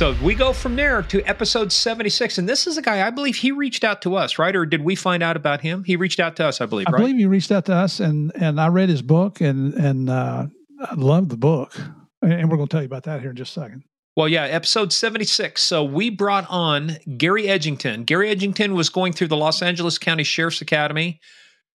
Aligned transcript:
So 0.00 0.16
we 0.22 0.34
go 0.34 0.54
from 0.54 0.76
there 0.76 1.02
to 1.02 1.22
episode 1.24 1.70
76. 1.70 2.38
And 2.38 2.48
this 2.48 2.66
is 2.66 2.78
a 2.78 2.80
guy, 2.80 3.06
I 3.06 3.10
believe 3.10 3.36
he 3.36 3.52
reached 3.52 3.84
out 3.84 4.00
to 4.00 4.16
us, 4.16 4.38
right? 4.38 4.56
Or 4.56 4.64
did 4.64 4.82
we 4.82 4.94
find 4.94 5.22
out 5.22 5.36
about 5.36 5.60
him? 5.60 5.84
He 5.84 5.94
reached 5.96 6.18
out 6.18 6.36
to 6.36 6.46
us, 6.46 6.62
I 6.62 6.64
believe, 6.64 6.86
right? 6.86 6.94
I 6.94 6.96
right? 6.96 7.00
believe 7.02 7.18
he 7.18 7.26
reached 7.26 7.52
out 7.52 7.66
to 7.66 7.74
us 7.74 8.00
and, 8.00 8.32
and 8.34 8.58
I 8.58 8.68
read 8.68 8.88
his 8.88 9.02
book 9.02 9.42
and, 9.42 9.74
and 9.74 10.08
uh, 10.08 10.46
I 10.80 10.94
love 10.94 11.28
the 11.28 11.36
book. 11.36 11.78
And 12.22 12.50
we're 12.50 12.56
going 12.56 12.68
to 12.68 12.72
tell 12.72 12.80
you 12.80 12.86
about 12.86 13.02
that 13.02 13.20
here 13.20 13.28
in 13.28 13.36
just 13.36 13.54
a 13.54 13.60
second. 13.60 13.84
Well, 14.16 14.26
yeah, 14.26 14.44
episode 14.44 14.90
76. 14.90 15.62
So 15.62 15.84
we 15.84 16.08
brought 16.08 16.46
on 16.48 16.96
Gary 17.18 17.42
Edgington. 17.42 18.06
Gary 18.06 18.34
Edgington 18.34 18.72
was 18.72 18.88
going 18.88 19.12
through 19.12 19.28
the 19.28 19.36
Los 19.36 19.60
Angeles 19.60 19.98
County 19.98 20.24
Sheriff's 20.24 20.62
Academy. 20.62 21.20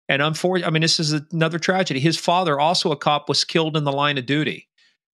And 0.08 0.22
unfortunately, 0.22 0.68
I 0.68 0.70
mean, 0.70 0.84
this 0.84 1.00
is 1.00 1.14
another 1.32 1.58
tragedy. 1.58 2.00
His 2.00 2.20
father, 2.20 2.60
also 2.60 2.92
a 2.92 2.96
cop, 2.96 3.30
was 3.30 3.44
killed 3.44 3.76
in 3.76 3.84
the 3.84 3.92
line 3.92 4.20
of 4.20 4.28
duty. 4.28 4.68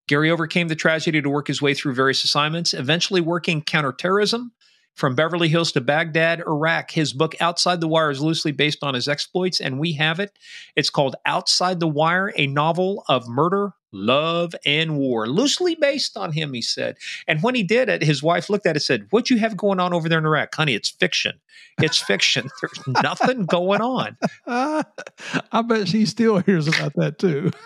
Gary 0.07 0.31
overcame 0.31 0.67
the 0.69 0.75
tragedy 0.75 1.21
to 1.21 1.29
work 1.29 1.47
his 1.47 1.61
way 1.61 1.73
through 1.73 1.93
various 1.93 2.23
assignments, 2.23 2.73
eventually 2.73 3.21
working 3.21 3.61
counterterrorism 3.61 4.51
from 4.97 5.13
Beverly 5.13 5.47
Hills 5.47 5.71
to 5.73 5.81
Baghdad, 5.81 6.39
Iraq. 6.39 6.91
His 6.91 7.13
book 7.13 7.35
Outside 7.39 7.81
the 7.81 7.87
Wire 7.87 8.09
is 8.09 8.19
loosely 8.19 8.51
based 8.51 8.83
on 8.83 8.95
his 8.95 9.07
exploits, 9.07 9.61
and 9.61 9.79
we 9.79 9.93
have 9.93 10.19
it. 10.19 10.31
It's 10.75 10.89
called 10.89 11.15
Outside 11.25 11.79
the 11.79 11.87
Wire, 11.87 12.33
a 12.35 12.47
novel 12.47 13.03
of 13.07 13.27
murder, 13.27 13.73
love, 13.91 14.55
and 14.65 14.97
war. 14.97 15.27
Loosely 15.27 15.75
based 15.75 16.17
on 16.17 16.31
him, 16.31 16.53
he 16.53 16.63
said. 16.63 16.97
And 17.27 17.43
when 17.43 17.53
he 17.53 17.61
did 17.61 17.89
it, 17.89 18.01
his 18.01 18.23
wife 18.23 18.49
looked 18.49 18.65
at 18.65 18.71
it 18.71 18.77
and 18.77 18.83
said, 18.83 19.07
What 19.11 19.29
you 19.29 19.37
have 19.37 19.55
going 19.55 19.79
on 19.79 19.93
over 19.93 20.09
there 20.09 20.19
in 20.19 20.25
Iraq? 20.25 20.55
Honey, 20.55 20.73
it's 20.73 20.89
fiction. 20.89 21.39
It's 21.79 21.99
fiction. 21.99 22.49
There's 22.61 23.03
nothing 23.03 23.45
going 23.45 23.81
on. 23.81 24.17
Uh, 24.47 24.83
I 25.51 25.61
bet 25.61 25.89
she 25.89 26.07
still 26.07 26.39
hears 26.39 26.67
about 26.67 26.93
that 26.95 27.19
too. 27.19 27.51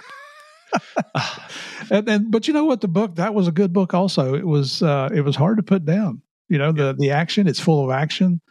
and, 1.92 2.10
and 2.10 2.32
but 2.32 2.48
you 2.48 2.54
know 2.54 2.66
what 2.66 2.82
the 2.82 2.88
book 2.88 3.16
that 3.16 3.34
was 3.34 3.48
a 3.48 3.52
good 3.52 3.74
book 3.74 3.94
also 3.94 4.36
it 4.36 4.46
was 4.46 4.82
uh 4.82 5.10
it 5.14 5.22
was 5.22 5.36
hard 5.36 5.58
to 5.58 5.64
put 5.64 5.86
down 5.86 6.22
you 6.50 6.58
know 6.58 6.72
the 6.72 6.96
the 6.98 7.12
action 7.12 7.48
it's 7.48 7.60
full 7.60 7.84
of 7.84 7.92
action 7.92 8.42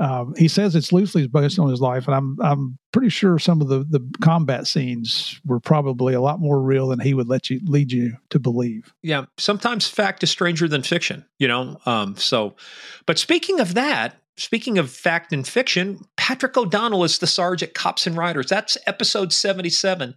um, 0.00 0.34
he 0.36 0.46
says 0.46 0.76
it's 0.76 0.92
loosely 0.92 1.26
based 1.26 1.58
on 1.58 1.70
his 1.70 1.80
life, 1.80 2.06
and 2.06 2.14
I'm 2.14 2.36
I'm 2.40 2.78
pretty 2.92 3.08
sure 3.08 3.38
some 3.38 3.60
of 3.60 3.68
the 3.68 3.78
the 3.78 4.00
combat 4.20 4.66
scenes 4.66 5.40
were 5.44 5.58
probably 5.58 6.14
a 6.14 6.20
lot 6.20 6.38
more 6.38 6.62
real 6.62 6.88
than 6.88 7.00
he 7.00 7.14
would 7.14 7.28
let 7.28 7.50
you 7.50 7.60
lead 7.64 7.90
you 7.90 8.16
to 8.30 8.38
believe. 8.38 8.94
Yeah, 9.02 9.24
sometimes 9.38 9.88
fact 9.88 10.22
is 10.22 10.30
stranger 10.30 10.68
than 10.68 10.82
fiction, 10.82 11.24
you 11.38 11.48
know. 11.48 11.78
Um, 11.84 12.16
so, 12.16 12.54
but 13.06 13.18
speaking 13.18 13.58
of 13.58 13.74
that, 13.74 14.14
speaking 14.36 14.78
of 14.78 14.88
fact 14.88 15.32
and 15.32 15.46
fiction, 15.46 16.04
Patrick 16.16 16.56
O'Donnell 16.56 17.02
is 17.02 17.18
the 17.18 17.26
Sarge 17.26 17.64
at 17.64 17.74
Cops 17.74 18.06
and 18.06 18.16
Writers. 18.16 18.46
That's 18.46 18.78
episode 18.86 19.32
seventy 19.32 19.70
seven. 19.70 20.14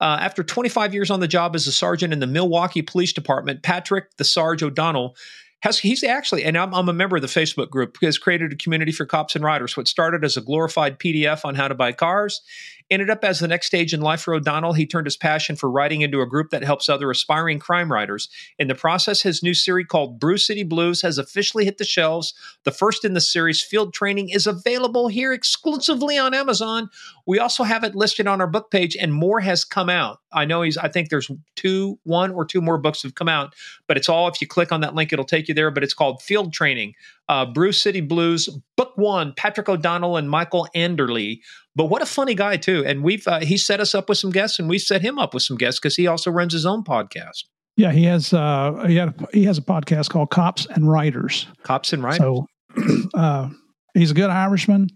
Uh, 0.00 0.18
after 0.20 0.44
25 0.44 0.94
years 0.94 1.10
on 1.10 1.20
the 1.20 1.28
job 1.28 1.56
as 1.56 1.66
a 1.66 1.72
sergeant 1.72 2.12
in 2.12 2.20
the 2.20 2.26
Milwaukee 2.26 2.82
Police 2.82 3.12
Department, 3.12 3.62
Patrick 3.62 4.16
the 4.16 4.24
Sarge 4.24 4.62
O'Donnell 4.62 5.16
has 5.60 5.78
he's 5.78 6.04
actually, 6.04 6.44
and 6.44 6.56
I'm, 6.56 6.72
I'm, 6.72 6.88
a 6.88 6.92
member 6.92 7.16
of 7.16 7.22
the 7.22 7.28
Facebook 7.28 7.68
group, 7.68 7.98
has 8.02 8.16
created 8.16 8.52
a 8.52 8.56
community 8.56 8.92
for 8.92 9.04
cops 9.04 9.34
and 9.34 9.44
writers. 9.44 9.76
What 9.76 9.88
started 9.88 10.24
as 10.24 10.36
a 10.36 10.40
glorified 10.40 11.00
PDF 11.00 11.44
on 11.44 11.56
how 11.56 11.66
to 11.66 11.74
buy 11.74 11.92
cars 11.92 12.42
ended 12.90 13.10
up 13.10 13.24
as 13.24 13.40
the 13.40 13.48
next 13.48 13.66
stage 13.66 13.92
in 13.92 14.00
life 14.00 14.22
for 14.22 14.34
O'Donnell. 14.34 14.72
He 14.72 14.86
turned 14.86 15.06
his 15.06 15.16
passion 15.16 15.56
for 15.56 15.70
writing 15.70 16.00
into 16.00 16.20
a 16.20 16.26
group 16.26 16.50
that 16.50 16.64
helps 16.64 16.88
other 16.88 17.10
aspiring 17.10 17.58
crime 17.58 17.92
writers. 17.92 18.28
In 18.58 18.68
the 18.68 18.74
process, 18.74 19.22
his 19.22 19.42
new 19.42 19.54
series 19.54 19.86
called 19.86 20.18
Brew 20.18 20.38
City 20.38 20.62
Blues 20.62 21.02
has 21.02 21.18
officially 21.18 21.64
hit 21.64 21.78
the 21.78 21.84
shelves. 21.84 22.34
The 22.64 22.70
first 22.70 23.04
in 23.04 23.14
the 23.14 23.20
series, 23.20 23.62
Field 23.62 23.92
Training, 23.92 24.30
is 24.30 24.46
available 24.46 25.08
here 25.08 25.32
exclusively 25.32 26.18
on 26.18 26.34
Amazon. 26.34 26.90
We 27.26 27.38
also 27.38 27.62
have 27.64 27.84
it 27.84 27.94
listed 27.94 28.26
on 28.26 28.40
our 28.40 28.46
book 28.46 28.70
page, 28.70 28.96
and 28.96 29.12
more 29.12 29.40
has 29.40 29.64
come 29.64 29.90
out. 29.90 30.20
I 30.32 30.44
know 30.44 30.62
he's, 30.62 30.76
I 30.76 30.88
think 30.88 31.08
there's 31.08 31.30
two, 31.56 31.98
one 32.04 32.30
or 32.30 32.44
two 32.44 32.60
more 32.60 32.78
books 32.78 33.02
have 33.02 33.14
come 33.14 33.28
out, 33.28 33.54
but 33.86 33.96
it's 33.96 34.08
all, 34.08 34.28
if 34.28 34.40
you 34.40 34.46
click 34.46 34.72
on 34.72 34.80
that 34.82 34.94
link, 34.94 35.12
it'll 35.12 35.24
take 35.24 35.48
you 35.48 35.54
there. 35.54 35.70
But 35.70 35.84
it's 35.84 35.94
called 35.94 36.22
Field 36.22 36.52
Training, 36.52 36.94
uh, 37.28 37.46
Brew 37.46 37.72
City 37.72 38.00
Blues, 38.00 38.48
Book 38.76 38.92
One, 38.96 39.32
Patrick 39.36 39.68
O'Donnell 39.68 40.16
and 40.16 40.28
Michael 40.28 40.68
Anderle. 40.74 41.40
But 41.78 41.84
what 41.84 42.02
a 42.02 42.06
funny 42.06 42.34
guy 42.34 42.56
too! 42.56 42.84
And 42.84 43.04
we've 43.04 43.26
uh, 43.28 43.38
he 43.38 43.56
set 43.56 43.78
us 43.78 43.94
up 43.94 44.08
with 44.08 44.18
some 44.18 44.32
guests, 44.32 44.58
and 44.58 44.68
we 44.68 44.80
set 44.80 45.00
him 45.00 45.16
up 45.16 45.32
with 45.32 45.44
some 45.44 45.56
guests 45.56 45.78
because 45.78 45.94
he 45.94 46.08
also 46.08 46.28
runs 46.28 46.52
his 46.52 46.66
own 46.66 46.82
podcast. 46.82 47.44
Yeah, 47.76 47.92
he 47.92 48.02
has 48.06 48.34
uh, 48.34 48.84
he, 48.88 48.96
had 48.96 49.10
a, 49.10 49.28
he 49.32 49.44
has 49.44 49.58
a 49.58 49.62
podcast 49.62 50.10
called 50.10 50.30
Cops 50.30 50.66
and 50.66 50.90
Writers. 50.90 51.46
Cops 51.62 51.92
and 51.92 52.02
Writers. 52.02 52.18
So 52.18 52.46
uh, 53.14 53.50
he's 53.94 54.10
a 54.10 54.14
good 54.14 54.28
Irishman. 54.28 54.88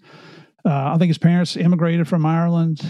Uh, 0.64 0.94
I 0.94 0.98
think 0.98 1.08
his 1.10 1.18
parents 1.18 1.56
immigrated 1.56 2.08
from 2.08 2.26
Ireland. 2.26 2.80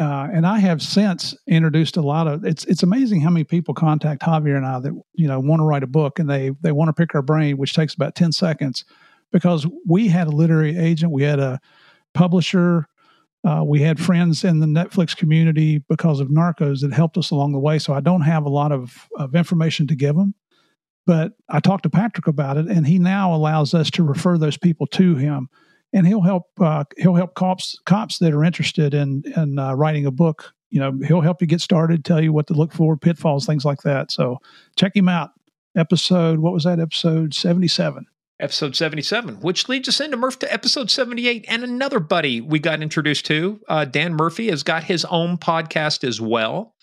Uh, 0.00 0.26
and 0.32 0.46
I 0.46 0.58
have 0.60 0.80
since 0.80 1.36
introduced 1.46 1.98
a 1.98 2.02
lot 2.02 2.26
of 2.26 2.46
it's 2.46 2.64
it's 2.64 2.82
amazing 2.82 3.20
how 3.20 3.28
many 3.28 3.44
people 3.44 3.74
contact 3.74 4.22
Javier 4.22 4.56
and 4.56 4.64
I 4.64 4.80
that 4.80 4.92
you 5.12 5.28
know 5.28 5.38
want 5.38 5.60
to 5.60 5.64
write 5.64 5.82
a 5.82 5.86
book 5.86 6.18
and 6.18 6.30
they 6.30 6.50
they 6.62 6.72
want 6.72 6.88
to 6.88 6.94
pick 6.94 7.14
our 7.14 7.20
brain, 7.20 7.58
which 7.58 7.74
takes 7.74 7.92
about 7.92 8.14
ten 8.14 8.32
seconds, 8.32 8.86
because 9.32 9.66
we 9.86 10.08
had 10.08 10.28
a 10.28 10.32
literary 10.32 10.78
agent, 10.78 11.12
we 11.12 11.24
had 11.24 11.38
a 11.38 11.60
publisher, 12.14 12.88
uh, 13.44 13.62
we 13.64 13.80
had 13.80 14.00
friends 14.00 14.44
in 14.44 14.60
the 14.60 14.66
Netflix 14.66 15.16
community 15.16 15.78
because 15.88 16.20
of 16.20 16.28
Narcos 16.28 16.80
that 16.80 16.92
helped 16.92 17.18
us 17.18 17.30
along 17.30 17.52
the 17.52 17.58
way. 17.58 17.78
So 17.78 17.92
I 17.92 18.00
don't 18.00 18.22
have 18.22 18.44
a 18.44 18.50
lot 18.50 18.72
of, 18.72 19.08
of 19.16 19.34
information 19.34 19.86
to 19.88 19.94
give 19.94 20.16
them, 20.16 20.34
but 21.06 21.32
I 21.48 21.60
talked 21.60 21.82
to 21.82 21.90
Patrick 21.90 22.26
about 22.26 22.56
it, 22.56 22.66
and 22.66 22.86
he 22.86 22.98
now 22.98 23.34
allows 23.34 23.74
us 23.74 23.90
to 23.92 24.02
refer 24.02 24.38
those 24.38 24.56
people 24.56 24.86
to 24.88 25.16
him 25.16 25.48
and 25.94 26.06
he'll 26.06 26.20
help 26.20 26.48
uh, 26.60 26.84
he'll 26.98 27.14
help 27.14 27.34
cops 27.34 27.78
cops 27.86 28.18
that 28.18 28.34
are 28.34 28.44
interested 28.44 28.92
in 28.92 29.22
in 29.36 29.58
uh, 29.58 29.72
writing 29.74 30.04
a 30.04 30.10
book. 30.10 30.52
You 30.70 30.80
know, 30.80 30.98
he'll 31.06 31.20
help 31.20 31.40
you 31.40 31.46
get 31.46 31.60
started, 31.60 32.04
tell 32.04 32.20
you 32.20 32.32
what 32.32 32.48
to 32.48 32.54
look 32.54 32.72
for, 32.72 32.96
pitfalls, 32.96 33.46
things 33.46 33.64
like 33.64 33.82
that. 33.82 34.10
So 34.10 34.38
check 34.76 34.94
him 34.94 35.08
out. 35.08 35.30
Episode 35.76 36.40
what 36.40 36.52
was 36.52 36.64
that? 36.64 36.80
Episode 36.80 37.32
seventy 37.32 37.68
seven. 37.68 38.06
Episode 38.40 38.74
77, 38.74 39.36
which 39.42 39.68
leads 39.68 39.88
us 39.88 40.00
into 40.00 40.16
Murph 40.16 40.40
to 40.40 40.52
episode 40.52 40.90
78. 40.90 41.44
And 41.48 41.62
another 41.62 42.00
buddy 42.00 42.40
we 42.40 42.58
got 42.58 42.82
introduced 42.82 43.26
to, 43.26 43.60
uh, 43.68 43.84
Dan 43.84 44.14
Murphy, 44.14 44.50
has 44.50 44.64
got 44.64 44.84
his 44.84 45.04
own 45.04 45.38
podcast 45.38 46.02
as 46.02 46.20
well. 46.20 46.74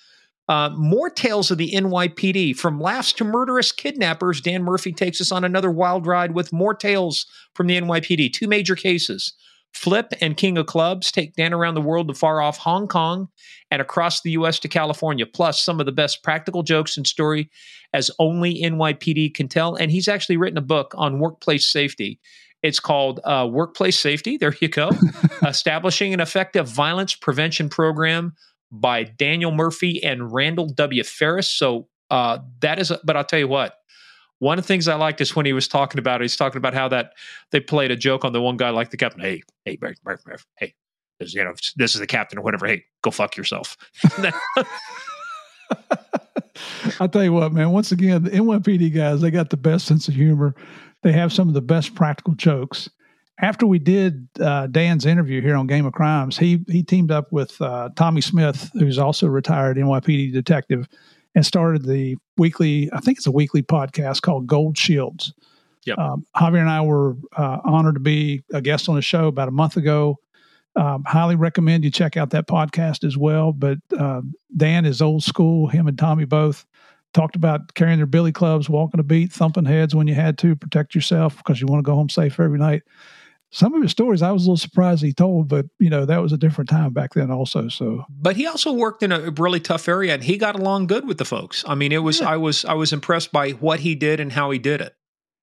Uh, 0.48 0.70
more 0.70 1.10
tales 1.10 1.52
of 1.52 1.58
the 1.58 1.72
NYPD. 1.74 2.56
From 2.56 2.80
laughs 2.80 3.12
to 3.14 3.26
murderous 3.26 3.74
kidnappers, 3.74 4.40
Dan 4.40 4.64
Murphy 4.64 4.94
takes 4.94 5.20
us 5.20 5.32
on 5.32 5.44
another 5.44 5.70
wild 5.70 6.08
ride 6.08 6.34
with 6.34 6.54
more 6.54 6.74
tales 6.74 7.26
from 7.54 7.68
the 7.68 7.80
NYPD. 7.80 8.32
Two 8.32 8.48
major 8.48 8.76
cases. 8.76 9.34
Flip 9.74 10.14
and 10.22 10.38
King 10.38 10.58
of 10.58 10.66
Clubs 10.66 11.12
take 11.12 11.36
Dan 11.36 11.54
around 11.54 11.76
the 11.76 11.82
world 11.82 12.08
to 12.08 12.14
far 12.14 12.42
off 12.42 12.58
Hong 12.58 12.88
Kong 12.88 13.30
and 13.70 13.82
across 13.82 14.22
the 14.22 14.32
U.S. 14.32 14.60
to 14.60 14.68
California, 14.68 15.26
plus 15.26 15.62
some 15.62 15.80
of 15.80 15.86
the 15.86 15.92
best 15.92 16.24
practical 16.24 16.62
jokes 16.62 16.98
and 16.98 17.08
story 17.08 17.50
as 17.94 18.12
only 18.20 18.62
NYPD 18.62 19.34
can 19.34 19.48
tell. 19.48 19.76
And 19.76 19.92
he's 19.92 20.08
actually 20.08 20.38
written 20.38 20.58
a 20.58 20.62
book 20.62 20.94
on 20.98 21.20
workplace 21.20 21.68
safety. 21.68 22.20
It's 22.64 22.80
called 22.80 23.20
uh, 23.24 23.48
Workplace 23.52 23.98
Safety. 23.98 24.38
There 24.38 24.56
you 24.60 24.68
go. 24.68 24.92
Establishing 25.46 26.14
an 26.14 26.20
effective 26.20 26.68
violence 26.68 27.16
prevention 27.16 27.70
program 27.70 28.34
by 28.72 29.04
Daniel 29.04 29.52
Murphy 29.52 30.04
and 30.04 30.32
Randall 30.32 30.68
W. 30.68 31.04
Ferris. 31.04 31.50
So 31.50 31.88
uh, 32.12 32.40
that 32.60 32.78
is, 32.78 32.92
a, 32.92 33.00
but 33.04 33.18
I'll 33.18 33.24
tell 33.24 33.40
you 33.40 33.48
what, 33.48 33.76
one 34.42 34.58
of 34.58 34.64
the 34.64 34.68
things 34.68 34.88
I 34.88 34.96
liked 34.96 35.22
is 35.22 35.36
when 35.36 35.46
he 35.46 35.54
was 35.54 35.68
talking 35.68 36.00
about 36.00 36.20
it, 36.20 36.24
he's 36.24 36.36
talking 36.36 36.58
about 36.58 36.74
how 36.74 36.88
that 36.88 37.14
they 37.52 37.60
played 37.60 37.92
a 37.92 37.96
joke 37.96 38.26
on 38.26 38.34
the 38.34 38.42
one 38.42 38.58
guy 38.58 38.72
like 38.72 38.90
the 38.90 38.98
captain. 38.98 39.22
Hey, 39.22 39.44
hey, 39.66 39.78
Murph, 39.80 40.00
Murph, 40.04 40.22
Murph, 40.26 40.48
hey, 40.58 40.74
this, 41.20 41.36
you 41.36 41.44
know, 41.44 41.54
this 41.76 41.94
is 41.94 42.02
the 42.02 42.08
captain 42.08 42.40
or 42.40 42.42
whatever. 42.42 42.66
Hey, 42.66 42.86
go 43.04 43.12
fuck 43.12 43.38
yourself. 43.38 43.78
I'll 47.00 47.08
tell 47.08 47.24
you 47.24 47.34
what, 47.34 47.54
man. 47.54 47.70
Once 47.70 47.92
again, 47.92 48.24
the 48.24 48.32
NYPD 48.32 48.96
guys, 48.96 49.22
they 49.22 49.30
got 49.30 49.52
the 49.52 49.58
best 49.58 49.86
sense 49.86 50.08
of 50.08 50.16
humor. 50.16 50.56
They 51.04 51.12
have 51.12 51.32
some 51.32 51.48
of 51.48 51.54
the 51.54 51.62
best 51.62 51.94
practical 51.94 52.34
jokes. 52.34 52.90
After 53.40 53.68
we 53.68 53.78
did 53.78 54.28
uh, 54.40 54.66
Dan's 54.66 55.06
interview 55.06 55.44
here 55.44 55.56
on 55.56 55.68
Game 55.68 55.86
of 55.86 55.94
Crimes, 55.94 56.40
he 56.40 56.66
he 56.68 56.82
teamed 56.82 57.12
up 57.12 57.32
with 57.32 57.62
uh, 57.62 57.90
Tommy 57.96 58.22
Smith, 58.22 58.72
who's 58.74 58.98
also 58.98 59.28
a 59.28 59.32
retired 59.32 59.78
NYPD 59.78 60.34
detective, 60.34 60.88
and 61.36 61.46
started 61.46 61.86
the 61.86 62.18
weekly. 62.38 62.90
I 62.94 63.00
think 63.00 63.18
it's 63.18 63.28
a 63.28 63.32
weekly 63.32 63.64
podcast 63.64 64.22
called 64.22 64.48
Gold 64.48 64.78
Shields. 64.78 65.34
Yep. 65.86 65.98
Um, 65.98 66.26
Javier 66.36 66.60
and 66.60 66.70
I 66.70 66.82
were 66.82 67.16
uh, 67.36 67.60
honored 67.64 67.96
to 67.96 68.00
be 68.00 68.44
a 68.54 68.62
guest 68.62 68.88
on 68.88 68.96
the 68.96 69.02
show 69.02 69.28
about 69.28 69.48
a 69.48 69.52
month 69.52 69.78
ago. 69.78 70.18
Um, 70.76 71.04
highly 71.06 71.36
recommend 71.36 71.84
you 71.84 71.92
check 71.92 72.16
out 72.16 72.30
that 72.30 72.48
podcast 72.48 73.04
as 73.04 73.18
well. 73.18 73.52
But 73.52 73.80
uh, 73.98 74.22
Dan 74.56 74.86
is 74.86 75.02
old 75.02 75.24
school. 75.24 75.68
Him 75.68 75.88
and 75.88 75.98
Tommy 75.98 76.26
both 76.26 76.66
talked 77.14 77.36
about 77.36 77.74
carrying 77.74 77.98
their 77.98 78.06
billy 78.06 78.32
clubs, 78.32 78.70
walking 78.70 79.00
a 79.00 79.04
beat, 79.04 79.34
thumping 79.34 79.66
heads 79.66 79.94
when 79.94 80.08
you 80.08 80.14
had 80.14 80.38
to 80.40 80.56
protect 80.56 80.96
yourself 80.96 81.38
because 81.38 81.60
you 81.60 81.68
want 81.68 81.80
to 81.80 81.90
go 81.90 81.96
home 81.96 82.10
safe 82.10 82.40
every 82.40 82.60
night. 82.60 82.84
Some 83.54 83.74
of 83.74 83.82
his 83.82 83.92
stories 83.92 84.22
I 84.22 84.32
was 84.32 84.44
a 84.44 84.46
little 84.46 84.58
surprised 84.58 85.04
he 85.04 85.14
told, 85.14 85.50
but 85.50 85.66
you 85.78 85.90
know 85.90 86.06
that 86.06 86.22
was 86.22 86.32
a 86.32 86.38
different 86.38 86.70
time 86.70 86.94
back 86.94 87.14
then 87.14 87.30
also. 87.30 87.68
So, 87.68 88.06
but 88.10 88.38
he 88.38 88.48
also 88.48 88.72
worked 88.72 89.04
in 89.04 89.12
a 89.12 89.32
really 89.32 89.60
tough 89.60 89.88
area, 89.88 90.14
and 90.14 90.24
he 90.24 90.38
got 90.38 90.56
along 90.56 90.88
good 90.88 91.06
with 91.06 91.18
the 91.18 91.26
folks. 91.26 91.64
I 91.68 91.76
mean, 91.76 91.92
it 91.92 92.00
was 92.00 92.22
yeah. 92.22 92.30
I 92.30 92.38
was 92.38 92.64
I 92.64 92.74
was 92.74 92.94
impressed 92.94 93.32
by 93.32 93.52
what 93.52 93.82
he 93.82 93.94
did 93.94 94.20
and 94.20 94.32
how 94.32 94.52
he 94.52 94.60
did 94.60 94.80
it. 94.80 94.96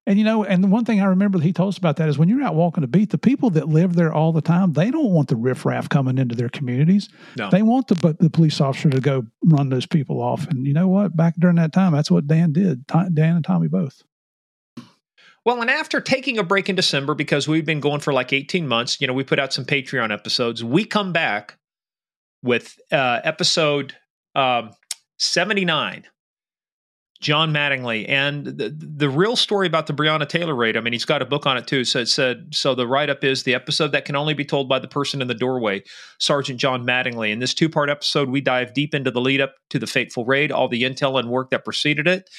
And 0.09 0.19
you 0.19 0.25
know, 0.25 0.43
and 0.43 0.65
the 0.65 0.69
one 0.69 0.87
thing 0.87 1.03
I 1.03 1.05
remember 1.05 1.37
that 1.37 1.45
he 1.45 1.53
told 1.53 1.69
us 1.69 1.77
about 1.77 1.97
that 1.97 2.09
is 2.09 2.17
when 2.17 2.31
you're 2.31 2.43
out 2.43 2.55
walking 2.55 2.81
the 2.81 2.89
beat, 2.89 3.11
the 3.11 3.19
people 3.19 3.51
that 3.51 3.69
live 3.69 3.95
there 3.95 4.11
all 4.11 4.33
the 4.33 4.41
time, 4.41 4.73
they 4.73 4.91
don't 4.91 5.13
want 5.13 5.29
the 5.29 5.37
riffraff 5.37 5.91
coming 5.91 6.17
into 6.17 6.35
their 6.35 6.49
communities. 6.49 7.11
No. 7.37 7.51
They 7.51 7.61
want 7.61 7.89
the 7.89 8.17
the 8.19 8.31
police 8.31 8.59
officer 8.59 8.89
to 8.89 9.01
go 9.03 9.27
run 9.45 9.69
those 9.69 9.85
people 9.85 10.23
off. 10.23 10.47
And 10.49 10.67
you 10.67 10.73
know 10.73 10.89
what? 10.89 11.15
Back 11.15 11.35
during 11.39 11.57
that 11.57 11.75
time, 11.75 11.93
that's 11.93 12.11
what 12.11 12.27
Dan 12.27 12.55
did. 12.55 12.87
Dan 12.87 13.37
and 13.37 13.45
Tommy 13.45 13.69
both. 13.69 14.03
Well, 15.45 15.61
and 15.61 15.71
after 15.71 16.01
taking 16.01 16.39
a 16.39 16.43
break 16.43 16.69
in 16.69 16.77
December 16.77 17.15
because 17.15 17.49
we've 17.49 17.65
been 17.65 17.81
going 17.81 18.01
for 18.01 18.13
like 18.13 18.33
18 18.33 18.67
months, 18.67 19.01
you 19.01 19.07
know, 19.07 19.13
we 19.13 19.25
put 19.25 19.39
out 19.39 19.53
some 19.53 19.65
Patreon 19.65 20.13
episodes. 20.13 20.63
We 20.63 20.85
come 20.85 21.13
back 21.13 21.59
with 22.43 22.79
uh, 22.93 23.21
episode 23.25 23.95
um, 24.35 24.71
79 25.19 26.05
John 27.21 27.53
Mattingly. 27.53 28.09
And 28.09 28.47
the, 28.47 28.71
the 28.71 29.11
real 29.11 29.35
story 29.35 29.67
about 29.67 29.89
the 29.89 29.93
Breonna 29.93 30.29
Taylor 30.29 30.55
raid, 30.55 30.77
I 30.77 30.81
mean, 30.81 30.93
he's 30.93 31.05
got 31.05 31.21
a 31.21 31.27
book 31.27 31.47
on 31.47 31.57
it 31.57 31.67
too. 31.67 31.85
So 31.85 32.01
it 32.01 32.07
said, 32.07 32.55
so 32.55 32.75
the 32.75 32.87
write 32.87 33.11
up 33.11 33.25
is 33.25 33.43
the 33.43 33.55
episode 33.55 33.93
that 33.93 34.05
can 34.05 34.15
only 34.15 34.35
be 34.35 34.45
told 34.45 34.69
by 34.69 34.79
the 34.79 34.89
person 34.89 35.21
in 35.21 35.27
the 35.27 35.35
doorway, 35.35 35.83
Sergeant 36.19 36.61
John 36.61 36.87
Mattingly. 36.87 37.31
In 37.33 37.41
this 37.41 37.55
two 37.55 37.69
part 37.69 37.91
episode, 37.91 38.29
we 38.29 38.41
dive 38.41 38.73
deep 38.73 38.95
into 38.95 39.11
the 39.11 39.21
lead 39.21 39.41
up 39.41 39.55
to 39.71 39.79
the 39.79 39.87
fateful 39.87 40.25
raid, 40.25 40.53
all 40.53 40.69
the 40.69 40.83
intel 40.83 41.19
and 41.19 41.29
work 41.29 41.51
that 41.51 41.65
preceded 41.65 42.07
it. 42.07 42.31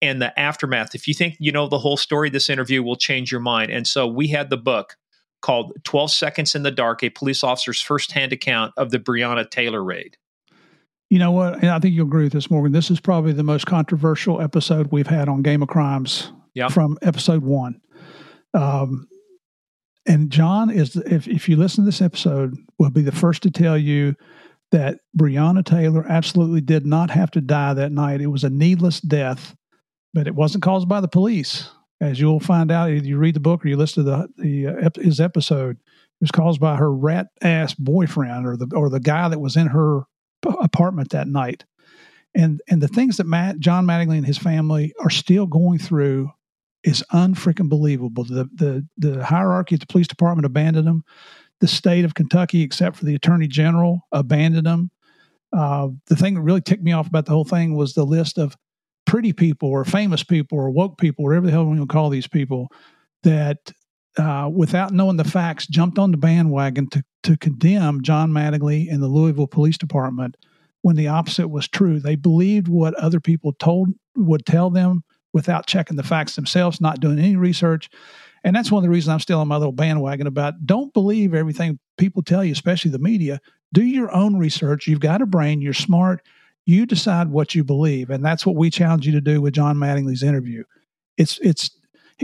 And 0.00 0.22
the 0.22 0.38
aftermath. 0.38 0.94
If 0.94 1.08
you 1.08 1.14
think 1.14 1.36
you 1.40 1.50
know 1.50 1.66
the 1.66 1.78
whole 1.78 1.96
story, 1.96 2.30
this 2.30 2.48
interview 2.48 2.82
will 2.82 2.96
change 2.96 3.32
your 3.32 3.40
mind. 3.40 3.70
And 3.72 3.86
so 3.86 4.06
we 4.06 4.28
had 4.28 4.48
the 4.48 4.56
book 4.56 4.96
called 5.42 5.72
12 5.84 6.10
Seconds 6.10 6.54
in 6.54 6.62
the 6.62 6.70
Dark, 6.70 7.02
a 7.02 7.10
police 7.10 7.42
officer's 7.42 7.80
firsthand 7.80 8.32
account 8.32 8.72
of 8.76 8.90
the 8.90 8.98
Breonna 8.98 9.48
Taylor 9.48 9.82
raid. 9.82 10.16
You 11.10 11.18
know 11.18 11.30
what? 11.30 11.54
And 11.54 11.68
I 11.68 11.78
think 11.78 11.94
you'll 11.94 12.06
agree 12.06 12.24
with 12.24 12.32
this, 12.32 12.50
Morgan. 12.50 12.72
This 12.72 12.90
is 12.90 13.00
probably 13.00 13.32
the 13.32 13.42
most 13.42 13.66
controversial 13.66 14.40
episode 14.40 14.92
we've 14.92 15.06
had 15.06 15.28
on 15.28 15.42
Game 15.42 15.62
of 15.62 15.68
Crimes 15.68 16.32
yep. 16.54 16.70
from 16.70 16.98
episode 17.02 17.42
one. 17.42 17.80
Um, 18.52 19.08
and 20.06 20.30
John 20.30 20.70
is, 20.70 20.96
if, 20.96 21.26
if 21.26 21.48
you 21.48 21.56
listen 21.56 21.84
to 21.84 21.88
this 21.88 22.02
episode, 22.02 22.56
will 22.78 22.90
be 22.90 23.02
the 23.02 23.12
first 23.12 23.42
to 23.44 23.50
tell 23.50 23.76
you 23.76 24.14
that 24.70 24.98
Breonna 25.16 25.64
Taylor 25.64 26.04
absolutely 26.06 26.60
did 26.60 26.84
not 26.84 27.10
have 27.10 27.30
to 27.32 27.40
die 27.40 27.74
that 27.74 27.92
night. 27.92 28.20
It 28.20 28.26
was 28.26 28.44
a 28.44 28.50
needless 28.50 29.00
death, 29.00 29.54
but 30.14 30.26
it 30.26 30.34
wasn't 30.34 30.62
caused 30.64 30.88
by 30.88 31.00
the 31.00 31.08
police. 31.08 31.68
As 32.00 32.20
you'll 32.20 32.40
find 32.40 32.70
out, 32.70 32.90
either 32.90 33.06
you 33.06 33.18
read 33.18 33.34
the 33.34 33.40
book 33.40 33.64
or 33.64 33.68
you 33.68 33.76
listen 33.76 34.04
to 34.04 34.10
the, 34.10 34.28
the 34.42 34.66
uh, 34.68 34.90
his 35.02 35.20
episode. 35.20 35.76
It 35.76 36.20
was 36.20 36.30
caused 36.30 36.60
by 36.60 36.76
her 36.76 36.92
rat 36.92 37.28
ass 37.42 37.74
boyfriend 37.74 38.46
or 38.46 38.56
the 38.56 38.68
or 38.74 38.88
the 38.88 39.00
guy 39.00 39.28
that 39.28 39.40
was 39.40 39.56
in 39.56 39.68
her 39.68 40.02
apartment 40.60 41.10
that 41.10 41.26
night. 41.26 41.64
And 42.34 42.60
and 42.68 42.80
the 42.80 42.88
things 42.88 43.16
that 43.16 43.26
Matt 43.26 43.58
John 43.58 43.84
Mattingly 43.84 44.16
and 44.16 44.26
his 44.26 44.38
family 44.38 44.94
are 45.00 45.10
still 45.10 45.46
going 45.46 45.78
through 45.78 46.30
is 46.84 47.04
unfreaking 47.12 47.68
believable. 47.68 48.24
The 48.24 48.48
the 48.54 48.86
the 48.96 49.24
hierarchy 49.24 49.74
at 49.74 49.80
the 49.80 49.86
police 49.86 50.08
department 50.08 50.46
abandoned 50.46 50.86
them. 50.86 51.04
The 51.60 51.68
state 51.68 52.04
of 52.04 52.14
Kentucky, 52.14 52.62
except 52.62 52.96
for 52.96 53.04
the 53.04 53.16
attorney 53.16 53.48
general, 53.48 54.02
abandoned 54.12 54.66
them. 54.66 54.90
Uh, 55.52 55.88
the 56.06 56.14
thing 56.14 56.34
that 56.34 56.42
really 56.42 56.60
ticked 56.60 56.82
me 56.82 56.92
off 56.92 57.08
about 57.08 57.26
the 57.26 57.32
whole 57.32 57.44
thing 57.44 57.74
was 57.74 57.94
the 57.94 58.04
list 58.04 58.38
of 58.38 58.56
pretty 59.08 59.32
people 59.32 59.70
or 59.70 59.86
famous 59.86 60.22
people 60.22 60.58
or 60.58 60.68
woke 60.68 60.98
people, 60.98 61.24
whatever 61.24 61.46
the 61.46 61.52
hell 61.52 61.64
we 61.64 61.68
want 61.70 61.80
to 61.80 61.86
call 61.86 62.10
these 62.10 62.26
people, 62.26 62.70
that 63.22 63.72
uh, 64.18 64.50
without 64.52 64.92
knowing 64.92 65.16
the 65.16 65.24
facts, 65.24 65.66
jumped 65.66 65.98
on 65.98 66.10
the 66.10 66.18
bandwagon 66.18 66.86
to, 66.90 67.02
to 67.22 67.36
condemn 67.38 68.02
John 68.02 68.30
Mattingly 68.30 68.92
and 68.92 69.02
the 69.02 69.08
Louisville 69.08 69.46
Police 69.46 69.78
Department 69.78 70.36
when 70.82 70.94
the 70.94 71.08
opposite 71.08 71.48
was 71.48 71.66
true. 71.66 71.98
They 71.98 72.16
believed 72.16 72.68
what 72.68 72.94
other 72.94 73.18
people 73.18 73.54
told 73.54 73.88
would 74.14 74.44
tell 74.44 74.68
them 74.68 75.04
without 75.32 75.66
checking 75.66 75.96
the 75.96 76.02
facts 76.02 76.36
themselves, 76.36 76.80
not 76.80 77.00
doing 77.00 77.18
any 77.18 77.36
research. 77.36 77.88
And 78.44 78.54
that's 78.54 78.70
one 78.70 78.80
of 78.80 78.84
the 78.84 78.90
reasons 78.90 79.14
I'm 79.14 79.20
still 79.20 79.40
on 79.40 79.48
my 79.48 79.56
little 79.56 79.72
bandwagon 79.72 80.26
about 80.26 80.66
don't 80.66 80.92
believe 80.92 81.32
everything 81.32 81.78
people 81.96 82.22
tell 82.22 82.44
you, 82.44 82.52
especially 82.52 82.90
the 82.90 82.98
media. 82.98 83.40
Do 83.72 83.82
your 83.82 84.14
own 84.14 84.36
research. 84.36 84.86
You've 84.86 85.00
got 85.00 85.22
a 85.22 85.26
brain, 85.26 85.62
you're 85.62 85.72
smart, 85.72 86.22
you 86.68 86.84
decide 86.84 87.30
what 87.30 87.54
you 87.54 87.64
believe. 87.64 88.10
And 88.10 88.22
that's 88.22 88.44
what 88.44 88.54
we 88.54 88.68
challenge 88.68 89.06
you 89.06 89.12
to 89.12 89.22
do 89.22 89.40
with 89.40 89.54
John 89.54 89.78
Mattingly's 89.78 90.22
interview. 90.22 90.64
It's 91.16 91.38
it's 91.38 91.70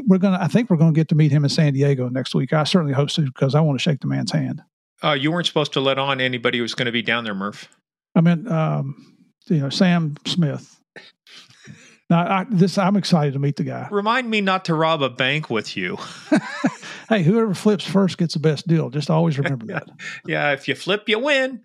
we're 0.07 0.19
gonna 0.19 0.39
I 0.39 0.49
think 0.49 0.69
we're 0.69 0.77
gonna 0.77 0.93
get 0.93 1.09
to 1.09 1.15
meet 1.15 1.33
him 1.33 1.45
in 1.45 1.51
San 1.51 1.73
Diego 1.73 2.11
next 2.11 2.35
week. 2.35 2.53
I 2.53 2.65
certainly 2.65 2.93
hope 2.93 3.11
so 3.11 3.23
because 3.23 3.55
I 3.55 3.61
want 3.61 3.79
to 3.79 3.83
shake 3.83 4.01
the 4.01 4.07
man's 4.07 4.33
hand. 4.33 4.63
Uh, 5.03 5.13
you 5.13 5.33
weren't 5.33 5.47
supposed 5.47 5.73
to 5.73 5.81
let 5.81 5.99
on 5.99 6.21
anybody 6.21 6.59
who 6.59 6.63
was 6.63 6.75
going 6.75 6.87
to 6.87 6.93
be 6.93 7.03
down 7.03 7.25
there, 7.25 7.35
Murph. 7.35 7.69
I 8.15 8.21
mean, 8.21 8.47
um, 8.49 9.17
you 9.47 9.59
know, 9.59 9.71
Sam 9.71 10.15
Smith. 10.27 10.79
Now, 12.11 12.21
I, 12.21 12.47
this 12.51 12.77
I'm 12.77 12.97
excited 12.97 13.33
to 13.33 13.39
meet 13.39 13.57
the 13.57 13.65
guy. 13.65 13.89
Remind 13.91 14.29
me 14.29 14.43
not 14.43 14.67
to 14.67 14.75
rob 14.75 15.03
a 15.03 15.09
bank 15.09 15.49
with 15.49 15.75
you. 15.75 15.97
hey, 17.09 17.23
whoever 17.23 17.55
flips 17.55 17.85
first 17.87 18.19
gets 18.19 18.35
the 18.35 18.41
best 18.41 18.67
deal. 18.67 18.91
Just 18.91 19.09
always 19.09 19.39
remember 19.39 19.67
that. 19.73 19.89
yeah, 20.27 20.53
if 20.53 20.69
you 20.69 20.75
flip, 20.75 21.09
you 21.09 21.19
win. 21.19 21.63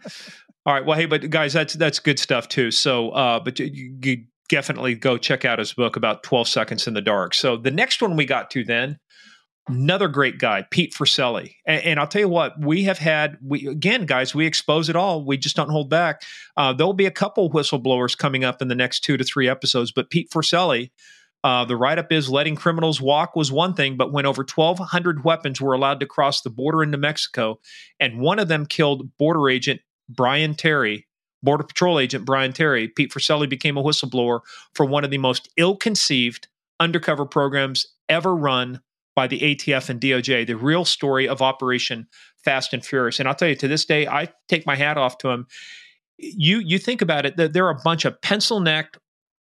All 0.69 0.75
right. 0.75 0.85
Well, 0.85 0.99
hey, 0.99 1.07
but 1.07 1.27
guys, 1.31 1.51
that's 1.51 1.73
that's 1.73 1.97
good 1.97 2.19
stuff 2.19 2.47
too. 2.47 2.69
So, 2.69 3.09
uh, 3.09 3.39
but 3.39 3.57
you, 3.57 3.97
you 4.03 4.25
definitely 4.49 4.93
go 4.93 5.17
check 5.17 5.43
out 5.43 5.57
his 5.57 5.73
book 5.73 5.95
about 5.95 6.21
12 6.21 6.47
seconds 6.47 6.85
in 6.85 6.93
the 6.93 7.01
dark. 7.01 7.33
So 7.33 7.57
the 7.57 7.71
next 7.71 8.03
one 8.03 8.15
we 8.15 8.25
got 8.25 8.51
to 8.51 8.63
then 8.63 8.99
another 9.67 10.07
great 10.07 10.37
guy, 10.37 10.67
Pete 10.69 10.93
Forcelli. 10.93 11.55
And, 11.65 11.83
and, 11.83 11.99
I'll 11.99 12.05
tell 12.05 12.21
you 12.21 12.29
what, 12.29 12.53
we 12.59 12.83
have 12.83 12.99
had, 12.99 13.39
we 13.43 13.65
again, 13.65 14.05
guys, 14.05 14.35
we 14.35 14.45
expose 14.45 14.89
it 14.89 14.95
all. 14.95 15.25
We 15.25 15.37
just 15.37 15.55
don't 15.55 15.71
hold 15.71 15.89
back. 15.89 16.21
Uh, 16.55 16.71
there'll 16.71 16.93
be 16.93 17.07
a 17.07 17.11
couple 17.11 17.49
whistleblowers 17.49 18.15
coming 18.15 18.43
up 18.43 18.61
in 18.61 18.67
the 18.67 18.75
next 18.75 18.99
two 18.99 19.17
to 19.17 19.23
three 19.23 19.49
episodes, 19.49 19.91
but 19.91 20.11
Pete 20.11 20.29
Forcelli, 20.31 20.91
uh, 21.43 21.65
the 21.65 21.75
write 21.75 21.97
up 21.97 22.11
is 22.11 22.29
letting 22.29 22.55
criminals 22.55 23.01
walk 23.01 23.35
was 23.35 23.51
one 23.51 23.73
thing, 23.73 23.97
but 23.97 24.11
when 24.11 24.27
over 24.27 24.43
1,200 24.43 25.23
weapons 25.23 25.59
were 25.59 25.73
allowed 25.73 25.99
to 26.01 26.05
cross 26.05 26.41
the 26.41 26.51
border 26.51 26.83
into 26.83 26.97
Mexico, 26.99 27.59
and 27.99 28.19
one 28.19 28.37
of 28.37 28.49
them 28.49 28.67
killed 28.67 29.09
border 29.17 29.49
agent 29.49 29.81
Brian 30.09 30.55
Terry, 30.55 31.07
Border 31.41 31.63
Patrol 31.63 31.99
agent 31.99 32.25
Brian 32.25 32.51
Terry, 32.51 32.87
Pete 32.87 33.13
Forcelli 33.13 33.47
became 33.47 33.77
a 33.77 33.83
whistleblower 33.83 34.41
for 34.73 34.85
one 34.85 35.03
of 35.03 35.11
the 35.11 35.17
most 35.17 35.49
ill 35.57 35.75
conceived 35.75 36.47
undercover 36.79 37.25
programs 37.25 37.85
ever 38.09 38.35
run 38.35 38.81
by 39.15 39.27
the 39.27 39.39
ATF 39.39 39.89
and 39.89 39.99
DOJ, 40.01 40.47
the 40.47 40.55
real 40.55 40.85
story 40.85 41.27
of 41.27 41.41
Operation 41.41 42.07
Fast 42.43 42.73
and 42.73 42.85
Furious. 42.85 43.19
And 43.19 43.27
I'll 43.27 43.35
tell 43.35 43.49
you, 43.49 43.55
to 43.55 43.67
this 43.67 43.85
day, 43.85 44.07
I 44.07 44.29
take 44.47 44.65
my 44.65 44.75
hat 44.75 44.97
off 44.97 45.17
to 45.19 45.29
him. 45.29 45.47
You 46.17 46.59
you 46.59 46.79
think 46.79 47.01
about 47.01 47.25
it, 47.25 47.35
there 47.37 47.65
are 47.65 47.71
a 47.71 47.81
bunch 47.83 48.05
of 48.05 48.21
pencil 48.21 48.59
necked 48.59 48.97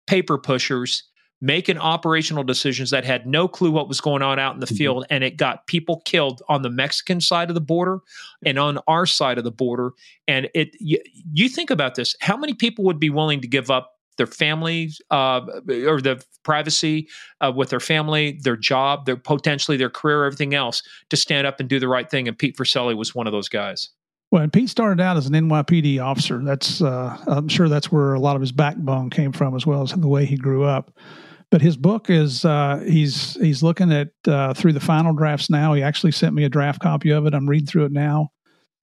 paper 0.07 0.39
pushers 0.39 1.08
making 1.41 1.79
operational 1.79 2.43
decisions 2.43 2.91
that 2.91 3.05
had 3.05 3.27
no 3.27 3.47
clue 3.47 3.71
what 3.71 3.89
was 3.89 4.01
going 4.01 4.23
on 4.23 4.39
out 4.39 4.55
in 4.55 4.61
the 4.61 4.67
mm-hmm. 4.67 4.75
field 4.75 5.07
and 5.11 5.23
it 5.23 5.37
got 5.37 5.67
people 5.67 6.03
killed 6.05 6.43
on 6.49 6.63
the 6.63 6.71
Mexican 6.71 7.21
side 7.21 7.49
of 7.49 7.55
the 7.55 7.61
border 7.61 8.01
and 8.45 8.59
on 8.59 8.79
our 8.89 9.07
side 9.07 9.39
of 9.39 9.45
the 9.45 9.51
border 9.51 9.93
and 10.27 10.49
it 10.55 10.71
you, 10.81 10.99
you 11.33 11.49
think 11.49 11.71
about 11.71 11.95
this 11.95 12.17
how 12.21 12.37
many 12.37 12.55
people 12.55 12.85
would 12.85 12.99
be 12.99 13.11
willing 13.11 13.41
to 13.41 13.49
give 13.49 13.71
up 13.71 13.93
their 14.19 14.27
families 14.27 15.01
uh, 15.11 15.41
or 15.87 16.01
the 16.01 16.23
privacy 16.43 17.09
uh, 17.41 17.53
with 17.55 17.71
their 17.71 17.81
family, 17.81 18.39
their 18.43 18.57
job, 18.57 19.07
their 19.07 19.17
potentially 19.17 19.77
their 19.77 19.89
career, 19.89 20.25
everything 20.25 20.55
else 20.55 20.83
to 21.09 21.17
stand 21.17 21.47
up 21.47 21.61
and 21.61 21.69
do 21.69 21.81
the 21.81 21.89
right 21.89 22.11
thing. 22.11 22.29
And 22.29 22.37
Pete 22.37 22.57
Forcelli 22.57 22.95
was 22.95 23.15
one 23.15 23.27
of 23.27 23.33
those 23.33 23.49
guys. 23.49 23.91
Well, 24.31 24.43
and 24.43 24.53
Pete 24.53 24.69
started 24.69 25.01
out 25.01 25.17
as 25.17 25.27
an 25.27 25.33
NYPD 25.33 26.05
officer. 26.05 26.43
That's 26.45 26.83
uh, 26.83 27.17
I'm 27.27 27.49
sure 27.49 27.69
that's 27.69 27.91
where 27.91 28.13
a 28.13 28.21
lot 28.21 28.37
of 28.37 28.43
his 28.43 28.53
backbone 28.53 29.09
came 29.09 29.33
from, 29.33 29.57
as 29.57 29.65
well 29.65 29.83
as 29.83 29.93
the 29.93 30.09
way 30.09 30.27
he 30.27 30.37
grew 30.37 30.65
up. 30.65 30.93
But 31.51 31.63
his 31.63 31.77
book 31.77 32.11
is 32.11 32.45
uh, 32.45 32.85
he's 32.87 33.35
he's 33.35 33.63
looking 33.63 33.91
at 33.91 34.09
uh, 34.27 34.53
through 34.53 34.75
the 34.75 34.81
final 34.81 35.15
drafts 35.15 35.49
now. 35.49 35.73
He 35.73 35.83
actually 35.83 36.13
sent 36.13 36.35
me 36.35 36.45
a 36.45 36.49
draft 36.49 36.81
copy 36.81 37.11
of 37.11 37.27
it. 37.27 37.35
I'm 37.35 37.49
reading 37.49 37.67
through 37.67 37.87
it 37.87 37.93
now. 37.93 38.33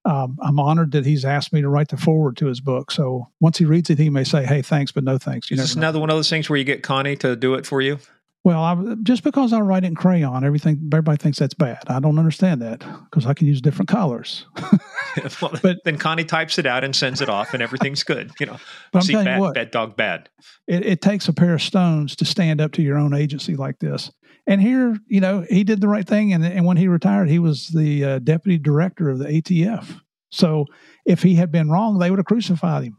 Um, 0.04 0.38
I'm 0.40 0.58
honored 0.58 0.92
that 0.92 1.04
he's 1.04 1.24
asked 1.24 1.52
me 1.52 1.60
to 1.62 1.68
write 1.68 1.88
the 1.88 1.96
forward 1.96 2.36
to 2.38 2.46
his 2.46 2.60
book. 2.60 2.92
So 2.92 3.28
once 3.40 3.58
he 3.58 3.64
reads 3.64 3.90
it, 3.90 3.98
he 3.98 4.10
may 4.10 4.24
say, 4.24 4.44
"Hey, 4.44 4.62
thanks, 4.62 4.92
but 4.92 5.04
no 5.04 5.18
thanks." 5.18 5.50
You 5.50 5.56
is 5.56 5.62
this 5.62 5.74
another 5.76 6.00
one 6.00 6.10
of 6.10 6.16
those 6.16 6.30
things 6.30 6.48
where 6.50 6.56
you 6.56 6.64
get 6.64 6.82
Connie 6.82 7.16
to 7.16 7.36
do 7.36 7.54
it 7.54 7.66
for 7.66 7.80
you? 7.80 7.98
Well, 8.46 8.62
I, 8.62 8.94
just 9.02 9.24
because 9.24 9.52
I 9.52 9.58
write 9.58 9.82
in 9.82 9.96
crayon, 9.96 10.44
everything 10.44 10.88
everybody 10.92 11.16
thinks 11.16 11.36
that's 11.40 11.52
bad. 11.52 11.82
I 11.88 11.98
don't 11.98 12.16
understand 12.16 12.62
that 12.62 12.78
because 13.10 13.26
I 13.26 13.34
can 13.34 13.48
use 13.48 13.60
different 13.60 13.88
colors. 13.88 14.46
well, 15.42 15.50
but 15.62 15.78
then 15.84 15.98
Connie 15.98 16.22
types 16.22 16.56
it 16.56 16.64
out 16.64 16.84
and 16.84 16.94
sends 16.94 17.20
it 17.20 17.28
off, 17.28 17.54
and 17.54 17.60
everything's 17.60 18.04
good. 18.04 18.30
You 18.38 18.46
know, 18.46 18.56
but 18.92 19.00
I'm 19.00 19.04
See, 19.04 19.12
telling 19.14 19.24
bad, 19.24 19.34
you 19.34 19.40
what, 19.40 19.54
bad 19.56 19.72
dog, 19.72 19.96
bad. 19.96 20.28
It, 20.68 20.86
it 20.86 21.02
takes 21.02 21.26
a 21.26 21.32
pair 21.32 21.54
of 21.54 21.60
stones 21.60 22.14
to 22.14 22.24
stand 22.24 22.60
up 22.60 22.70
to 22.74 22.82
your 22.82 22.96
own 22.96 23.14
agency 23.14 23.56
like 23.56 23.80
this. 23.80 24.12
And 24.46 24.60
here, 24.60 24.96
you 25.08 25.20
know, 25.20 25.44
he 25.50 25.64
did 25.64 25.80
the 25.80 25.88
right 25.88 26.06
thing, 26.06 26.32
and 26.32 26.44
and 26.44 26.64
when 26.64 26.76
he 26.76 26.86
retired, 26.86 27.28
he 27.28 27.40
was 27.40 27.66
the 27.70 28.04
uh, 28.04 28.18
deputy 28.20 28.58
director 28.58 29.10
of 29.10 29.18
the 29.18 29.26
ATF. 29.26 30.00
So 30.30 30.66
if 31.04 31.20
he 31.20 31.34
had 31.34 31.50
been 31.50 31.68
wrong, 31.68 31.98
they 31.98 32.10
would 32.10 32.20
have 32.20 32.26
crucified 32.26 32.84
him. 32.84 32.96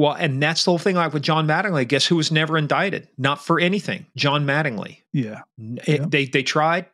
Well, 0.00 0.14
and 0.14 0.42
that's 0.42 0.64
the 0.64 0.70
whole 0.70 0.78
thing 0.78 0.96
like 0.96 1.12
with 1.12 1.22
John 1.22 1.46
Mattingly. 1.46 1.86
Guess 1.86 2.06
who 2.06 2.16
was 2.16 2.32
never 2.32 2.56
indicted? 2.56 3.06
Not 3.18 3.44
for 3.44 3.60
anything. 3.60 4.06
John 4.16 4.46
Mattingly. 4.46 5.02
Yeah. 5.12 5.42
It, 5.58 5.88
eh, 5.88 5.92
yeah. 5.96 6.06
They 6.08 6.24
they 6.24 6.42
tried, 6.42 6.86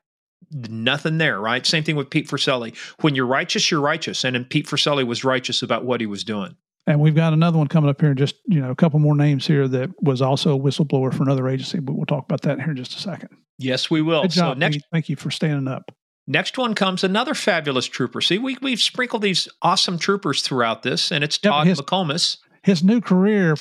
nothing 0.51 1.19
there, 1.19 1.41
right? 1.41 1.65
Same 1.65 1.85
thing 1.85 1.95
with 1.95 2.11
Pete 2.11 2.29
Forcelli. 2.29 2.75
When 3.03 3.15
you're 3.15 3.27
righteous, 3.27 3.71
you're 3.71 3.81
righteous. 3.81 4.25
And 4.25 4.35
then 4.35 4.45
Pete 4.45 4.67
Forcelli 4.67 5.05
was 5.05 5.23
righteous 5.23 5.63
about 5.63 5.85
what 5.85 6.01
he 6.01 6.07
was 6.09 6.25
doing. 6.25 6.57
And 6.89 6.99
we've 6.99 7.15
got 7.15 7.33
another 7.33 7.59
one 7.59 7.69
coming 7.69 7.89
up 7.89 8.01
here, 8.01 8.13
just 8.13 8.35
you 8.47 8.61
know, 8.61 8.73
a 8.73 8.77
couple 8.77 8.99
more 8.99 9.15
names 9.15 9.47
here 9.47 9.69
that 9.69 9.91
was 10.03 10.21
also 10.21 10.57
a 10.57 10.59
whistleblower 10.59 11.15
for 11.15 11.23
another 11.23 11.49
agency, 11.49 11.79
but 11.79 11.95
we'll 11.95 12.07
talk 12.07 12.25
about 12.25 12.43
that 12.43 12.59
here 12.59 12.71
in 12.71 12.77
just 12.77 12.97
a 12.97 13.01
second. 13.01 13.29
Yes, 13.57 13.89
we 13.89 14.03
will. 14.03 14.23
Good 14.23 14.33
job. 14.33 14.57
So 14.57 14.59
next, 14.59 14.81
thank 14.91 15.09
you 15.09 15.15
for 15.15 15.31
standing 15.31 15.69
up. 15.69 15.93
Next 16.27 16.59
one 16.59 16.75
comes 16.75 17.05
another 17.05 17.35
fabulous 17.35 17.87
trooper. 17.87 18.21
See, 18.21 18.39
we, 18.39 18.57
we've 18.61 18.81
sprinkled 18.81 19.23
these 19.23 19.47
awesome 19.63 19.97
troopers 19.97 20.43
throughout 20.43 20.83
this, 20.83 21.13
and 21.13 21.23
it's 21.23 21.39
Todd 21.39 21.69
his, 21.69 21.81
McComas 21.81 22.39
his 22.67 22.83
new 22.83 23.01
career 23.01 23.55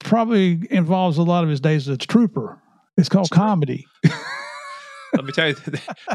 probably 0.00 0.60
involves 0.70 1.16
a 1.16 1.22
lot 1.22 1.44
of 1.44 1.50
his 1.50 1.60
days 1.60 1.88
as 1.88 1.94
a 1.94 1.96
trooper. 1.96 2.60
It's 2.98 3.08
called 3.08 3.30
That's 3.30 3.38
comedy. 3.38 3.86
Let 5.14 5.24
me 5.24 5.32
tell 5.32 5.48
you, 5.48 5.56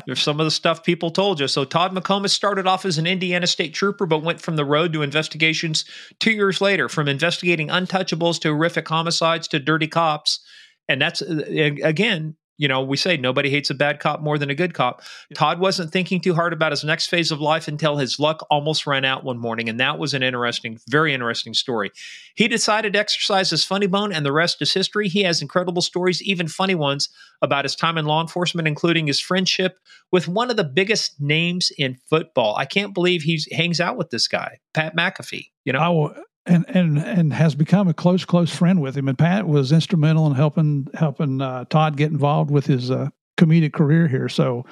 there's 0.06 0.22
some 0.22 0.40
of 0.40 0.46
the 0.46 0.52
stuff 0.52 0.84
people 0.84 1.10
told 1.10 1.40
you. 1.40 1.48
So 1.48 1.66
Todd 1.66 1.92
McComas 1.96 2.30
started 2.30 2.68
off 2.68 2.86
as 2.86 3.00
an 3.00 3.08
Indiana 3.08 3.48
State 3.48 3.74
Trooper, 3.74 4.06
but 4.06 4.22
went 4.22 4.40
from 4.40 4.56
the 4.56 4.64
road 4.64 4.94
to 4.94 5.02
investigations 5.02 5.86
two 6.20 6.32
years 6.32 6.62
later, 6.62 6.88
from 6.88 7.08
investigating 7.08 7.70
untouchables 7.70 8.40
to 8.42 8.50
horrific 8.50 8.88
homicides 8.88 9.48
to 9.48 9.60
dirty 9.60 9.88
cops. 9.88 10.40
And 10.88 11.02
that's 11.02 11.24
uh, 11.24 11.42
again 11.84 12.36
you 12.58 12.68
know, 12.68 12.82
we 12.82 12.98
say 12.98 13.18
nobody 13.18 13.50
hates 13.50 13.70
a 13.70 13.74
bad 13.74 14.00
cop 14.00 14.22
more 14.22 14.38
than 14.38 14.50
a 14.50 14.56
good 14.56 14.74
cop. 14.74 15.02
Todd 15.34 15.60
wasn't 15.60 15.92
thinking 15.92 16.22
too 16.22 16.36
hard 16.36 16.54
about 16.54 16.72
his 16.72 16.84
next 16.84 17.08
phase 17.08 17.32
of 17.32 17.42
life 17.42 17.68
until 17.68 17.98
his 17.98 18.20
luck 18.20 18.46
almost 18.50 18.86
ran 18.86 19.06
out 19.06 19.24
one 19.24 19.40
morning. 19.40 19.70
And 19.70 19.80
that 19.80 19.98
was 19.98 20.14
an 20.14 20.22
interesting, 20.22 20.78
very 20.88 21.14
interesting 21.14 21.54
story. 21.54 21.92
He 22.36 22.48
decided 22.48 22.94
to 22.94 23.00
exercise 23.00 23.50
his 23.50 23.66
funny 23.66 23.88
bone, 23.88 24.14
and 24.14 24.26
the 24.26 24.32
rest 24.32 24.62
is 24.62 24.74
history. 24.74 25.08
He 25.08 25.24
has 25.24 25.42
incredible 25.42 25.82
stories, 25.82 26.22
even 26.22 26.48
funny 26.48 26.76
ones, 26.76 27.10
about 27.42 27.66
his 27.66 27.76
time 27.76 27.98
in 27.98 28.06
law 28.06 28.22
enforcement, 28.22 28.68
including 28.68 29.08
his 29.08 29.20
friendship 29.20 29.78
with 30.12 30.28
one 30.28 30.50
of 30.50 30.58
the 30.58 30.64
biggest 30.64 31.20
names 31.20 31.72
in 31.78 31.98
football. 32.10 32.56
I 32.56 32.66
can't 32.66 32.94
believe 32.94 33.24
he 33.24 33.42
hangs 33.52 33.80
out 33.80 33.98
with 33.98 34.12
this 34.12 34.28
guy, 34.28 34.60
Pat 34.74 34.96
McAfee. 34.96 35.48
You 35.66 35.74
know, 35.74 36.14
and 36.46 36.66
and 36.68 36.98
and 36.98 37.34
has 37.34 37.56
become 37.56 37.88
a 37.88 37.94
close 37.94 38.26
close 38.26 38.54
friend 38.54 38.82
with 38.82 38.98
him. 38.98 39.08
And 39.08 39.18
Pat 39.18 39.48
was 39.48 39.72
instrumental 39.72 40.28
in 40.28 40.34
helping 40.34 40.88
helping 40.94 41.42
uh, 41.42 41.66
Todd 41.66 41.98
get 41.98 42.12
involved 42.12 42.52
with 42.52 42.66
his 42.66 42.92
uh, 42.92 43.10
comedic 43.38 43.74
career 43.74 44.08
here. 44.08 44.30
So. 44.30 44.66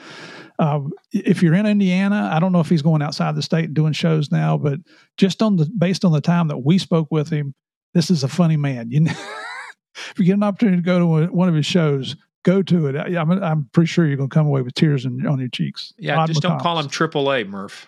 Uh, 0.59 0.81
if 1.11 1.41
you're 1.41 1.55
in 1.55 1.65
Indiana, 1.65 2.29
I 2.31 2.39
don't 2.39 2.51
know 2.51 2.59
if 2.59 2.69
he's 2.69 2.83
going 2.83 3.01
outside 3.01 3.33
the 3.33 3.41
state 3.41 3.73
doing 3.73 3.93
shows 3.93 4.31
now, 4.31 4.59
but 4.59 4.77
just 5.17 5.41
on 5.41 5.55
the 5.55 5.65
based 5.75 6.05
on 6.05 6.11
the 6.11 6.21
time 6.21 6.49
that 6.49 6.59
we 6.59 6.77
spoke 6.77 7.07
with 7.09 7.31
him, 7.31 7.55
this 7.95 8.11
is 8.11 8.23
a 8.23 8.27
funny 8.27 8.57
man. 8.57 8.91
You 8.91 8.99
know, 8.99 9.11
if 10.11 10.13
you 10.19 10.25
get 10.25 10.33
an 10.33 10.43
opportunity 10.43 10.77
to 10.77 10.83
go 10.83 10.99
to 10.99 11.33
one 11.33 11.49
of 11.49 11.55
his 11.55 11.65
shows, 11.65 12.15
go 12.43 12.61
to 12.61 12.87
it. 12.87 12.95
I, 12.95 13.19
am 13.19 13.31
I'm 13.31 13.69
pretty 13.71 13.87
sure 13.87 14.05
you're 14.05 14.17
going 14.17 14.29
to 14.29 14.33
come 14.33 14.45
away 14.45 14.61
with 14.61 14.73
tears 14.73 15.05
in, 15.05 15.25
on 15.25 15.39
your 15.39 15.49
cheeks. 15.49 15.93
Yeah, 15.97 16.15
Todd 16.15 16.27
just 16.27 16.41
McComas. 16.41 16.43
don't 16.43 16.59
call 16.59 16.79
him 16.79 16.89
Triple 16.89 17.31
A, 17.33 17.43
Murph. 17.43 17.87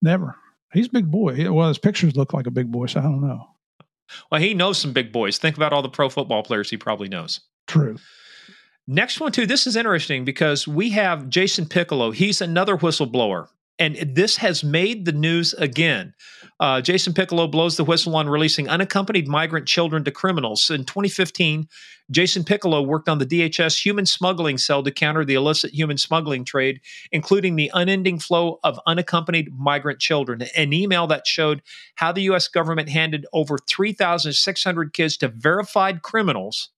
Never. 0.00 0.36
He's 0.72 0.86
a 0.86 0.90
big 0.90 1.10
boy. 1.10 1.50
Well, 1.52 1.68
his 1.68 1.78
pictures 1.78 2.16
look 2.16 2.32
like 2.32 2.46
a 2.46 2.50
big 2.50 2.70
boy, 2.70 2.86
so 2.86 3.00
I 3.00 3.04
don't 3.04 3.20
know. 3.20 3.46
Well, 4.30 4.40
he 4.40 4.54
knows 4.54 4.78
some 4.78 4.92
big 4.92 5.12
boys. 5.12 5.38
Think 5.38 5.56
about 5.56 5.72
all 5.72 5.82
the 5.82 5.88
pro 5.88 6.08
football 6.08 6.42
players 6.42 6.70
he 6.70 6.76
probably 6.76 7.08
knows. 7.08 7.40
True. 7.66 7.96
Next 8.86 9.20
one, 9.20 9.32
too. 9.32 9.46
This 9.46 9.66
is 9.66 9.76
interesting 9.76 10.24
because 10.24 10.66
we 10.66 10.90
have 10.90 11.28
Jason 11.28 11.66
Piccolo. 11.66 12.10
He's 12.10 12.40
another 12.40 12.76
whistleblower. 12.76 13.48
And 13.78 13.96
this 13.96 14.36
has 14.36 14.62
made 14.62 15.06
the 15.06 15.12
news 15.12 15.54
again. 15.54 16.14
Uh, 16.62 16.80
Jason 16.80 17.12
Piccolo 17.12 17.48
blows 17.48 17.76
the 17.76 17.82
whistle 17.82 18.14
on 18.14 18.28
releasing 18.28 18.68
unaccompanied 18.68 19.26
migrant 19.26 19.66
children 19.66 20.04
to 20.04 20.12
criminals. 20.12 20.70
In 20.70 20.84
2015, 20.84 21.66
Jason 22.08 22.44
Piccolo 22.44 22.80
worked 22.80 23.08
on 23.08 23.18
the 23.18 23.26
DHS 23.26 23.84
human 23.84 24.06
smuggling 24.06 24.58
cell 24.58 24.80
to 24.84 24.92
counter 24.92 25.24
the 25.24 25.34
illicit 25.34 25.74
human 25.74 25.98
smuggling 25.98 26.44
trade, 26.44 26.80
including 27.10 27.56
the 27.56 27.68
unending 27.74 28.20
flow 28.20 28.60
of 28.62 28.78
unaccompanied 28.86 29.48
migrant 29.58 29.98
children. 29.98 30.42
An 30.56 30.72
email 30.72 31.08
that 31.08 31.26
showed 31.26 31.62
how 31.96 32.12
the 32.12 32.22
U.S. 32.22 32.46
government 32.46 32.88
handed 32.88 33.26
over 33.32 33.58
3,600 33.58 34.92
kids 34.92 35.16
to 35.16 35.26
verified 35.26 36.02
criminals 36.02 36.70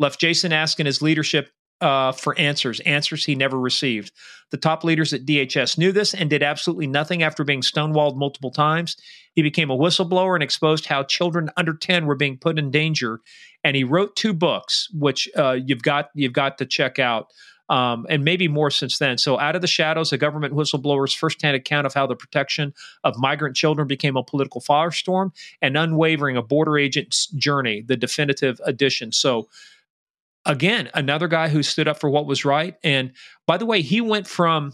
left 0.00 0.18
Jason 0.18 0.52
asking 0.52 0.86
his 0.86 1.00
leadership 1.00 1.50
uh, 1.82 2.12
for 2.12 2.38
answers, 2.38 2.80
answers 2.80 3.24
he 3.24 3.34
never 3.34 3.58
received. 3.58 4.12
The 4.50 4.56
top 4.56 4.84
leaders 4.84 5.12
at 5.12 5.26
DHS 5.26 5.76
knew 5.76 5.92
this 5.92 6.14
and 6.14 6.30
did 6.30 6.42
absolutely 6.42 6.86
nothing 6.86 7.22
after 7.22 7.42
being 7.42 7.60
stonewalled 7.60 8.16
multiple 8.16 8.52
times. 8.52 8.96
He 9.34 9.42
became 9.42 9.70
a 9.70 9.76
whistleblower 9.76 10.34
and 10.34 10.42
exposed 10.42 10.86
how 10.86 11.02
children 11.02 11.50
under 11.56 11.74
10 11.74 12.06
were 12.06 12.14
being 12.14 12.38
put 12.38 12.58
in 12.58 12.70
danger. 12.70 13.20
And 13.64 13.74
he 13.74 13.82
wrote 13.82 14.14
two 14.14 14.32
books, 14.32 14.88
which 14.92 15.28
uh, 15.36 15.52
you've 15.52 15.82
got 15.82 16.10
you've 16.14 16.32
got 16.32 16.58
to 16.58 16.66
check 16.66 16.98
out. 16.98 17.28
Um, 17.68 18.06
and 18.10 18.22
maybe 18.22 18.48
more 18.48 18.70
since 18.70 18.98
then. 18.98 19.16
So, 19.16 19.38
Out 19.38 19.54
of 19.54 19.62
the 19.62 19.68
Shadows, 19.68 20.12
a 20.12 20.18
government 20.18 20.52
whistleblower's 20.52 21.14
firsthand 21.14 21.56
account 21.56 21.86
of 21.86 21.94
how 21.94 22.06
the 22.06 22.16
protection 22.16 22.74
of 23.02 23.16
migrant 23.16 23.56
children 23.56 23.88
became 23.88 24.16
a 24.16 24.22
political 24.22 24.60
firestorm, 24.60 25.30
and 25.62 25.78
Unwavering, 25.78 26.36
a 26.36 26.42
border 26.42 26.76
agent's 26.76 27.28
journey, 27.28 27.80
the 27.80 27.96
definitive 27.96 28.60
edition. 28.66 29.10
So, 29.10 29.48
again, 30.44 30.90
another 30.94 31.28
guy 31.28 31.48
who 31.48 31.62
stood 31.62 31.88
up 31.88 31.98
for 31.98 32.10
what 32.10 32.26
was 32.26 32.44
right. 32.44 32.76
And 32.82 33.12
by 33.46 33.56
the 33.56 33.66
way, 33.66 33.82
he 33.82 34.00
went 34.00 34.26
from 34.26 34.72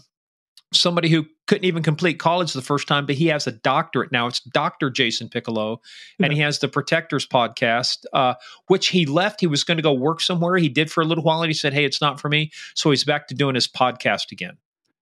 somebody 0.73 1.09
who 1.09 1.25
couldn't 1.47 1.65
even 1.65 1.81
complete 1.81 2.19
college 2.19 2.53
the 2.53 2.61
first 2.61 2.87
time, 2.87 3.05
but 3.05 3.15
he 3.15 3.27
has 3.27 3.47
a 3.47 3.51
doctorate 3.51 4.11
now. 4.11 4.27
It's 4.27 4.39
Dr. 4.39 4.91
Jason 4.91 5.29
Piccolo, 5.29 5.81
and 6.21 6.31
he 6.31 6.39
has 6.39 6.59
the 6.59 6.67
Protectors 6.67 7.25
podcast, 7.25 8.05
uh, 8.13 8.35
which 8.67 8.89
he 8.89 9.05
left. 9.05 9.41
He 9.41 9.47
was 9.47 9.63
going 9.63 9.77
to 9.77 9.83
go 9.83 9.93
work 9.93 10.21
somewhere. 10.21 10.57
He 10.57 10.69
did 10.69 10.91
for 10.91 11.01
a 11.01 11.05
little 11.05 11.23
while, 11.23 11.41
and 11.41 11.49
he 11.49 11.55
said, 11.55 11.73
"Hey, 11.73 11.85
it's 11.85 12.01
not 12.01 12.19
for 12.19 12.29
me." 12.29 12.51
So 12.75 12.91
he's 12.91 13.03
back 13.03 13.27
to 13.29 13.33
doing 13.35 13.55
his 13.55 13.67
podcast 13.67 14.31
again. 14.31 14.57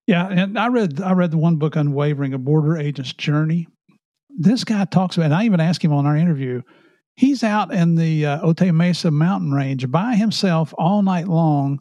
Yeah, 0.05 0.27
and 0.29 0.57
I 0.57 0.67
read 0.67 1.01
I 1.01 1.11
read 1.11 1.31
the 1.31 1.37
one 1.37 1.57
book, 1.57 1.75
Unwavering: 1.75 2.33
A 2.33 2.37
Border 2.37 2.77
Agent's 2.77 3.11
Journey. 3.13 3.67
This 4.29 4.63
guy 4.63 4.85
talks 4.85 5.17
about, 5.17 5.25
and 5.25 5.35
I 5.35 5.43
even 5.43 5.59
asked 5.59 5.83
him 5.83 5.91
on 5.91 6.05
our 6.05 6.15
interview 6.15 6.61
He's 7.17 7.43
out 7.43 7.73
in 7.73 7.95
the 7.95 8.27
uh, 8.27 8.41
Otay 8.41 8.73
Mesa 8.73 9.09
mountain 9.09 9.51
range 9.51 9.89
by 9.89 10.15
himself 10.15 10.71
all 10.77 11.01
night 11.01 11.27
long, 11.27 11.79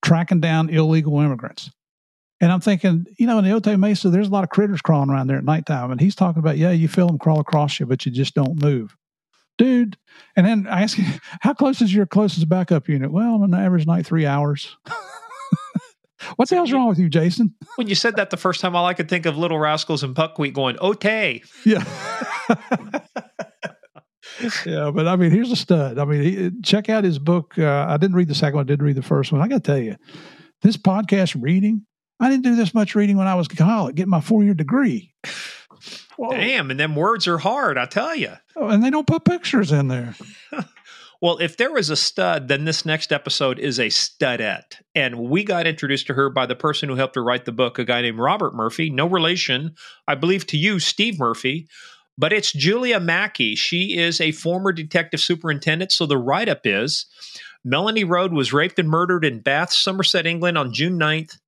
tracking 0.00 0.40
down 0.40 0.70
illegal 0.70 1.18
immigrants. 1.18 1.70
And 2.40 2.52
I'm 2.52 2.60
thinking, 2.60 3.06
you 3.18 3.26
know, 3.26 3.38
in 3.38 3.44
the 3.44 3.50
Otay 3.50 3.78
Mesa, 3.78 4.10
there's 4.10 4.28
a 4.28 4.30
lot 4.30 4.44
of 4.44 4.50
critters 4.50 4.80
crawling 4.80 5.10
around 5.10 5.26
there 5.26 5.38
at 5.38 5.44
nighttime. 5.44 5.90
And 5.90 6.00
he's 6.00 6.14
talking 6.14 6.38
about, 6.38 6.56
yeah, 6.56 6.70
you 6.70 6.86
feel 6.86 7.08
them 7.08 7.18
crawl 7.18 7.40
across 7.40 7.80
you, 7.80 7.86
but 7.86 8.06
you 8.06 8.12
just 8.12 8.34
don't 8.34 8.62
move. 8.62 8.96
Dude. 9.58 9.96
And 10.36 10.46
then 10.46 10.68
I 10.68 10.82
ask 10.82 10.96
him, 10.96 11.20
how 11.40 11.52
close 11.52 11.82
is 11.82 11.92
your 11.92 12.06
closest 12.06 12.48
backup 12.48 12.88
unit? 12.88 13.10
Well, 13.10 13.34
on 13.34 13.42
an 13.42 13.54
average 13.54 13.86
night, 13.88 14.06
three 14.06 14.24
hours. 14.26 14.76
what 16.36 16.48
the 16.48 16.54
hell's 16.54 16.70
wrong 16.70 16.88
with 16.88 16.98
you, 16.98 17.08
Jason? 17.08 17.54
When 17.74 17.88
you 17.88 17.96
said 17.96 18.14
that 18.16 18.30
the 18.30 18.36
first 18.36 18.60
time, 18.60 18.76
all 18.76 18.86
I 18.86 18.94
could 18.94 19.08
think 19.08 19.26
of 19.26 19.36
Little 19.36 19.58
Rascals 19.58 20.04
and 20.04 20.14
Buckwheat 20.14 20.54
going, 20.54 20.76
Otay. 20.76 21.42
Yeah. 21.64 21.82
yeah, 24.66 24.90
but 24.90 25.06
I 25.06 25.16
mean, 25.16 25.30
here's 25.30 25.52
a 25.52 25.56
stud. 25.56 25.98
I 25.98 26.04
mean, 26.04 26.22
he, 26.22 26.50
check 26.62 26.88
out 26.88 27.04
his 27.04 27.18
book. 27.18 27.58
Uh, 27.58 27.86
I 27.88 27.96
didn't 27.96 28.16
read 28.16 28.28
the 28.28 28.34
second 28.34 28.56
one. 28.56 28.64
I 28.64 28.66
did 28.66 28.82
read 28.82 28.96
the 28.96 29.02
first 29.02 29.32
one. 29.32 29.40
I 29.40 29.48
got 29.48 29.62
to 29.64 29.72
tell 29.72 29.78
you, 29.78 29.96
this 30.62 30.76
podcast 30.76 31.40
reading, 31.40 31.86
I 32.20 32.30
didn't 32.30 32.44
do 32.44 32.56
this 32.56 32.74
much 32.74 32.94
reading 32.94 33.16
when 33.16 33.26
I 33.26 33.34
was 33.34 33.48
in 33.48 33.56
college, 33.56 33.96
getting 33.96 34.10
my 34.10 34.20
four 34.20 34.44
year 34.44 34.54
degree. 34.54 35.12
Whoa. 36.16 36.30
Damn, 36.30 36.70
and 36.70 36.78
them 36.78 36.94
words 36.94 37.26
are 37.26 37.38
hard, 37.38 37.76
I 37.76 37.86
tell 37.86 38.14
you. 38.14 38.32
Oh, 38.56 38.68
and 38.68 38.82
they 38.82 38.90
don't 38.90 39.06
put 39.06 39.24
pictures 39.24 39.72
in 39.72 39.88
there. 39.88 40.14
well, 41.20 41.38
if 41.38 41.56
there 41.56 41.72
was 41.72 41.90
a 41.90 41.96
stud, 41.96 42.46
then 42.48 42.64
this 42.64 42.86
next 42.86 43.12
episode 43.12 43.58
is 43.58 43.80
a 43.80 43.88
studette. 43.88 44.80
And 44.94 45.18
we 45.18 45.42
got 45.42 45.66
introduced 45.66 46.06
to 46.06 46.14
her 46.14 46.30
by 46.30 46.46
the 46.46 46.54
person 46.54 46.88
who 46.88 46.94
helped 46.94 47.16
her 47.16 47.24
write 47.24 47.46
the 47.46 47.52
book, 47.52 47.78
a 47.78 47.84
guy 47.84 48.02
named 48.02 48.18
Robert 48.18 48.54
Murphy, 48.54 48.90
no 48.90 49.08
relation, 49.08 49.74
I 50.06 50.14
believe, 50.14 50.46
to 50.48 50.56
you, 50.56 50.78
Steve 50.78 51.18
Murphy, 51.18 51.66
but 52.16 52.32
it's 52.32 52.52
Julia 52.52 53.00
Mackey. 53.00 53.54
She 53.54 53.96
is 53.96 54.20
a 54.20 54.32
former 54.32 54.72
detective 54.72 55.20
superintendent. 55.20 55.92
So 55.92 56.06
the 56.06 56.18
write 56.18 56.48
up 56.48 56.60
is 56.64 57.06
Melanie 57.64 58.04
Road 58.04 58.32
was 58.32 58.52
raped 58.52 58.78
and 58.78 58.88
murdered 58.88 59.24
in 59.24 59.40
Bath, 59.40 59.72
Somerset, 59.72 60.26
England 60.26 60.58
on 60.58 60.72
June 60.72 60.98
9th, 60.98 61.38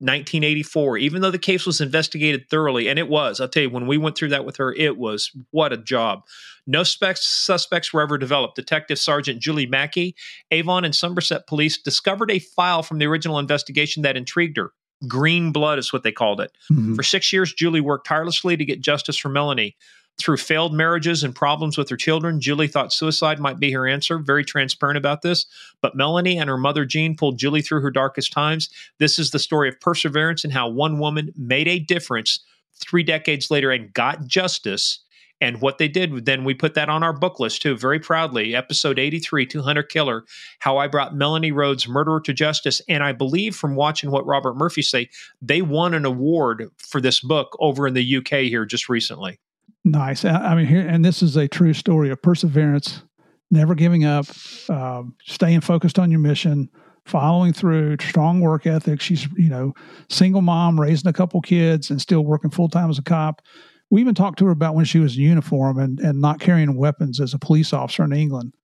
1984. 0.00 0.98
Even 0.98 1.22
though 1.22 1.30
the 1.30 1.38
case 1.38 1.64
was 1.64 1.80
investigated 1.80 2.48
thoroughly, 2.50 2.88
and 2.88 2.98
it 2.98 3.08
was, 3.08 3.40
I'll 3.40 3.48
tell 3.48 3.62
you, 3.62 3.70
when 3.70 3.86
we 3.86 3.96
went 3.96 4.16
through 4.16 4.30
that 4.30 4.44
with 4.44 4.56
her, 4.56 4.72
it 4.74 4.98
was 4.98 5.30
what 5.50 5.72
a 5.72 5.76
job. 5.76 6.22
No 6.66 6.82
specs, 6.82 7.26
suspects 7.26 7.92
were 7.92 8.02
ever 8.02 8.18
developed. 8.18 8.56
Detective 8.56 8.98
Sergeant 8.98 9.40
Julie 9.40 9.66
Mackey, 9.66 10.14
Avon 10.50 10.84
and 10.84 10.94
Somerset 10.94 11.46
police 11.46 11.80
discovered 11.80 12.30
a 12.30 12.38
file 12.38 12.82
from 12.82 12.98
the 12.98 13.06
original 13.06 13.38
investigation 13.38 14.02
that 14.02 14.16
intrigued 14.16 14.56
her. 14.56 14.72
Green 15.08 15.50
blood 15.52 15.78
is 15.78 15.92
what 15.92 16.02
they 16.02 16.12
called 16.12 16.40
it. 16.40 16.52
Mm-hmm. 16.70 16.94
For 16.94 17.02
six 17.02 17.32
years, 17.32 17.52
Julie 17.52 17.80
worked 17.80 18.06
tirelessly 18.06 18.56
to 18.56 18.64
get 18.64 18.80
justice 18.80 19.16
for 19.16 19.28
Melanie. 19.28 19.76
Through 20.18 20.36
failed 20.36 20.72
marriages 20.72 21.24
and 21.24 21.34
problems 21.34 21.76
with 21.76 21.88
her 21.88 21.96
children, 21.96 22.40
Julie 22.40 22.68
thought 22.68 22.92
suicide 22.92 23.40
might 23.40 23.58
be 23.58 23.72
her 23.72 23.88
answer, 23.88 24.18
very 24.18 24.44
transparent 24.44 24.96
about 24.96 25.22
this. 25.22 25.46
But 25.80 25.96
Melanie 25.96 26.38
and 26.38 26.48
her 26.48 26.58
mother, 26.58 26.84
Jean, 26.84 27.16
pulled 27.16 27.38
Julie 27.38 27.62
through 27.62 27.80
her 27.80 27.90
darkest 27.90 28.32
times. 28.32 28.68
This 28.98 29.18
is 29.18 29.30
the 29.30 29.38
story 29.38 29.68
of 29.68 29.80
perseverance 29.80 30.44
and 30.44 30.52
how 30.52 30.68
one 30.68 30.98
woman 30.98 31.32
made 31.36 31.66
a 31.66 31.80
difference 31.80 32.44
three 32.76 33.02
decades 33.02 33.50
later 33.50 33.70
and 33.70 33.92
got 33.92 34.26
justice. 34.26 35.00
And 35.40 35.60
what 35.60 35.78
they 35.78 35.88
did, 35.88 36.24
then 36.24 36.44
we 36.44 36.54
put 36.54 36.74
that 36.74 36.88
on 36.88 37.02
our 37.02 37.12
book 37.12 37.40
list 37.40 37.62
too, 37.62 37.76
very 37.76 37.98
proudly. 37.98 38.54
Episode 38.54 39.00
83, 39.00 39.44
200 39.44 39.88
Killer, 39.88 40.24
How 40.60 40.78
I 40.78 40.86
Brought 40.86 41.16
Melanie 41.16 41.50
Road's 41.50 41.88
Murderer 41.88 42.20
to 42.20 42.32
Justice. 42.32 42.80
And 42.88 43.02
I 43.02 43.10
believe 43.10 43.56
from 43.56 43.74
watching 43.74 44.12
what 44.12 44.24
Robert 44.24 44.54
Murphy 44.54 44.82
say, 44.82 45.08
they 45.40 45.62
won 45.62 45.94
an 45.94 46.04
award 46.04 46.70
for 46.76 47.00
this 47.00 47.20
book 47.20 47.56
over 47.58 47.88
in 47.88 47.94
the 47.94 48.18
UK 48.18 48.42
here 48.42 48.64
just 48.64 48.88
recently. 48.88 49.40
Nice. 49.84 50.24
I 50.24 50.54
mean, 50.54 50.66
here, 50.66 50.86
and 50.86 51.04
this 51.04 51.22
is 51.22 51.36
a 51.36 51.48
true 51.48 51.72
story 51.74 52.10
of 52.10 52.22
perseverance, 52.22 53.02
never 53.50 53.74
giving 53.74 54.04
up, 54.04 54.26
uh, 54.68 55.02
staying 55.24 55.62
focused 55.62 55.98
on 55.98 56.10
your 56.10 56.20
mission, 56.20 56.68
following 57.04 57.52
through, 57.52 57.96
strong 58.00 58.40
work 58.40 58.64
ethic. 58.64 59.00
She's, 59.00 59.26
you 59.36 59.48
know, 59.48 59.72
single 60.08 60.40
mom, 60.40 60.80
raising 60.80 61.08
a 61.08 61.12
couple 61.12 61.40
kids, 61.40 61.90
and 61.90 62.00
still 62.00 62.24
working 62.24 62.50
full 62.50 62.68
time 62.68 62.90
as 62.90 62.98
a 62.98 63.02
cop. 63.02 63.42
We 63.90 64.00
even 64.00 64.14
talked 64.14 64.38
to 64.38 64.46
her 64.46 64.52
about 64.52 64.76
when 64.76 64.84
she 64.84 65.00
was 65.00 65.16
in 65.16 65.22
uniform 65.22 65.78
and, 65.78 65.98
and 65.98 66.20
not 66.20 66.38
carrying 66.38 66.76
weapons 66.76 67.20
as 67.20 67.34
a 67.34 67.38
police 67.38 67.72
officer 67.72 68.04
in 68.04 68.12
England. 68.12 68.54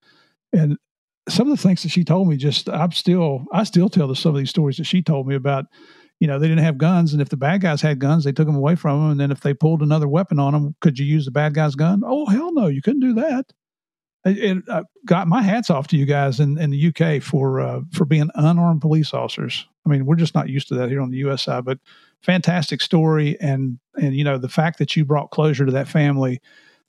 And 0.52 0.78
some 1.28 1.50
of 1.50 1.56
the 1.56 1.62
things 1.62 1.82
that 1.82 1.90
she 1.90 2.04
told 2.04 2.28
me, 2.28 2.36
just 2.36 2.68
I'm 2.68 2.92
still, 2.92 3.44
I 3.52 3.64
still 3.64 3.88
tell 3.88 4.14
some 4.14 4.34
of 4.34 4.38
these 4.38 4.50
stories 4.50 4.76
that 4.76 4.84
she 4.84 5.02
told 5.02 5.26
me 5.26 5.34
about. 5.34 5.66
You 6.20 6.26
know, 6.26 6.38
they 6.38 6.48
didn't 6.48 6.64
have 6.64 6.78
guns, 6.78 7.12
and 7.12 7.22
if 7.22 7.28
the 7.28 7.36
bad 7.36 7.60
guys 7.60 7.80
had 7.80 8.00
guns, 8.00 8.24
they 8.24 8.32
took 8.32 8.46
them 8.46 8.56
away 8.56 8.74
from 8.74 9.00
them. 9.00 9.10
And 9.12 9.20
then 9.20 9.30
if 9.30 9.40
they 9.40 9.54
pulled 9.54 9.82
another 9.82 10.08
weapon 10.08 10.38
on 10.38 10.52
them, 10.52 10.74
could 10.80 10.98
you 10.98 11.06
use 11.06 11.24
the 11.24 11.30
bad 11.30 11.54
guy's 11.54 11.74
gun? 11.74 12.02
Oh 12.04 12.26
hell 12.26 12.52
no, 12.52 12.66
you 12.66 12.82
couldn't 12.82 13.00
do 13.00 13.14
that. 13.14 13.46
It, 14.24 14.38
it 14.38 14.68
uh, 14.68 14.82
got 15.06 15.28
my 15.28 15.42
hats 15.42 15.70
off 15.70 15.86
to 15.88 15.96
you 15.96 16.04
guys 16.04 16.40
in, 16.40 16.58
in 16.58 16.70
the 16.70 16.88
UK 16.88 17.22
for 17.22 17.60
uh, 17.60 17.80
for 17.92 18.04
being 18.04 18.30
unarmed 18.34 18.80
police 18.80 19.14
officers. 19.14 19.66
I 19.86 19.90
mean, 19.90 20.06
we're 20.06 20.16
just 20.16 20.34
not 20.34 20.48
used 20.48 20.68
to 20.68 20.74
that 20.74 20.90
here 20.90 21.00
on 21.00 21.10
the 21.10 21.18
U.S. 21.18 21.44
side, 21.44 21.64
but 21.64 21.78
fantastic 22.22 22.80
story, 22.80 23.40
and 23.40 23.78
and 23.94 24.14
you 24.14 24.24
know 24.24 24.38
the 24.38 24.48
fact 24.48 24.78
that 24.78 24.96
you 24.96 25.04
brought 25.04 25.30
closure 25.30 25.66
to 25.66 25.72
that 25.72 25.88
family, 25.88 26.40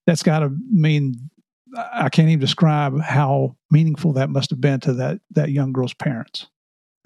that's 0.07 0.23
got 0.23 0.39
to 0.39 0.55
mean 0.71 1.29
I 1.75 2.09
can't 2.09 2.29
even 2.29 2.39
describe 2.39 2.99
how 2.99 3.55
meaningful 3.69 4.13
that 4.13 4.29
must 4.29 4.49
have 4.49 4.61
been 4.61 4.79
to 4.81 4.93
that 4.93 5.19
that 5.31 5.51
young 5.51 5.71
girl's 5.71 5.93
parents, 5.93 6.47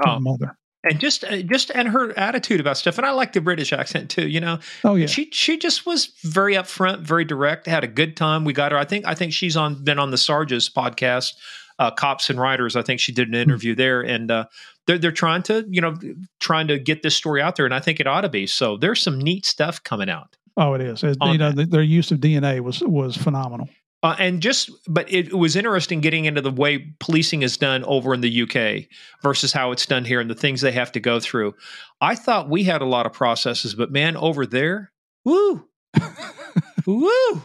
oh. 0.06 0.20
mother, 0.20 0.58
and 0.84 1.00
just 1.00 1.24
uh, 1.24 1.42
just 1.42 1.72
and 1.74 1.88
her 1.88 2.18
attitude 2.18 2.60
about 2.60 2.78
stuff. 2.78 2.98
And 2.98 3.06
I 3.06 3.12
like 3.12 3.34
the 3.34 3.42
British 3.42 3.74
accent 3.74 4.10
too. 4.10 4.28
You 4.28 4.42
know, 4.42 4.60
oh 4.84 4.96
yeah, 4.96 5.08
she 5.08 5.30
she 5.32 5.58
just 5.58 5.86
was 5.86 6.08
very 6.24 6.56
upfront, 6.56 7.00
very 7.00 7.26
direct. 7.26 7.66
Had 7.66 7.84
a 7.84 7.88
good 7.88 8.18
time. 8.18 8.44
We 8.46 8.54
got 8.54 8.72
her. 8.72 8.78
I 8.78 8.86
think 8.86 9.06
I 9.06 9.16
think 9.16 9.34
she's 9.34 9.56
on 9.56 9.84
been 9.84 10.00
on 10.00 10.12
the 10.12 10.18
Sarges 10.18 10.70
podcast, 10.70 11.34
uh, 11.80 11.92
Cops 11.92 12.30
and 12.30 12.40
Writers. 12.40 12.76
I 12.76 12.82
think 12.82 13.00
she 13.00 13.12
did 13.12 13.28
an 13.28 13.34
hmm. 13.34 13.42
interview 13.42 13.76
there, 13.76 14.02
and 14.02 14.30
uh, 14.30 14.46
they're 14.88 14.98
they're 14.98 15.12
trying 15.12 15.44
to 15.44 15.66
you 15.70 15.82
know 15.82 15.96
trying 16.40 16.68
to 16.68 16.80
get 16.80 17.04
this 17.04 17.16
story 17.16 17.42
out 17.42 17.56
there, 17.56 17.66
and 17.66 17.74
I 17.74 17.80
think 17.80 18.00
it 18.00 18.08
ought 18.08 18.22
to 18.22 18.30
be. 18.30 18.48
So 18.48 18.78
there's 18.78 19.02
some 19.02 19.20
neat 19.20 19.46
stuff 19.46 19.82
coming 19.84 20.10
out. 20.10 20.36
Oh, 20.56 20.74
it 20.74 20.82
is. 20.82 21.04
It, 21.04 21.18
you 21.24 21.38
know, 21.38 21.52
the, 21.52 21.66
their 21.66 21.82
use 21.82 22.12
of 22.12 22.20
DNA 22.20 22.60
was 22.60 22.82
was 22.82 23.18
phenomenal. 23.18 23.70
Uh, 24.04 24.18
and 24.20 24.42
just, 24.42 24.70
but 24.88 25.12
it 25.12 25.34
was 25.34 25.56
interesting 25.56 26.02
getting 26.02 26.26
into 26.26 26.42
the 26.42 26.52
way 26.52 26.94
policing 27.00 27.42
is 27.42 27.56
done 27.56 27.86
over 27.86 28.14
in 28.14 28.20
the 28.20 28.42
UK 28.42 28.86
versus 29.24 29.54
how 29.54 29.72
it's 29.72 29.86
done 29.86 30.04
here 30.04 30.20
and 30.20 30.30
the 30.30 30.36
things 30.36 30.60
they 30.60 30.74
have 30.74 30.92
to 30.92 31.00
go 31.00 31.22
through. 31.22 31.54
I 32.02 32.16
thought 32.16 32.50
we 32.50 32.66
had 32.66 32.82
a 32.82 32.86
lot 32.86 33.06
of 33.06 33.14
processes, 33.14 33.74
but 33.74 33.92
man, 33.92 34.18
over 34.18 34.46
there, 34.46 34.92
woo, 35.24 35.70
woo. 36.86 37.42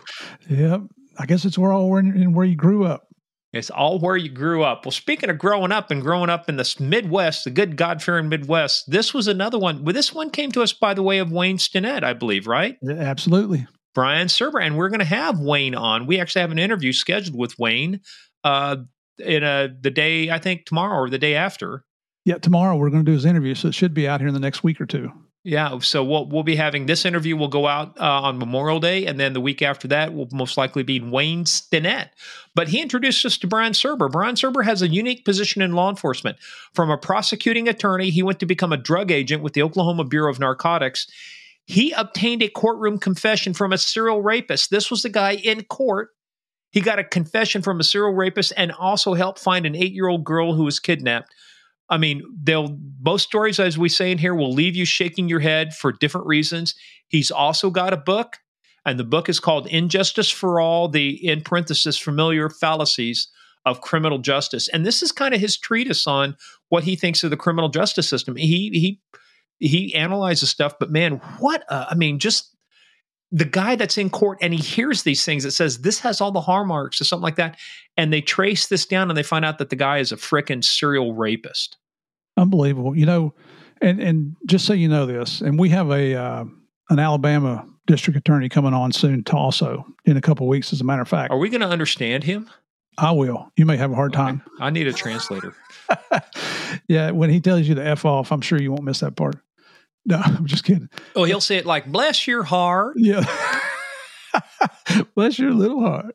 Yep. 0.51 0.81
I 1.17 1.27
guess 1.27 1.45
it's 1.45 1.57
where 1.57 1.73
all 1.73 1.89
where, 1.89 2.03
where 2.03 2.47
you 2.47 2.57
grew 2.57 2.85
up. 2.85 3.05
It's 3.53 3.71
all 3.71 3.99
where 3.99 4.17
you 4.17 4.29
grew 4.29 4.63
up. 4.63 4.85
Well, 4.85 4.93
speaking 4.93 5.31
of 5.31 5.39
growing 5.39 5.73
up 5.73 5.91
and 5.91 6.03
growing 6.03 6.29
up 6.29 6.49
in 6.49 6.57
the 6.57 6.77
Midwest, 6.81 7.45
the 7.45 7.51
good 7.51 7.77
God 7.77 8.03
fearing 8.03 8.29
Midwest, 8.29 8.91
this 8.91 9.15
was 9.15 9.27
another 9.27 9.59
one. 9.59 9.85
Well, 9.85 9.95
this 9.95 10.13
one 10.13 10.31
came 10.31 10.53
to 10.53 10.63
us 10.63 10.73
by 10.73 10.93
the 10.93 11.03
way 11.03 11.19
of 11.19 11.33
Wayne 11.33 11.57
Stinnett, 11.57 12.05
I 12.05 12.13
believe, 12.13 12.47
right? 12.47 12.77
Yeah, 12.83 12.95
absolutely. 12.95 13.67
Brian 13.99 14.29
Surber, 14.29 14.65
and 14.65 14.77
we're 14.77 14.91
going 14.91 15.01
to 15.01 15.05
have 15.05 15.41
Wayne 15.41 15.75
on. 15.75 16.07
We 16.07 16.21
actually 16.21 16.43
have 16.43 16.53
an 16.53 16.59
interview 16.61 16.93
scheduled 16.93 17.37
with 17.37 17.59
Wayne 17.59 18.01
uh, 18.45 18.77
in 19.19 19.43
a, 19.43 19.69
the 19.81 19.91
day 19.91 20.31
I 20.31 20.39
think 20.39 20.67
tomorrow 20.67 21.01
or 21.01 21.11
the 21.11 21.19
day 21.19 21.35
after. 21.35 21.85
Yeah, 22.25 22.39
tomorrow 22.39 22.77
we're 22.77 22.91
going 22.91 23.05
to 23.05 23.11
do 23.11 23.17
his 23.17 23.25
interview, 23.25 23.57
so 23.57 23.67
it 23.67 23.75
should 23.75 23.95
be 23.95 24.07
out 24.07 24.21
here 24.21 24.29
in 24.29 24.35
the 24.35 24.39
next 24.39 24.63
week 24.63 24.81
or 24.81 24.87
two. 24.87 25.11
Yeah, 25.43 25.81
so 25.81 26.05
we'll 26.05 26.29
we'll 26.29 26.45
be 26.45 26.55
having 26.55 26.87
this 26.87 27.05
interview. 27.05 27.37
will 27.37 27.49
go 27.49 27.67
out 27.67 27.99
uh, 27.99 28.05
on 28.05 28.39
Memorial 28.39 28.79
Day, 28.79 29.05
and 29.05 29.19
then 29.19 29.33
the 29.33 29.41
week 29.41 29.63
after 29.63 29.89
that 29.89 30.15
will 30.15 30.29
most 30.31 30.57
likely 30.57 30.85
be 30.85 31.01
Wayne 31.01 31.43
Stinnett. 31.43 32.11
But 32.55 32.69
he 32.69 32.81
introduced 32.81 33.27
us 33.27 33.37
to 33.39 33.49
Brian 33.49 33.73
Surber. 33.73 34.09
Brian 34.09 34.37
Surber 34.37 34.63
has 34.65 34.81
a 34.81 34.89
unique 34.89 35.25
position 35.25 35.61
in 35.61 35.73
law 35.73 35.91
enforcement. 35.91 36.39
From 36.73 36.89
a 36.89 36.99
prosecuting 36.99 37.67
attorney, 37.67 38.11
he 38.11 38.23
went 38.23 38.39
to 38.39 38.47
become 38.47 38.73
a 38.73 38.77
drug 38.77 39.11
agent 39.11 39.43
with 39.43 39.55
the 39.55 39.63
Oklahoma 39.63 40.05
Bureau 40.05 40.31
of 40.31 40.39
Narcotics. 40.39 41.09
He 41.69 41.93
obtained 41.93 42.43
a 42.43 42.49
courtroom 42.49 42.99
confession 42.99 43.53
from 43.53 43.75
a 43.75 43.79
serial 43.79 44.23
rapist. 44.23 44.71
This 44.71 44.91
was 44.91 45.03
the 45.03 45.11
guy 45.11 45.35
in 45.35 45.65
court. 45.65 46.09
He 46.71 46.81
got 46.81 46.99
a 46.99 47.05
confession 47.05 47.61
from 47.61 47.79
a 47.79 47.85
serial 47.85 48.15
rapist 48.15 48.55
and 48.57 48.73
also 48.73 49.13
helped 49.13 49.39
find 49.39 49.67
an 49.67 49.77
eight 49.77 49.93
year 49.93 50.09
old 50.09 50.25
girl 50.25 50.55
who 50.55 50.65
was 50.65 50.81
kidnapped. 50.81 51.35
I 51.91 51.99
mean, 51.99 52.23
they'll 52.43 52.75
both 52.75 53.21
stories, 53.21 53.61
as 53.61 53.77
we 53.77 53.91
say 53.91 54.11
in 54.11 54.17
here, 54.17 54.35
will 54.35 54.53
leave 54.53 54.77
you 54.77 54.87
shaking 54.87 55.29
your 55.29 55.41
head 55.41 55.75
for 55.75 55.93
different 55.93 56.27
reasons. 56.27 56.75
He's 57.07 57.31
also 57.31 57.69
got 57.69 57.93
a 57.93 57.99
book, 57.99 58.39
and 58.87 58.99
the 58.99 59.05
book 59.05 59.29
is 59.29 59.39
called 59.39 59.67
Injustice 59.67 60.31
for 60.31 60.61
All, 60.61 60.89
the 60.89 61.11
in 61.27 61.43
parenthesis 61.43 61.99
familiar 61.99 62.49
fallacies 62.49 63.29
of 63.67 63.83
criminal 63.83 64.19
justice. 64.19 64.69
And 64.69 64.87
this 64.87 65.03
is 65.03 65.13
kind 65.13 65.35
of 65.35 65.41
his 65.41 65.59
treatise 65.59 66.07
on 66.07 66.35
what 66.71 66.85
he 66.85 66.97
thinks 66.97 67.23
of 67.25 67.31
the 67.31 67.37
criminal 67.37 67.69
justice 67.69 68.09
system. 68.09 68.37
He 68.37 68.71
he 68.71 69.01
he 69.59 69.95
analyzes 69.95 70.51
stuff, 70.51 70.75
but 70.79 70.91
man, 70.91 71.21
what 71.39 71.65
a, 71.69 71.89
I 71.91 71.95
mean, 71.95 72.19
just 72.19 72.55
the 73.31 73.45
guy 73.45 73.77
that's 73.77 73.99
in 73.99 74.09
court 74.09 74.39
and 74.41 74.55
he 74.55 74.61
hears 74.61 75.03
these 75.03 75.25
things 75.25 75.45
that 75.45 75.51
says 75.51 75.79
this 75.79 76.01
has 76.01 76.21
all 76.21 76.33
the 76.33 76.41
hallmarks 76.41 77.01
or 77.01 77.05
something 77.05 77.25
like 77.25 77.37
that, 77.37 77.59
and 77.97 78.13
they 78.13 78.21
trace 78.21 78.69
this 78.69 78.87
down 78.87 79.11
and 79.11 79.17
they 79.17 79.23
find 79.23 79.45
out 79.45 79.59
that 79.59 79.71
the 79.71 79.77
guy 79.77 79.99
is 79.99 80.13
a 80.13 80.17
freaking 80.17 80.65
serial 80.65 81.15
rapist. 81.15 81.77
Unbelievable, 82.37 82.97
you 82.97 83.07
know, 83.07 83.35
and 83.81 84.01
and 84.01 84.37
just 84.47 84.65
so 84.65 84.73
you 84.73 84.89
know 84.89 85.07
this, 85.07 85.41
and 85.41 85.59
we 85.59 85.69
have 85.71 85.91
a 85.91 86.15
uh, 86.15 86.45
an 86.91 86.99
Alabama 86.99 87.67
district 87.87 88.19
attorney 88.19 88.49
coming 88.49 88.75
on 88.75 88.93
soon, 88.93 89.25
to 89.25 89.37
also 89.37 89.85
in 90.05 90.17
a 90.17 90.21
couple 90.21 90.47
weeks. 90.47 90.73
As 90.73 90.81
a 90.81 90.85
matter 90.85 91.03
of 91.03 91.09
fact, 91.09 91.33
are 91.33 91.39
we 91.39 91.49
going 91.49 91.61
to 91.61 91.69
understand 91.69 92.25
him? 92.25 92.49
I 92.97 93.13
will. 93.13 93.53
You 93.57 93.65
may 93.65 93.77
have 93.77 93.93
a 93.93 93.95
hard 93.95 94.13
time. 94.13 94.43
I 94.61 94.71
need 94.71 94.89
a 94.89 94.93
translator. 94.93 95.55
yeah, 96.89 97.13
when 97.13 97.31
he 97.31 97.41
tells 97.41 97.69
you 97.69 97.77
to 97.77 97.85
f 97.85 98.05
off, 98.05 98.33
I'm 98.33 98.41
sure 98.41 98.61
you 98.61 98.73
won't 98.73 98.83
miss 98.83 99.01
that 99.01 99.15
part. 99.17 99.37
No, 100.07 100.17
I'm 100.25 100.47
just 100.47 100.65
kidding. 100.65 100.89
Oh, 101.15 101.25
he'll 101.25 101.41
say 101.41 101.57
it 101.57 101.67
like, 101.67 101.91
bless 101.91 102.27
your 102.27 102.43
heart. 102.43 102.97
Yeah. 102.97 103.25
bless 105.15 105.39
your 105.39 105.53
little 105.53 105.81
heart. 105.81 106.15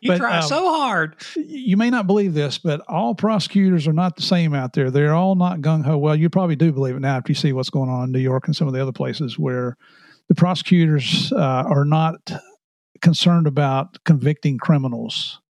you 0.00 0.10
but, 0.10 0.18
try 0.18 0.38
um, 0.38 0.42
so 0.42 0.74
hard. 0.74 1.16
You 1.36 1.76
may 1.76 1.90
not 1.90 2.06
believe 2.06 2.34
this, 2.34 2.58
but 2.58 2.80
all 2.88 3.14
prosecutors 3.14 3.86
are 3.86 3.92
not 3.92 4.16
the 4.16 4.22
same 4.22 4.54
out 4.54 4.72
there. 4.72 4.90
They're 4.90 5.14
all 5.14 5.34
not 5.34 5.60
gung 5.60 5.84
ho. 5.84 5.98
Well, 5.98 6.16
you 6.16 6.28
probably 6.28 6.56
do 6.56 6.72
believe 6.72 6.96
it 6.96 7.00
now 7.00 7.18
if 7.18 7.28
you 7.28 7.34
see 7.34 7.52
what's 7.52 7.70
going 7.70 7.90
on 7.90 8.04
in 8.04 8.12
New 8.12 8.20
York 8.20 8.46
and 8.46 8.56
some 8.56 8.68
of 8.68 8.74
the 8.74 8.82
other 8.82 8.92
places 8.92 9.38
where 9.38 9.76
the 10.28 10.34
prosecutors 10.34 11.32
uh, 11.32 11.64
are 11.66 11.84
not 11.84 12.32
concerned 13.00 13.46
about 13.46 14.02
convicting 14.04 14.58
criminals. 14.58 15.40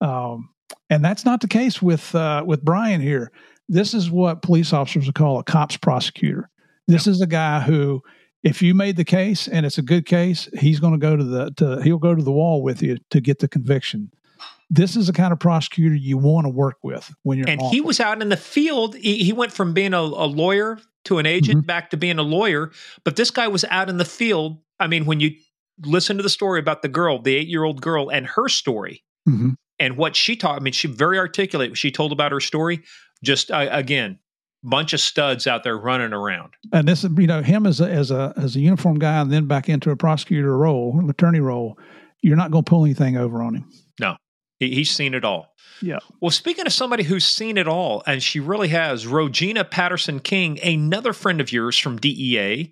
Um, 0.00 0.50
and 0.88 1.04
that's 1.04 1.24
not 1.24 1.40
the 1.40 1.48
case 1.48 1.80
with 1.80 2.14
uh, 2.14 2.42
with 2.46 2.64
Brian 2.64 3.00
here. 3.00 3.32
This 3.68 3.94
is 3.94 4.10
what 4.10 4.42
police 4.42 4.72
officers 4.72 5.06
would 5.06 5.14
call 5.14 5.38
a 5.38 5.44
cops 5.44 5.76
prosecutor. 5.76 6.50
This 6.90 7.06
is 7.06 7.20
a 7.20 7.26
guy 7.26 7.60
who, 7.60 8.02
if 8.42 8.62
you 8.62 8.74
made 8.74 8.96
the 8.96 9.04
case 9.04 9.48
and 9.48 9.66
it's 9.66 9.78
a 9.78 9.82
good 9.82 10.06
case, 10.06 10.48
he's 10.58 10.80
going 10.80 10.92
to 10.92 10.98
go 10.98 11.16
to 11.16 11.24
the 11.24 11.50
to, 11.56 11.82
he'll 11.82 11.98
go 11.98 12.14
to 12.14 12.22
the 12.22 12.32
wall 12.32 12.62
with 12.62 12.82
you 12.82 12.98
to 13.10 13.20
get 13.20 13.38
the 13.38 13.48
conviction. 13.48 14.10
This 14.68 14.96
is 14.96 15.08
the 15.08 15.12
kind 15.12 15.32
of 15.32 15.40
prosecutor 15.40 15.94
you 15.94 16.16
want 16.16 16.44
to 16.44 16.48
work 16.48 16.76
with 16.82 17.12
when 17.22 17.38
you're. 17.38 17.48
And 17.48 17.60
he 17.60 17.80
was 17.80 17.98
out 17.98 18.22
in 18.22 18.28
the 18.28 18.36
field. 18.36 18.94
He, 18.94 19.24
he 19.24 19.32
went 19.32 19.52
from 19.52 19.74
being 19.74 19.92
a, 19.92 20.00
a, 20.00 20.26
lawyer 20.26 20.78
to 21.06 21.18
an 21.18 21.26
agent 21.26 21.60
mm-hmm. 21.60 21.66
back 21.66 21.90
to 21.90 21.96
being 21.96 22.18
a 22.18 22.22
lawyer. 22.22 22.70
But 23.02 23.16
this 23.16 23.32
guy 23.32 23.48
was 23.48 23.64
out 23.64 23.88
in 23.88 23.96
the 23.96 24.04
field. 24.04 24.58
I 24.78 24.86
mean, 24.86 25.06
when 25.06 25.18
you 25.18 25.32
listen 25.82 26.16
to 26.18 26.22
the 26.22 26.28
story 26.28 26.60
about 26.60 26.82
the 26.82 26.88
girl, 26.88 27.20
the 27.20 27.34
eight 27.34 27.48
year 27.48 27.64
old 27.64 27.80
girl, 27.80 28.10
and 28.10 28.26
her 28.26 28.48
story, 28.48 29.02
mm-hmm. 29.28 29.50
and 29.78 29.96
what 29.96 30.14
she 30.14 30.36
taught. 30.36 30.56
I 30.56 30.60
mean, 30.60 30.72
she 30.72 30.88
very 30.88 31.18
articulate. 31.18 31.76
She 31.76 31.90
told 31.90 32.12
about 32.12 32.32
her 32.32 32.40
story. 32.40 32.82
Just 33.24 33.50
uh, 33.50 33.68
again, 33.70 34.18
bunch 34.62 34.92
of 34.92 35.00
studs 35.00 35.46
out 35.46 35.64
there 35.64 35.78
running 35.78 36.12
around. 36.12 36.52
And 36.72 36.86
this 36.86 37.04
is, 37.04 37.10
you 37.16 37.26
know, 37.26 37.42
him 37.42 37.66
as 37.66 37.80
a 37.80 37.90
as 37.90 38.10
a 38.10 38.32
as 38.36 38.56
a 38.56 38.60
uniform 38.60 38.98
guy, 38.98 39.20
and 39.20 39.32
then 39.32 39.46
back 39.46 39.68
into 39.68 39.90
a 39.90 39.96
prosecutor 39.96 40.56
role, 40.56 40.98
an 40.98 41.08
attorney 41.08 41.40
role. 41.40 41.78
You're 42.22 42.36
not 42.36 42.50
going 42.50 42.64
to 42.64 42.68
pull 42.68 42.84
anything 42.84 43.16
over 43.16 43.42
on 43.42 43.54
him. 43.54 43.70
No, 43.98 44.16
he, 44.58 44.74
he's 44.74 44.90
seen 44.90 45.14
it 45.14 45.24
all. 45.24 45.54
Yeah. 45.80 45.98
Well, 46.20 46.30
speaking 46.30 46.66
of 46.66 46.72
somebody 46.72 47.02
who's 47.02 47.26
seen 47.26 47.56
it 47.56 47.66
all, 47.66 48.02
and 48.06 48.22
she 48.22 48.40
really 48.40 48.68
has, 48.68 49.06
Rogina 49.06 49.68
Patterson 49.68 50.20
King, 50.20 50.60
another 50.62 51.14
friend 51.14 51.40
of 51.40 51.50
yours 51.50 51.78
from 51.78 51.98
DEA. 51.98 52.70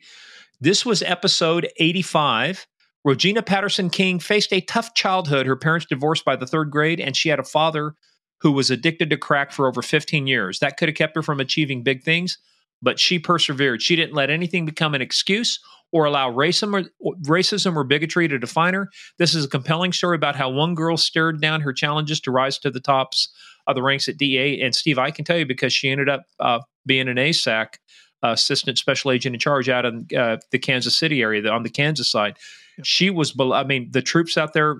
This 0.61 0.85
was 0.85 1.03
episode 1.03 1.69
85. 1.79 2.67
Rogina 3.07 3.47
Patterson 3.47 3.89
King 3.89 4.19
faced 4.19 4.53
a 4.53 4.61
tough 4.61 4.93
childhood. 4.95 5.47
Her 5.47 5.57
parents 5.57 5.87
divorced 5.87 6.25
by 6.25 6.37
the 6.37 6.47
third 6.47 6.71
grade, 6.71 7.01
and 7.01 7.17
she 7.17 7.31
had 7.31 7.39
a 7.39 7.45
father 7.45 7.95
who 8.41 8.53
was 8.53 8.71
addicted 8.71 9.11
to 9.11 9.17
crack 9.17 9.53
for 9.53 9.67
over 9.67 9.83
15 9.83 10.27
years. 10.27 10.59
That 10.61 10.77
could 10.77 10.89
have 10.89 10.97
kept 10.97 11.17
her 11.17 11.23
from 11.23 11.41
achieving 11.41 11.83
big 11.83 12.03
things, 12.03 12.39
but 12.81 12.99
she 12.99 13.19
persevered. 13.19 13.83
She 13.83 13.97
didn't 13.97 14.15
let 14.15 14.31
anything 14.31 14.65
become 14.65 14.95
an 14.95 15.03
excuse 15.03 15.59
or 15.91 16.05
allow 16.05 16.31
racism 16.31 16.87
or, 17.01 17.15
racism 17.25 17.75
or 17.75 17.85
bigotry 17.85 18.29
to 18.29 18.39
define 18.39 18.75
her. 18.75 18.91
This 19.19 19.35
is 19.35 19.45
a 19.45 19.49
compelling 19.49 19.93
story 19.93 20.17
about 20.17 20.37
how 20.37 20.51
one 20.51 20.75
girl 20.75 20.97
stared 20.97 21.41
down 21.41 21.63
her 21.63 21.73
challenges 21.73 22.21
to 22.21 22.31
rise 22.31 22.59
to 22.59 22.71
the 22.71 22.81
tops 22.81 23.29
of 23.67 23.75
the 23.75 23.83
ranks 23.83 24.09
at 24.09 24.17
DA. 24.17 24.61
And 24.61 24.75
Steve, 24.75 24.99
I 24.99 25.11
can 25.11 25.25
tell 25.25 25.39
you 25.39 25.47
because 25.47 25.73
she 25.73 25.91
ended 25.91 26.09
up 26.09 26.25
uh, 26.41 26.61
being 26.87 27.09
an 27.09 27.17
ASAC, 27.17 27.75
uh, 28.23 28.29
assistant 28.29 28.79
special 28.79 29.11
agent 29.11 29.35
in 29.35 29.41
charge 29.41 29.69
out 29.69 29.85
in 29.85 30.07
uh, 30.17 30.39
the 30.51 30.59
Kansas 30.59 30.99
City 30.99 31.23
area, 31.23 31.49
on 31.51 31.63
the 31.63 31.71
Kansas 31.71 32.11
side. 32.11 32.37
She 32.83 33.11
was, 33.11 33.35
I 33.41 33.65
mean, 33.65 33.91
the 33.91 34.03
troops 34.03 34.37
out 34.37 34.53
there. 34.53 34.77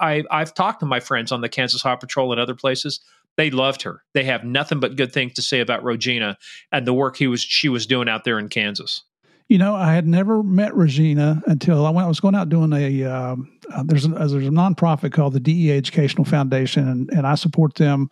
I 0.00 0.22
I've 0.30 0.54
talked 0.54 0.80
to 0.80 0.86
my 0.86 1.00
friends 1.00 1.32
on 1.32 1.40
the 1.40 1.48
Kansas 1.48 1.82
High 1.82 1.96
Patrol 1.96 2.32
and 2.32 2.40
other 2.40 2.54
places. 2.54 3.00
They 3.36 3.50
loved 3.50 3.82
her. 3.82 4.02
They 4.12 4.24
have 4.24 4.44
nothing 4.44 4.80
but 4.80 4.96
good 4.96 5.12
things 5.12 5.34
to 5.34 5.42
say 5.42 5.60
about 5.60 5.82
Regina 5.82 6.36
and 6.70 6.86
the 6.86 6.92
work 6.92 7.16
he 7.16 7.26
was 7.26 7.40
she 7.40 7.68
was 7.68 7.86
doing 7.86 8.08
out 8.08 8.24
there 8.24 8.38
in 8.38 8.48
Kansas. 8.48 9.02
You 9.48 9.58
know, 9.58 9.74
I 9.74 9.92
had 9.92 10.06
never 10.06 10.42
met 10.42 10.74
Regina 10.74 11.42
until 11.46 11.84
I 11.84 11.90
went. 11.90 12.06
I 12.06 12.08
was 12.08 12.20
going 12.20 12.34
out 12.34 12.48
doing 12.48 12.72
a 12.72 13.04
um, 13.04 13.50
uh, 13.70 13.82
there's 13.84 14.06
a, 14.06 14.08
there's 14.08 14.32
a 14.32 14.50
nonprofit 14.50 15.12
called 15.12 15.34
the 15.34 15.40
DEA 15.40 15.76
Educational 15.76 16.24
Foundation, 16.24 16.88
and, 16.88 17.10
and 17.10 17.26
I 17.26 17.34
support 17.34 17.74
them. 17.74 18.08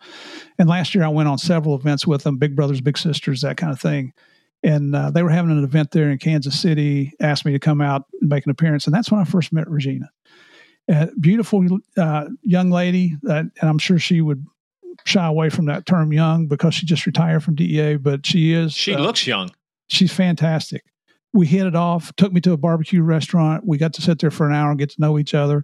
And 0.59 0.69
last 0.69 0.93
year 0.93 1.03
I 1.03 1.07
went 1.07 1.29
on 1.29 1.37
several 1.37 1.75
events 1.75 2.05
with 2.05 2.23
them, 2.23 2.37
Big 2.37 2.55
Brothers 2.55 2.81
Big 2.81 2.97
Sisters, 2.97 3.41
that 3.41 3.57
kind 3.57 3.71
of 3.71 3.79
thing. 3.79 4.13
And 4.63 4.95
uh, 4.95 5.09
they 5.11 5.23
were 5.23 5.29
having 5.29 5.51
an 5.51 5.63
event 5.63 5.91
there 5.91 6.11
in 6.11 6.17
Kansas 6.19 6.59
City. 6.59 7.13
Asked 7.19 7.45
me 7.45 7.51
to 7.51 7.59
come 7.59 7.81
out 7.81 8.05
and 8.19 8.29
make 8.29 8.45
an 8.45 8.51
appearance, 8.51 8.85
and 8.85 8.93
that's 8.93 9.11
when 9.11 9.19
I 9.19 9.23
first 9.23 9.51
met 9.51 9.69
Regina. 9.69 10.09
Uh, 10.91 11.07
beautiful 11.19 11.65
uh, 11.97 12.25
young 12.43 12.69
lady, 12.69 13.15
and 13.23 13.51
I'm 13.61 13.79
sure 13.79 13.97
she 13.97 14.21
would 14.21 14.45
shy 15.05 15.25
away 15.25 15.49
from 15.49 15.65
that 15.65 15.85
term 15.85 16.13
young 16.13 16.47
because 16.47 16.75
she 16.75 16.85
just 16.85 17.05
retired 17.05 17.43
from 17.43 17.55
DEA, 17.55 17.95
but 17.95 18.25
she 18.25 18.53
is. 18.53 18.73
She 18.73 18.93
uh, 18.93 18.99
looks 18.99 19.25
young. 19.25 19.49
She's 19.87 20.13
fantastic 20.13 20.83
we 21.33 21.47
hit 21.47 21.65
it 21.65 21.75
off, 21.75 22.13
took 22.15 22.33
me 22.33 22.41
to 22.41 22.51
a 22.51 22.57
barbecue 22.57 23.01
restaurant. 23.01 23.65
We 23.65 23.77
got 23.77 23.93
to 23.93 24.01
sit 24.01 24.19
there 24.19 24.31
for 24.31 24.47
an 24.47 24.53
hour 24.53 24.69
and 24.69 24.79
get 24.79 24.89
to 24.91 25.01
know 25.01 25.17
each 25.17 25.33
other. 25.33 25.63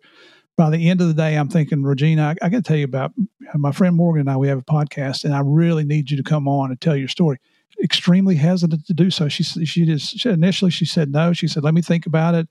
By 0.55 0.69
the 0.69 0.89
end 0.89 1.01
of 1.01 1.07
the 1.07 1.13
day, 1.13 1.35
I'm 1.35 1.49
thinking, 1.49 1.83
Regina, 1.83 2.35
I, 2.41 2.45
I 2.45 2.49
got 2.49 2.57
to 2.57 2.63
tell 2.63 2.77
you 2.77 2.85
about 2.85 3.11
my 3.55 3.71
friend 3.71 3.95
Morgan 3.95 4.21
and 4.21 4.29
I. 4.29 4.37
We 4.37 4.47
have 4.47 4.59
a 4.59 4.63
podcast, 4.63 5.23
and 5.23 5.33
I 5.33 5.41
really 5.43 5.83
need 5.83 6.09
you 6.09 6.17
to 6.17 6.23
come 6.23 6.47
on 6.47 6.71
and 6.71 6.81
tell 6.81 6.95
your 6.95 7.09
story. 7.09 7.37
Extremely 7.83 8.35
hesitant 8.35 8.85
to 8.87 8.93
do 8.93 9.11
so. 9.11 9.27
She 9.27 9.43
she 9.43 9.85
just 9.85 10.19
she, 10.19 10.29
initially 10.29 10.71
she 10.71 10.85
said 10.85 11.11
no. 11.11 11.33
She 11.33 11.47
said, 11.47 11.63
"Let 11.63 11.73
me 11.73 11.81
think 11.81 12.05
about 12.05 12.35
it." 12.35 12.47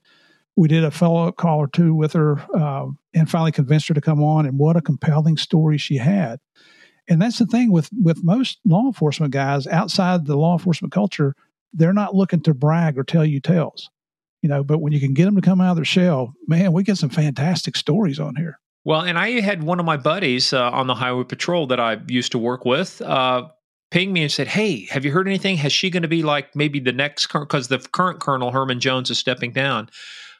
We 0.55 0.67
did 0.67 0.83
a 0.83 0.91
follow 0.91 1.27
up 1.27 1.35
call 1.35 1.59
or 1.59 1.67
two 1.67 1.93
with 1.93 2.13
her, 2.13 2.39
uh, 2.55 2.87
and 3.13 3.29
finally 3.29 3.51
convinced 3.51 3.89
her 3.89 3.93
to 3.93 4.01
come 4.01 4.23
on. 4.23 4.45
And 4.45 4.57
what 4.57 4.77
a 4.77 4.81
compelling 4.81 5.37
story 5.37 5.77
she 5.77 5.97
had! 5.97 6.39
And 7.09 7.21
that's 7.21 7.39
the 7.39 7.45
thing 7.45 7.71
with 7.71 7.89
with 8.01 8.23
most 8.23 8.59
law 8.65 8.85
enforcement 8.85 9.33
guys 9.33 9.67
outside 9.67 10.25
the 10.25 10.37
law 10.37 10.53
enforcement 10.53 10.93
culture 10.93 11.35
they're 11.73 11.93
not 11.93 12.15
looking 12.15 12.41
to 12.41 12.53
brag 12.53 12.97
or 12.97 13.03
tell 13.03 13.25
you 13.25 13.39
tales, 13.39 13.89
you 14.41 14.49
know. 14.49 14.63
But 14.63 14.79
when 14.79 14.93
you 14.93 14.99
can 14.99 15.13
get 15.13 15.25
them 15.25 15.35
to 15.35 15.41
come 15.41 15.61
out 15.61 15.71
of 15.71 15.75
their 15.77 15.85
shell, 15.85 16.33
man, 16.47 16.73
we 16.73 16.83
get 16.83 16.97
some 16.97 17.09
fantastic 17.09 17.75
stories 17.75 18.19
on 18.19 18.35
here. 18.35 18.59
Well, 18.83 19.01
and 19.01 19.17
I 19.17 19.41
had 19.41 19.63
one 19.63 19.79
of 19.79 19.85
my 19.85 19.97
buddies 19.97 20.53
uh, 20.53 20.71
on 20.71 20.87
the 20.87 20.95
highway 20.95 21.25
patrol 21.25 21.67
that 21.67 21.79
I 21.79 21.97
used 22.07 22.31
to 22.31 22.37
work 22.37 22.65
with. 22.65 23.01
Uh, 23.01 23.49
ping 23.91 24.13
me 24.13 24.23
and 24.23 24.31
said, 24.31 24.47
"Hey, 24.47 24.85
have 24.85 25.05
you 25.05 25.11
heard 25.11 25.27
anything? 25.27 25.57
Has 25.57 25.73
she 25.73 25.89
going 25.89 26.03
to 26.03 26.09
be 26.09 26.23
like 26.23 26.55
maybe 26.55 26.79
the 26.79 26.91
next 26.91 27.27
because 27.27 27.67
the 27.67 27.79
current 27.79 28.19
colonel 28.19 28.51
Herman 28.51 28.79
Jones 28.79 29.09
is 29.09 29.17
stepping 29.17 29.51
down?" 29.51 29.89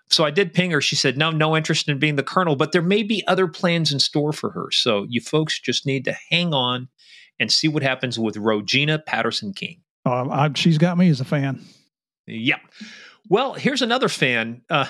So 0.10 0.24
I 0.24 0.32
did 0.32 0.54
ping 0.54 0.72
her. 0.72 0.82
She 0.82 0.96
said, 0.96 1.18
"No, 1.18 1.32
no 1.32 1.56
interest 1.56 1.90
in 1.90 2.00
being 2.00 2.16
the 2.16 2.24
colonel, 2.24 2.56
but 2.56 2.72
there 2.72 2.82
may 2.82 3.04
be 3.04 3.26
other 3.28 3.48
plans 3.48 3.92
in 3.92 4.00
store 4.00 4.34
for 4.34 4.52
her. 4.52 4.72
So 4.72 5.06
you 5.10 5.22
folks 5.22 5.60
just 5.60 5.86
need 5.86 6.06
to 6.06 6.16
hang 6.30 6.54
on 6.54 6.88
and 7.40 7.52
see 7.52 7.68
what 7.68 7.84
happens 7.84 8.18
with 8.18 8.38
Regina 8.38 9.00
Patterson 9.00 9.54
King." 9.54 9.82
Uh, 10.06 10.30
I, 10.30 10.52
she's 10.56 10.78
got 10.78 10.98
me 10.98 11.10
as 11.10 11.20
a 11.20 11.26
fan. 11.26 11.62
Yeah. 12.26 12.60
Well, 13.30 13.54
here's 13.54 13.82
another 13.82 14.08
fan. 14.08 14.62
Uh, 14.70 14.86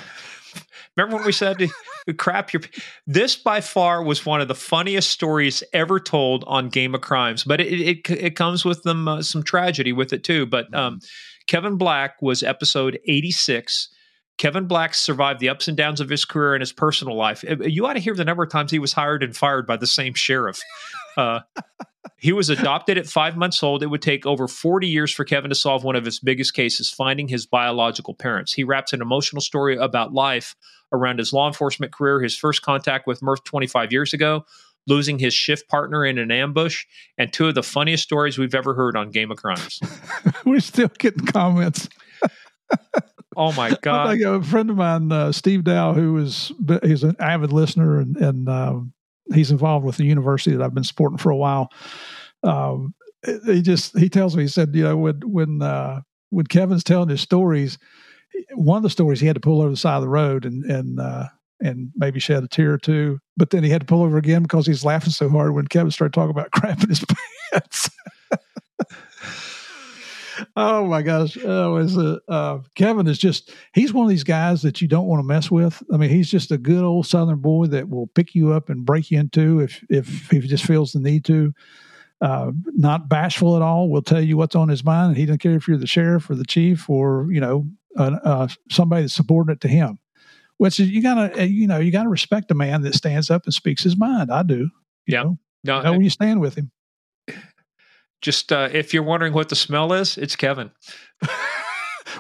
remember 0.97 1.17
when 1.17 1.25
we 1.25 1.31
said? 1.31 1.57
Crap 2.17 2.53
your 2.53 2.61
this 3.05 3.35
by 3.35 3.59
far 3.61 4.01
was 4.01 4.25
one 4.25 4.39
of 4.39 4.47
the 4.47 4.55
funniest 4.55 5.09
stories 5.09 5.63
ever 5.73 5.99
told 5.99 6.43
on 6.47 6.69
game 6.69 6.95
of 6.95 7.01
crimes 7.01 7.43
but 7.43 7.59
it 7.59 7.81
it, 7.81 8.09
it 8.09 8.35
comes 8.35 8.63
with 8.63 8.83
them 8.83 9.07
uh, 9.07 9.21
some 9.21 9.43
tragedy 9.43 9.91
with 9.91 10.13
it 10.13 10.23
too 10.23 10.45
but 10.45 10.73
um, 10.73 10.99
kevin 11.47 11.75
black 11.75 12.21
was 12.21 12.43
episode 12.43 12.97
86 13.05 13.89
kevin 14.37 14.65
black 14.65 14.93
survived 14.93 15.39
the 15.39 15.49
ups 15.49 15.67
and 15.67 15.77
downs 15.77 15.99
of 15.99 16.09
his 16.09 16.25
career 16.25 16.53
and 16.53 16.61
his 16.61 16.73
personal 16.73 17.15
life 17.15 17.43
uh, 17.49 17.57
you 17.63 17.85
ought 17.85 17.93
to 17.93 17.99
hear 17.99 18.15
the 18.15 18.25
number 18.25 18.43
of 18.43 18.49
times 18.49 18.71
he 18.71 18.79
was 18.79 18.93
hired 18.93 19.23
and 19.23 19.35
fired 19.35 19.65
by 19.65 19.77
the 19.77 19.87
same 19.87 20.13
sheriff 20.13 20.59
uh, 21.17 21.39
he 22.17 22.31
was 22.31 22.49
adopted 22.49 22.97
at 22.97 23.07
five 23.07 23.37
months 23.37 23.61
old. 23.61 23.83
It 23.83 23.87
would 23.87 24.01
take 24.01 24.25
over 24.25 24.47
40 24.47 24.87
years 24.87 25.13
for 25.13 25.23
Kevin 25.23 25.49
to 25.49 25.55
solve 25.55 25.83
one 25.83 25.95
of 25.95 26.05
his 26.05 26.19
biggest 26.19 26.53
cases, 26.53 26.89
finding 26.89 27.27
his 27.27 27.45
biological 27.45 28.13
parents. 28.13 28.53
He 28.53 28.63
wraps 28.63 28.93
an 28.93 29.01
emotional 29.01 29.41
story 29.41 29.77
about 29.77 30.13
life 30.13 30.55
around 30.91 31.19
his 31.19 31.33
law 31.33 31.47
enforcement 31.47 31.91
career, 31.91 32.21
his 32.21 32.35
first 32.35 32.61
contact 32.61 33.07
with 33.07 33.21
Murph 33.21 33.43
25 33.43 33.91
years 33.91 34.13
ago, 34.13 34.45
losing 34.87 35.19
his 35.19 35.33
shift 35.33 35.67
partner 35.67 36.05
in 36.05 36.17
an 36.17 36.31
ambush, 36.31 36.85
and 37.17 37.31
two 37.31 37.47
of 37.47 37.55
the 37.55 37.63
funniest 37.63 38.03
stories 38.03 38.37
we've 38.37 38.55
ever 38.55 38.73
heard 38.73 38.95
on 38.95 39.11
Game 39.11 39.31
of 39.31 39.37
Crimes. 39.37 39.79
We're 40.45 40.59
still 40.59 40.91
getting 40.97 41.25
comments. 41.25 41.89
oh 43.37 43.53
my 43.53 43.69
god! 43.81 44.07
Like 44.07 44.21
a 44.21 44.43
friend 44.43 44.69
of 44.69 44.75
mine, 44.75 45.11
uh, 45.11 45.31
Steve 45.31 45.63
Dow, 45.63 45.93
who 45.93 46.17
is 46.17 46.51
he's 46.83 47.03
an 47.03 47.15
avid 47.19 47.53
listener 47.53 47.99
and, 47.99 48.17
and 48.17 48.49
um, 48.49 48.93
he's 49.33 49.51
involved 49.51 49.85
with 49.85 49.97
the 49.97 50.05
university 50.05 50.55
that 50.55 50.63
I've 50.63 50.73
been 50.73 50.83
supporting 50.83 51.17
for 51.17 51.29
a 51.29 51.37
while. 51.37 51.71
Um, 52.43 52.93
he 53.45 53.61
just 53.61 53.97
he 53.97 54.09
tells 54.09 54.35
me 54.35 54.43
he 54.43 54.49
said 54.49 54.75
you 54.75 54.83
know 54.83 54.97
when 54.97 55.21
when 55.23 55.61
uh, 55.61 56.01
when 56.29 56.47
Kevin's 56.47 56.83
telling 56.83 57.09
his 57.09 57.21
stories, 57.21 57.77
one 58.53 58.77
of 58.77 58.83
the 58.83 58.89
stories 58.89 59.19
he 59.19 59.27
had 59.27 59.35
to 59.35 59.41
pull 59.41 59.61
over 59.61 59.69
the 59.69 59.77
side 59.77 59.95
of 59.95 60.01
the 60.01 60.09
road 60.09 60.45
and 60.45 60.63
and 60.65 60.99
uh, 60.99 61.27
and 61.61 61.91
maybe 61.95 62.19
shed 62.19 62.43
a 62.43 62.47
tear 62.47 62.73
or 62.73 62.77
two, 62.77 63.19
but 63.35 63.49
then 63.49 63.63
he 63.63 63.69
had 63.69 63.81
to 63.81 63.87
pull 63.87 64.03
over 64.03 64.17
again 64.17 64.43
because 64.43 64.67
he's 64.67 64.85
laughing 64.85 65.11
so 65.11 65.29
hard 65.29 65.53
when 65.53 65.67
Kevin 65.67 65.91
started 65.91 66.13
talking 66.13 66.31
about 66.31 66.51
crapping 66.55 66.89
his 66.89 67.03
pants. 67.51 67.89
Oh 70.55 70.85
my 70.85 71.01
gosh! 71.01 71.37
Oh, 71.43 71.77
is 71.77 71.97
uh, 71.97 72.19
uh, 72.27 72.59
Kevin 72.75 73.07
is 73.07 73.17
just 73.17 73.53
he's 73.73 73.93
one 73.93 74.05
of 74.05 74.09
these 74.09 74.23
guys 74.23 74.61
that 74.61 74.81
you 74.81 74.87
don't 74.87 75.07
want 75.07 75.19
to 75.19 75.27
mess 75.27 75.51
with. 75.51 75.81
I 75.91 75.97
mean, 75.97 76.09
he's 76.09 76.29
just 76.29 76.51
a 76.51 76.57
good 76.57 76.83
old 76.83 77.07
Southern 77.07 77.39
boy 77.39 77.67
that 77.67 77.89
will 77.89 78.07
pick 78.07 78.35
you 78.35 78.53
up 78.53 78.69
and 78.69 78.85
break 78.85 79.11
you 79.11 79.19
into 79.19 79.59
if 79.59 79.83
if 79.89 80.29
he 80.29 80.39
just 80.39 80.65
feels 80.65 80.91
the 80.91 80.99
need 80.99 81.25
to. 81.25 81.53
Uh, 82.19 82.51
not 82.73 83.09
bashful 83.09 83.55
at 83.55 83.61
all. 83.61 83.89
Will 83.89 84.01
tell 84.01 84.21
you 84.21 84.37
what's 84.37 84.55
on 84.55 84.69
his 84.69 84.83
mind, 84.83 85.09
and 85.09 85.17
he 85.17 85.25
doesn't 85.25 85.39
care 85.39 85.55
if 85.55 85.67
you're 85.67 85.77
the 85.77 85.87
sheriff 85.87 86.29
or 86.29 86.35
the 86.35 86.45
chief 86.45 86.89
or 86.89 87.27
you 87.31 87.39
know 87.39 87.67
uh, 87.97 88.17
uh, 88.23 88.47
somebody 88.71 89.03
that's 89.03 89.13
subordinate 89.13 89.61
to 89.61 89.67
him. 89.67 89.99
Which 90.57 90.79
is 90.79 90.89
you 90.89 91.03
gotta 91.03 91.41
uh, 91.41 91.43
you 91.43 91.67
know 91.67 91.77
you 91.77 91.91
gotta 91.91 92.09
respect 92.09 92.49
a 92.51 92.55
man 92.55 92.81
that 92.81 92.95
stands 92.95 93.29
up 93.29 93.45
and 93.45 93.53
speaks 93.53 93.83
his 93.83 93.97
mind. 93.97 94.31
I 94.31 94.43
do. 94.43 94.69
Yeah. 95.05 95.23
Know? 95.23 95.37
No, 95.63 95.81
know 95.81 95.91
when 95.91 96.01
you 96.01 96.09
stand 96.09 96.39
with 96.39 96.55
him. 96.55 96.71
Just 98.21 98.51
uh, 98.51 98.69
if 98.71 98.93
you're 98.93 99.03
wondering 99.03 99.33
what 99.33 99.49
the 99.49 99.55
smell 99.55 99.93
is, 99.93 100.17
it's 100.17 100.35
Kevin. 100.35 100.71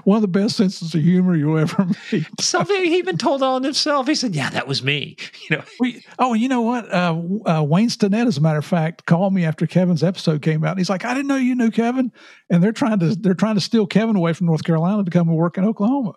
One 0.03 0.17
of 0.17 0.21
the 0.21 0.27
best 0.27 0.57
senses 0.57 0.93
of 0.93 1.01
humor 1.01 1.35
you 1.35 1.57
ever 1.57 1.87
meet. 2.11 2.27
Something 2.39 2.83
he 2.83 2.97
even 2.97 3.17
told 3.17 3.41
on 3.41 3.63
himself. 3.63 4.07
He 4.07 4.15
said, 4.15 4.35
"Yeah, 4.35 4.49
that 4.51 4.67
was 4.67 4.83
me." 4.83 5.17
You 5.49 5.57
know. 5.57 5.63
We, 5.79 6.03
oh, 6.19 6.33
you 6.33 6.49
know 6.49 6.61
what? 6.61 6.93
Uh, 6.93 7.21
uh, 7.45 7.63
Wayne 7.63 7.87
Stinnett, 7.87 8.27
as 8.27 8.37
a 8.37 8.41
matter 8.41 8.59
of 8.59 8.65
fact, 8.65 9.05
called 9.05 9.33
me 9.33 9.45
after 9.45 9.65
Kevin's 9.65 10.03
episode 10.03 10.41
came 10.41 10.63
out. 10.65 10.71
And 10.71 10.79
he's 10.79 10.89
like, 10.89 11.05
"I 11.05 11.13
didn't 11.13 11.27
know 11.27 11.37
you 11.37 11.55
knew 11.55 11.71
Kevin," 11.71 12.11
and 12.49 12.61
they're 12.61 12.73
trying 12.73 12.99
to 12.99 13.15
they're 13.15 13.33
trying 13.33 13.55
to 13.55 13.61
steal 13.61 13.87
Kevin 13.87 14.15
away 14.15 14.33
from 14.33 14.47
North 14.47 14.63
Carolina 14.63 15.03
to 15.03 15.11
come 15.11 15.29
and 15.29 15.37
work 15.37 15.57
in 15.57 15.63
Oklahoma. 15.63 16.13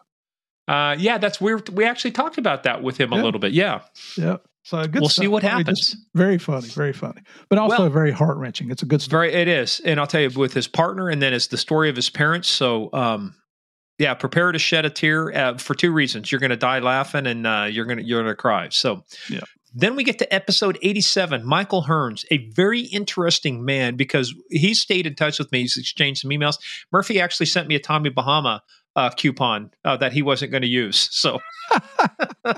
Uh, 0.67 0.97
yeah, 0.99 1.19
that's 1.19 1.41
weird. 1.41 1.69
We 1.71 1.85
actually 1.85 2.13
talked 2.13 2.39
about 2.39 2.65
that 2.65 2.83
with 2.83 2.97
him 2.99 3.13
yeah. 3.13 3.21
a 3.21 3.23
little 3.23 3.41
bit. 3.41 3.53
Yeah. 3.53 3.83
Yeah. 4.17 4.37
So 4.63 4.83
good. 4.83 5.01
We'll 5.01 5.09
stuff. 5.09 5.23
see 5.23 5.29
what 5.29 5.43
happens. 5.43 5.97
very 6.15 6.39
funny, 6.39 6.69
very 6.69 6.93
funny, 6.93 7.23
but 7.49 7.59
also 7.59 7.83
well, 7.83 7.91
very 7.91 8.11
heart 8.11 8.37
wrenching. 8.37 8.71
It's 8.71 8.83
a 8.83 8.87
good 8.87 9.01
story. 9.01 9.31
Very, 9.31 9.43
it 9.43 9.49
is, 9.49 9.81
and 9.85 9.99
I'll 9.99 10.07
tell 10.07 10.21
you, 10.21 10.31
with 10.31 10.53
his 10.53 10.69
partner, 10.69 11.09
and 11.09 11.21
then 11.21 11.33
it's 11.33 11.47
the 11.47 11.57
story 11.57 11.89
of 11.89 11.97
his 11.97 12.11
parents. 12.11 12.49
So, 12.49 12.91
um, 12.93 13.35
yeah, 13.99 14.15
prepare 14.15 14.53
to 14.53 14.59
shed 14.59 14.85
a 14.85 14.91
tear 14.91 15.35
uh, 15.35 15.59
for 15.59 15.75
two 15.75 15.93
reasons. 15.93 16.31
You're 16.31 16.41
going 16.41 16.51
to 16.51 16.57
die 16.57 16.81
laughing, 16.81 17.27
and 17.27 17.47
uh, 17.47 17.69
you're 17.71 17.87
going 17.87 17.99
to 17.99 18.05
you're 18.05 18.23
going 18.23 18.33
to 18.33 18.37
cry. 18.37 18.69
So, 18.71 19.05
yeah. 19.31 19.41
Then 19.73 19.95
we 19.95 20.03
get 20.03 20.19
to 20.19 20.35
episode 20.35 20.79
87. 20.83 21.47
Michael 21.47 21.85
Hearns, 21.85 22.25
a 22.31 22.49
very 22.51 22.81
interesting 22.81 23.65
man 23.65 23.97
because 23.97 24.35
he 24.51 24.75
stayed 24.75 25.07
in 25.07 25.15
touch 25.15 25.39
with 25.39 25.53
me. 25.53 25.61
He's 25.61 25.77
exchanged 25.77 26.23
some 26.23 26.31
emails. 26.31 26.57
Murphy 26.91 27.21
actually 27.21 27.47
sent 27.47 27.69
me 27.69 27.77
a 27.77 27.79
Tommy 27.79 28.11
Bahama 28.11 28.63
uh, 28.97 29.11
coupon 29.11 29.71
uh, 29.85 29.97
that 29.97 30.13
he 30.13 30.23
wasn't 30.23 30.51
going 30.51 30.63
to 30.63 30.69
use. 30.69 31.09
So, 31.13 31.39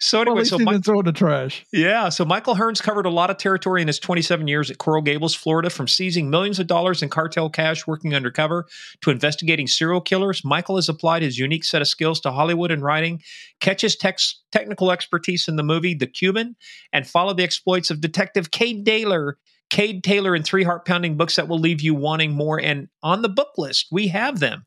so 0.00 0.20
anyway, 0.20 0.36
well, 0.36 0.44
so 0.44 0.58
Mike, 0.58 0.84
throw 0.84 1.00
in 1.00 1.04
the 1.04 1.12
trash. 1.12 1.66
Yeah, 1.72 2.08
so 2.08 2.24
Michael 2.24 2.54
Hearns 2.54 2.82
covered 2.82 3.06
a 3.06 3.10
lot 3.10 3.30
of 3.30 3.36
territory 3.36 3.82
in 3.82 3.88
his 3.88 3.98
27 3.98 4.48
years 4.48 4.70
at 4.70 4.78
Coral 4.78 5.02
Gables, 5.02 5.34
Florida, 5.34 5.68
from 5.68 5.88
seizing 5.88 6.30
millions 6.30 6.58
of 6.58 6.66
dollars 6.66 7.02
in 7.02 7.10
cartel 7.10 7.50
cash 7.50 7.86
working 7.86 8.14
undercover 8.14 8.66
to 9.02 9.10
investigating 9.10 9.66
serial 9.66 10.00
killers. 10.00 10.44
Michael 10.44 10.76
has 10.76 10.88
applied 10.88 11.22
his 11.22 11.38
unique 11.38 11.64
set 11.64 11.82
of 11.82 11.88
skills 11.88 12.20
to 12.20 12.30
Hollywood 12.30 12.70
and 12.70 12.82
writing, 12.82 13.22
catches 13.60 13.96
tex- 13.96 14.42
technical 14.52 14.90
expertise 14.90 15.48
in 15.48 15.56
the 15.56 15.62
movie 15.62 15.94
The 15.94 16.06
Cuban, 16.06 16.56
and 16.92 17.06
follow 17.06 17.34
the 17.34 17.44
exploits 17.44 17.90
of 17.90 18.00
Detective 18.00 18.50
Cade 18.50 18.86
Taylor 18.86 19.36
Cade 19.70 20.02
Taylor 20.02 20.34
in 20.34 20.42
three 20.42 20.64
heart 20.64 20.84
pounding 20.84 21.16
books 21.16 21.36
that 21.36 21.46
will 21.46 21.58
leave 21.58 21.80
you 21.80 21.94
wanting 21.94 22.32
more. 22.32 22.60
And 22.60 22.88
on 23.04 23.22
the 23.22 23.28
book 23.28 23.50
list, 23.56 23.86
we 23.92 24.08
have 24.08 24.40
them 24.40 24.66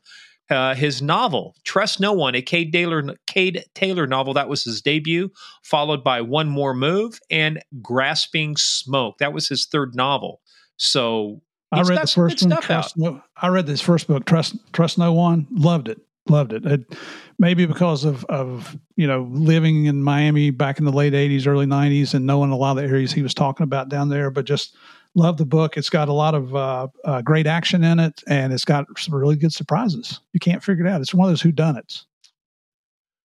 uh, 0.53 0.75
his 0.75 1.01
novel 1.01 1.55
Trust 1.63 1.99
No 1.99 2.13
One, 2.13 2.35
a 2.35 2.41
Cade 2.41 2.71
Taylor, 2.71 3.03
Cade 3.27 3.65
Taylor 3.73 4.07
novel. 4.07 4.33
That 4.33 4.47
was 4.47 4.63
his 4.63 4.81
debut, 4.81 5.31
followed 5.63 6.03
by 6.03 6.21
One 6.21 6.47
More 6.47 6.73
Move 6.73 7.19
and 7.29 7.61
Grasping 7.81 8.55
Smoke. 8.55 9.17
That 9.17 9.33
was 9.33 9.49
his 9.49 9.65
third 9.65 9.95
novel. 9.95 10.41
So 10.77 11.41
I 11.71 11.81
read 11.81 12.03
the 12.03 12.07
first 12.07 12.47
one. 12.47 12.61
Trust 12.61 12.97
no, 12.97 13.21
I 13.35 13.47
read 13.47 13.65
this 13.65 13.81
first 13.81 14.07
book, 14.07 14.25
Trust 14.25 14.55
Trust 14.71 14.97
No 14.97 15.13
One. 15.13 15.47
Loved 15.51 15.89
it. 15.89 15.99
Loved 16.29 16.53
it. 16.53 16.65
it. 16.65 16.95
Maybe 17.37 17.65
because 17.65 18.05
of 18.05 18.23
of 18.25 18.77
you 18.95 19.07
know 19.07 19.27
living 19.29 19.85
in 19.85 20.03
Miami 20.03 20.51
back 20.51 20.79
in 20.79 20.85
the 20.85 20.91
late 20.91 21.13
'80s, 21.13 21.47
early 21.47 21.65
'90s, 21.65 22.13
and 22.13 22.25
knowing 22.25 22.51
a 22.51 22.57
lot 22.57 22.77
of 22.77 22.83
the 22.83 22.89
areas 22.89 23.11
he 23.11 23.21
was 23.21 23.33
talking 23.33 23.63
about 23.63 23.89
down 23.89 24.09
there, 24.09 24.29
but 24.29 24.45
just 24.45 24.75
love 25.15 25.37
the 25.37 25.45
book. 25.45 25.77
It's 25.77 25.89
got 25.89 26.09
a 26.09 26.13
lot 26.13 26.35
of 26.35 26.55
uh, 26.55 26.87
uh, 27.05 27.21
great 27.21 27.47
action 27.47 27.83
in 27.83 27.99
it, 27.99 28.23
and 28.27 28.53
it's 28.53 28.65
got 28.65 28.85
some 28.97 29.15
really 29.15 29.35
good 29.35 29.53
surprises. 29.53 30.19
You 30.33 30.39
can't 30.39 30.63
figure 30.63 30.85
it 30.85 30.89
out. 30.89 31.01
It's 31.01 31.13
one 31.13 31.27
of 31.27 31.31
those 31.31 31.43
whodunits. 31.43 32.05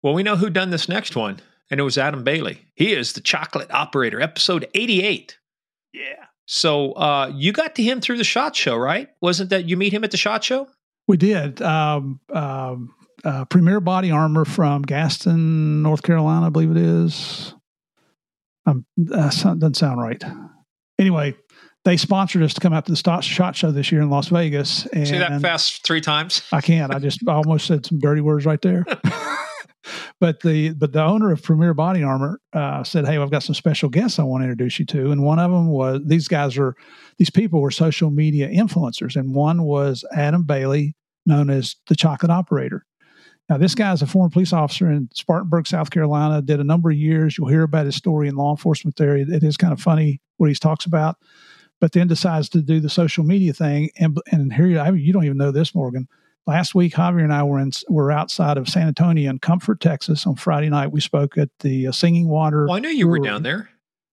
Well, 0.02 0.14
we 0.14 0.24
know 0.24 0.36
who 0.36 0.50
done 0.50 0.70
this 0.70 0.88
next 0.88 1.16
one, 1.16 1.40
and 1.70 1.80
it 1.80 1.84
was 1.84 1.98
Adam 1.98 2.24
Bailey. 2.24 2.60
He 2.76 2.94
is 2.94 3.14
the 3.14 3.22
chocolate 3.22 3.72
operator, 3.72 4.22
episode 4.22 4.70
88. 4.74 5.38
Yeah. 5.94 6.02
So 6.46 6.92
uh, 6.94 7.32
you 7.34 7.52
got 7.52 7.76
to 7.76 7.84
him 7.84 8.02
through 8.02 8.18
the 8.18 8.24
SHOT 8.24 8.56
Show, 8.56 8.78
right? 8.78 9.10
Wasn't 9.22 9.50
that 9.50 9.68
you 9.68 9.78
meet 9.78 9.94
him 9.94 10.04
at 10.04 10.12
the 10.12 10.18
SHOT 10.18 10.44
Show? 10.44 10.68
We 11.08 11.18
did. 11.18 11.62
Um, 11.62 12.20
um, 12.32 12.94
uh, 13.24 13.46
Premier 13.46 13.80
Body 13.80 14.12
Armor 14.12 14.46
from 14.46 14.84
Gaston, 14.84 15.82
North 15.82 16.04
Carolina, 16.04 16.48
I 16.48 16.50
believe 16.50 16.72
it 16.72 16.78
is. 16.78 17.56
Um, 18.68 18.86
that 18.98 19.32
doesn't 19.60 19.76
sound 19.76 20.02
right. 20.02 20.24
Anyway, 20.98 21.36
they 21.86 21.98
sponsored 21.98 22.42
us 22.42 22.54
to 22.56 22.60
come 22.60 22.74
out 22.74 22.86
to 22.88 22.92
the 22.92 23.22
SHOT 23.22 23.56
Show 23.56 23.72
this 23.72 23.92
year 23.92 24.02
in 24.02 24.10
Las 24.10 24.28
Vegas. 24.28 24.88
And 24.88 25.08
See 25.08 25.18
that 25.18 25.40
fast 25.40 25.86
three 25.86 26.02
times? 26.02 26.42
I 26.52 26.60
can't. 26.60 26.94
I 26.94 27.00
just 27.00 27.22
I 27.28 27.34
almost 27.34 27.68
said 27.68 27.86
some 27.86 28.00
dirty 28.00 28.22
words 28.22 28.46
right 28.46 28.62
there. 28.62 28.86
but 30.20 30.42
the 30.42 30.74
but 30.74 30.94
the 30.94 31.04
owner 31.04 31.32
of 31.32 31.44
Premier 31.44 31.76
Body 31.76 32.04
Armor 32.04 32.42
uh, 32.54 32.84
said, 32.84 33.06
"Hey, 33.06 33.18
I've 33.18 33.30
got 33.30 33.44
some 33.44 33.56
special 33.56 33.90
guests 33.90 34.18
I 34.18 34.24
want 34.24 34.42
to 34.42 34.46
introduce 34.46 34.80
you 34.80 34.86
to." 34.88 35.12
And 35.12 35.24
one 35.24 35.40
of 35.40 35.52
them 35.52 35.68
was 35.68 36.02
these 36.06 36.28
guys 36.28 36.58
are 36.58 36.76
these 37.18 37.30
people 37.30 37.62
were 37.62 37.72
social 37.72 38.10
media 38.10 38.50
influencers, 38.50 39.16
and 39.16 39.36
one 39.36 39.64
was 39.64 40.04
Adam 40.12 40.44
Bailey, 40.44 40.96
known 41.26 41.52
as 41.52 41.76
the 41.88 41.96
Chocolate 41.96 42.32
Operator. 42.32 42.86
Now, 43.48 43.58
this 43.58 43.76
guy 43.76 43.94
is 43.94 44.02
a 44.02 44.08
former 44.08 44.32
police 44.32 44.54
officer 44.54 44.90
in 44.90 45.08
Spartanburg, 45.14 45.68
South 45.68 45.92
Carolina. 45.92 46.42
Did 46.42 46.60
a 46.60 46.64
number 46.64 46.90
of 46.90 46.98
years. 46.98 47.38
You'll 47.38 47.50
hear 47.50 47.62
about 47.62 47.86
his 47.86 47.96
story 47.96 48.28
in 48.28 48.36
law 48.36 48.50
enforcement 48.50 48.96
there. 48.96 49.16
It 49.16 49.44
is 49.44 49.56
kind 49.56 49.72
of 49.72 49.80
funny 49.80 50.20
what 50.38 50.50
he 50.50 50.56
talks 50.56 50.86
about, 50.86 51.18
but 51.86 51.92
then 51.92 52.08
decides 52.08 52.50
to 52.50 52.64
do 52.64 52.80
the 52.80 52.90
social 52.90 53.24
media 53.24 53.54
thing. 53.54 53.92
And 54.00 54.18
and 54.32 54.52
here 54.52 54.66
you, 54.66 54.94
you 54.96 55.14
don't 55.14 55.24
even 55.24 55.38
know 55.38 55.52
this, 55.52 55.76
Morgan 55.76 56.08
Last 56.48 56.74
week, 56.74 56.94
Javier 56.94 57.24
and 57.24 57.32
I 57.32 57.44
were 57.44 57.60
in 57.60 57.70
were 57.88 58.12
outside 58.12 58.58
of 58.58 58.68
San 58.68 58.88
Antonio 58.88 59.30
in 59.30 59.38
Comfort, 59.38 59.82
Texas. 59.82 60.26
On 60.26 60.36
Friday 60.36 60.70
night, 60.70 60.92
we 60.92 61.00
spoke 61.00 61.38
at 61.38 61.50
the 61.60 61.86
uh, 61.86 61.92
Singing 61.92 62.28
Water. 62.28 62.66
Well, 62.66 62.76
I 62.76 62.80
knew 62.80 62.90
you 62.90 63.06
brewery. 63.06 63.20
were 63.20 63.26
down 63.28 63.44
there. 63.44 63.70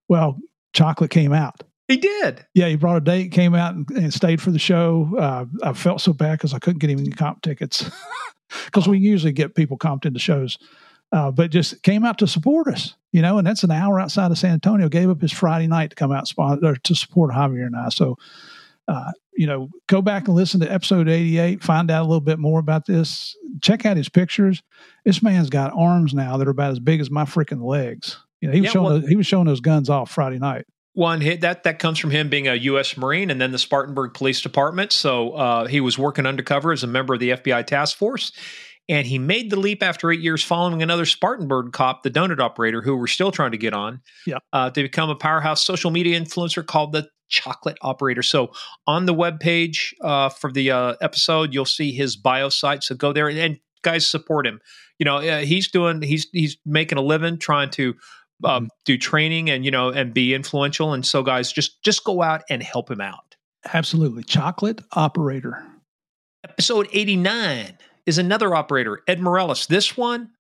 Well, 0.07 0.39
chocolate 0.75 1.11
came 1.11 1.33
out. 1.33 1.63
He 1.89 1.97
did. 1.97 2.45
Yeah, 2.53 2.69
he 2.69 2.77
brought 2.77 2.99
a 2.99 3.01
date, 3.01 3.33
came 3.33 3.55
out, 3.55 3.75
and, 3.75 3.91
and 3.93 4.13
stayed 4.13 4.43
for 4.43 4.51
the 4.51 4.59
show. 4.59 5.11
Uh, 5.19 5.47
I 5.63 5.73
felt 5.73 6.03
so 6.03 6.13
bad 6.13 6.33
because 6.33 6.53
I 6.53 6.59
couldn't 6.59 6.81
get 6.81 6.91
even 6.91 7.11
comp 7.11 7.41
tickets 7.41 7.91
because 8.67 8.87
we 8.87 8.99
usually 8.99 9.33
get 9.33 9.55
people 9.55 9.79
comped 9.79 10.05
into 10.05 10.21
shows, 10.21 10.59
uh, 11.11 11.31
but 11.31 11.51
just 11.51 11.83
came 11.83 12.05
out 12.05 12.19
to 12.19 12.27
support 12.27 12.69
us. 12.69 12.97
You 13.13 13.23
know, 13.23 13.39
and 13.39 13.47
that's 13.47 13.63
an 13.63 13.71
hour 13.71 14.01
outside 14.01 14.31
of 14.31 14.39
San 14.39 14.55
Antonio. 14.55 14.89
Gave 14.89 15.11
up 15.11 15.21
his 15.21 15.33
Friday 15.33 15.67
night 15.67 15.91
to 15.91 15.97
come 15.97 16.13
out 16.13 16.27
spot, 16.27 16.65
or 16.65 16.77
to 16.77 16.95
support 16.95 17.33
Javier 17.33 17.67
and 17.67 17.77
I. 17.77 17.91
So 17.91 18.17
uh, 18.89 19.13
you 19.35 19.47
know, 19.47 19.71
go 19.87 20.03
back 20.03 20.29
and 20.29 20.37
listen 20.37 20.61
to 20.61 20.71
episode 20.71 21.09
88, 21.09 21.63
find 21.63 21.91
out 21.91 22.03
a 22.03 22.07
little 22.09 22.21
bit 22.21 22.39
more 22.39 22.61
about 22.61 22.87
this. 22.87 23.37
Check 23.61 23.87
out 23.87 23.97
his 23.97 24.09
pictures. 24.09 24.63
This 25.05 25.23
man's 25.23 25.51
got 25.51 25.73
arms 25.75 26.15
now 26.15 26.37
that 26.37 26.47
are 26.47 26.53
about 26.53 26.73
as 26.73 26.79
big 26.79 27.01
as 27.01 27.11
my 27.11 27.25
freaking 27.25 27.63
legs. 27.63 28.19
You 28.41 28.49
know, 28.49 28.55
he 28.55 28.61
was 28.61 28.69
yeah, 28.69 28.73
showing 28.73 28.85
well, 28.85 29.01
those, 29.01 29.09
he 29.09 29.17
was 29.17 29.27
showing 29.27 29.47
those 29.47 29.61
guns 29.61 29.89
off 29.89 30.11
Friday 30.11 30.39
night. 30.39 30.67
One 30.95 31.23
hit 31.23 31.41
that 31.41 31.63
that 31.63 31.79
comes 31.79 31.99
from 31.99 32.11
him 32.11 32.29
being 32.29 32.49
a 32.49 32.55
U.S. 32.55 32.99
Marine 32.99 33.31
and 33.31 33.41
then 33.41 33.51
the 33.51 33.59
Spartanburg 33.59 34.13
Police 34.13 34.43
Department. 34.43 34.93
So 34.93 35.33
uh, 35.33 35.67
he 35.67 35.81
was 35.81 35.99
working 35.99 36.27
undercover 36.27 36.73
as 36.73 36.83
a 36.83 36.87
member 36.87 37.15
of 37.15 37.21
the 37.21 37.31
FBI 37.31 37.67
task 37.67 37.97
force, 37.97 38.33
and 38.89 39.07
he 39.07 39.19
made 39.19 39.51
the 39.51 39.59
leap 39.59 39.83
after 39.83 40.11
eight 40.11 40.21
years 40.21 40.43
following 40.43 40.83
another 40.83 41.07
Spartanburg 41.07 41.73
cop, 41.73 42.03
the 42.03 42.11
donut 42.11 42.41
operator, 42.41 42.83
who 42.83 42.97
we're 42.97 43.07
still 43.07 43.31
trying 43.31 43.53
to 43.53 43.59
get 43.59 43.73
on, 43.73 44.01
yeah, 44.27 44.39
uh, 44.53 44.71
to 44.71 44.83
become 44.83 45.09
a 45.09 45.15
powerhouse 45.15 45.65
social 45.65 45.91
media 45.91 46.21
influencer 46.21 46.67
called 46.67 46.93
the 46.93 47.09
chocolate 47.29 47.79
operator. 47.83 48.23
So 48.23 48.53
on 48.87 49.07
the 49.07 49.15
web 49.15 49.41
page 49.41 49.95
uh, 50.03 50.29
for 50.29 50.53
the 50.53 50.71
uh, 50.71 50.95
episode, 51.01 51.55
you'll 51.55 51.65
see 51.65 51.93
his 51.93 52.17
bio 52.17 52.49
site. 52.49 52.83
So 52.83 52.95
go 52.95 53.13
there 53.13 53.29
and, 53.29 53.39
and 53.39 53.61
guys 53.83 54.07
support 54.07 54.47
him. 54.47 54.61
You 54.99 55.05
know, 55.05 55.17
uh, 55.17 55.39
he's 55.41 55.69
doing 55.69 56.03
he's 56.03 56.29
he's 56.33 56.57
making 56.67 56.99
a 56.99 57.03
living 57.03 57.39
trying 57.39 57.71
to 57.71 57.95
um, 58.45 58.65
mm-hmm. 58.65 58.67
do 58.85 58.99
training 58.99 59.49
and 59.49 59.65
you 59.65 59.71
know 59.71 59.91
and 59.91 60.13
be 60.13 60.35
influential. 60.35 60.93
And 60.93 61.07
so 61.07 61.23
guys, 61.23 61.53
just 61.53 61.83
just 61.83 62.05
go 62.05 62.23
out 62.23 62.43
and 62.51 62.63
help 62.63 62.91
him 62.91 63.01
out. 63.01 63.37
Absolutely, 63.73 64.25
chocolate 64.25 64.81
operator. 64.93 65.65
Episode 66.45 66.89
eighty 66.93 67.17
nine 67.17 67.79
is 68.07 68.19
another 68.19 68.55
operator, 68.55 69.03
Ed 69.07 69.21
Morales. 69.21 69.67
This 69.67 69.97
one 69.97 70.31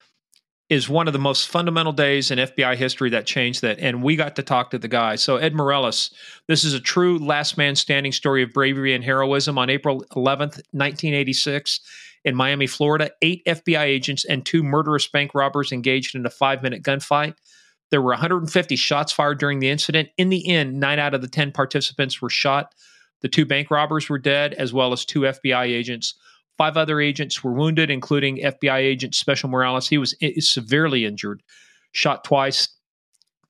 is 0.68 0.88
one 0.88 1.06
of 1.06 1.12
the 1.12 1.18
most 1.18 1.48
fundamental 1.48 1.92
days 1.92 2.30
in 2.30 2.38
FBI 2.38 2.76
history 2.76 3.10
that 3.10 3.26
changed 3.26 3.60
that. 3.62 3.78
And 3.78 4.02
we 4.02 4.16
got 4.16 4.36
to 4.36 4.42
talk 4.42 4.70
to 4.70 4.78
the 4.78 4.88
guy. 4.88 5.16
So, 5.16 5.36
Ed 5.36 5.54
Morales, 5.54 6.10
this 6.48 6.64
is 6.64 6.72
a 6.72 6.80
true 6.80 7.18
last 7.18 7.58
man 7.58 7.76
standing 7.76 8.12
story 8.12 8.42
of 8.42 8.52
bravery 8.52 8.94
and 8.94 9.04
heroism. 9.04 9.58
On 9.58 9.68
April 9.68 10.02
11th, 10.16 10.62
1986, 10.72 11.80
in 12.24 12.34
Miami, 12.34 12.66
Florida, 12.66 13.10
eight 13.20 13.42
FBI 13.46 13.82
agents 13.82 14.24
and 14.24 14.46
two 14.46 14.62
murderous 14.62 15.08
bank 15.08 15.34
robbers 15.34 15.72
engaged 15.72 16.14
in 16.14 16.24
a 16.24 16.30
five 16.30 16.62
minute 16.62 16.82
gunfight. 16.82 17.34
There 17.90 18.00
were 18.00 18.12
150 18.12 18.76
shots 18.76 19.12
fired 19.12 19.38
during 19.38 19.58
the 19.58 19.68
incident. 19.68 20.08
In 20.16 20.30
the 20.30 20.48
end, 20.48 20.80
nine 20.80 20.98
out 20.98 21.14
of 21.14 21.20
the 21.20 21.28
10 21.28 21.52
participants 21.52 22.22
were 22.22 22.30
shot. 22.30 22.74
The 23.20 23.28
two 23.28 23.44
bank 23.44 23.70
robbers 23.70 24.08
were 24.08 24.18
dead, 24.18 24.54
as 24.54 24.72
well 24.72 24.92
as 24.92 25.04
two 25.04 25.20
FBI 25.20 25.64
agents. 25.64 26.14
Five 26.58 26.76
other 26.76 27.00
agents 27.00 27.42
were 27.42 27.52
wounded, 27.52 27.90
including 27.90 28.38
FBI 28.38 28.78
agent 28.78 29.14
Special 29.14 29.48
Morales. 29.48 29.88
He 29.88 29.98
was 29.98 30.14
severely 30.38 31.04
injured, 31.04 31.42
shot 31.92 32.24
twice. 32.24 32.68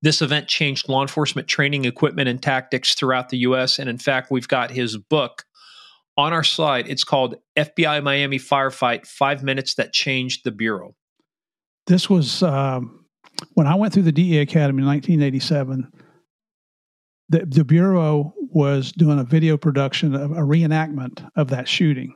This 0.02 0.22
event 0.22 0.48
changed 0.48 0.88
law 0.88 1.02
enforcement 1.02 1.48
training, 1.48 1.84
equipment, 1.84 2.28
and 2.28 2.42
tactics 2.42 2.94
throughout 2.94 3.28
the 3.28 3.38
U.S. 3.38 3.78
And 3.78 3.88
in 3.88 3.98
fact, 3.98 4.30
we've 4.30 4.48
got 4.48 4.70
his 4.70 4.96
book 4.96 5.44
on 6.16 6.32
our 6.32 6.44
site. 6.44 6.88
It's 6.88 7.04
called 7.04 7.36
FBI 7.56 8.02
Miami 8.02 8.38
Firefight 8.38 9.06
Five 9.06 9.42
Minutes 9.42 9.74
That 9.74 9.92
Changed 9.92 10.44
the 10.44 10.50
Bureau. 10.50 10.94
This 11.86 12.08
was 12.08 12.42
um, 12.42 13.04
when 13.54 13.66
I 13.66 13.74
went 13.74 13.92
through 13.92 14.04
the 14.04 14.12
DEA 14.12 14.38
Academy 14.38 14.82
in 14.82 14.88
1987. 14.88 15.90
The, 17.28 17.46
the 17.46 17.64
Bureau 17.64 18.34
was 18.38 18.92
doing 18.92 19.18
a 19.18 19.24
video 19.24 19.56
production 19.56 20.14
of 20.14 20.32
a 20.32 20.42
reenactment 20.42 21.26
of 21.36 21.48
that 21.48 21.66
shooting. 21.66 22.14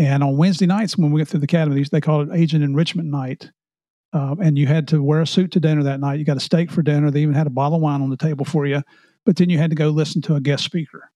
And 0.00 0.24
on 0.24 0.38
Wednesday 0.38 0.64
nights, 0.64 0.96
when 0.96 1.10
we 1.10 1.20
went 1.20 1.28
through 1.28 1.40
the 1.40 1.44
academy, 1.44 1.84
they 1.84 2.00
called 2.00 2.30
it 2.30 2.34
Agent 2.34 2.64
Enrichment 2.64 3.08
Night. 3.10 3.50
Um, 4.14 4.40
and 4.40 4.56
you 4.56 4.66
had 4.66 4.88
to 4.88 5.02
wear 5.02 5.20
a 5.20 5.26
suit 5.26 5.52
to 5.52 5.60
dinner 5.60 5.82
that 5.82 6.00
night. 6.00 6.18
You 6.18 6.24
got 6.24 6.38
a 6.38 6.40
steak 6.40 6.70
for 6.70 6.80
dinner. 6.80 7.10
They 7.10 7.20
even 7.20 7.34
had 7.34 7.46
a 7.46 7.50
bottle 7.50 7.76
of 7.76 7.82
wine 7.82 8.00
on 8.00 8.08
the 8.08 8.16
table 8.16 8.46
for 8.46 8.64
you. 8.66 8.82
But 9.26 9.36
then 9.36 9.50
you 9.50 9.58
had 9.58 9.68
to 9.68 9.76
go 9.76 9.90
listen 9.90 10.22
to 10.22 10.36
a 10.36 10.40
guest 10.40 10.64
speaker. 10.64 11.10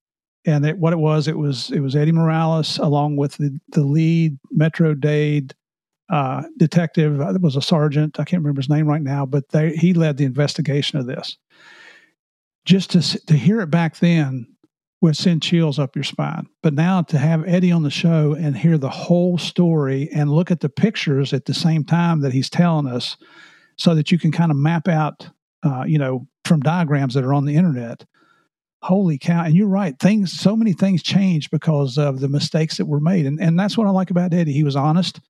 And 0.45 0.67
it, 0.67 0.77
what 0.77 0.93
it 0.93 0.99
was, 0.99 1.29
it 1.29 1.39
was 1.39 1.71
it 1.71 1.81
was 1.81 1.97
Eddie 1.97 2.13
Morales 2.13 2.77
along 2.77 3.17
with 3.17 3.39
the, 3.39 3.59
the 3.71 3.83
lead 3.83 4.39
Metro 4.51 4.93
Dade 4.93 5.55
uh, 6.11 6.43
detective. 6.59 7.19
It 7.19 7.41
was 7.41 7.57
a 7.57 7.63
sergeant. 7.63 8.21
I 8.21 8.25
can't 8.25 8.43
remember 8.43 8.61
his 8.61 8.69
name 8.69 8.87
right 8.87 9.01
now, 9.01 9.25
but 9.25 9.49
they, 9.49 9.75
he 9.75 9.95
led 9.95 10.19
the 10.19 10.27
investigation 10.27 10.99
of 10.99 11.07
this. 11.07 11.39
Just 12.67 12.91
to 12.91 13.27
to 13.27 13.35
hear 13.35 13.63
it 13.63 13.71
back 13.71 13.97
then, 13.97 14.54
would 15.05 15.15
send 15.19 15.43
chills 15.43 15.79
up 15.79 15.95
your 15.95 16.03
spine. 16.03 16.49
But 16.63 16.73
now 16.73 17.03
to 17.03 17.19
have 17.19 17.47
Eddie 17.47 17.71
on 17.71 17.83
the 17.83 17.91
show 17.91 18.33
and 18.33 18.57
hear 18.57 18.79
the 18.79 18.89
whole 18.89 19.37
story 19.37 20.09
and 20.15 20.33
look 20.33 20.51
at 20.51 20.61
the 20.61 20.71
pictures 20.71 21.35
at 21.35 21.45
the 21.45 21.53
same 21.53 21.85
time 21.85 22.23
that 22.23 22.33
he's 22.33 22.49
telling 22.49 22.87
us, 22.87 23.19
so 23.77 23.95
that 23.95 24.11
you 24.11 24.19
can 24.19 24.33
kind 24.33 24.51
of 24.51 24.57
map 24.57 24.89
out, 24.89 25.29
uh, 25.63 25.85
you 25.87 25.99
know, 25.99 26.27
from 26.47 26.61
diagrams 26.61 27.13
that 27.13 27.23
are 27.23 27.35
on 27.35 27.45
the 27.45 27.55
internet. 27.55 28.07
Holy 28.81 29.19
cow! 29.19 29.45
And 29.45 29.55
you're 29.55 29.69
right. 29.69 29.95
Things, 29.99 30.33
so 30.33 30.57
many 30.57 30.73
things 30.73 31.03
changed 31.03 31.51
because 31.51 31.99
of 31.99 32.21
the 32.21 32.29
mistakes 32.29 32.79
that 32.79 32.87
were 32.87 32.99
made, 32.99 33.27
and 33.27 33.39
and 33.39 33.61
that's 33.61 33.77
what 33.77 33.87
I 33.87 33.91
like 33.91 34.11
about 34.11 34.33
Eddie. 34.33 34.55
He 34.55 34.65
was 34.65 34.75
honest. 34.75 35.21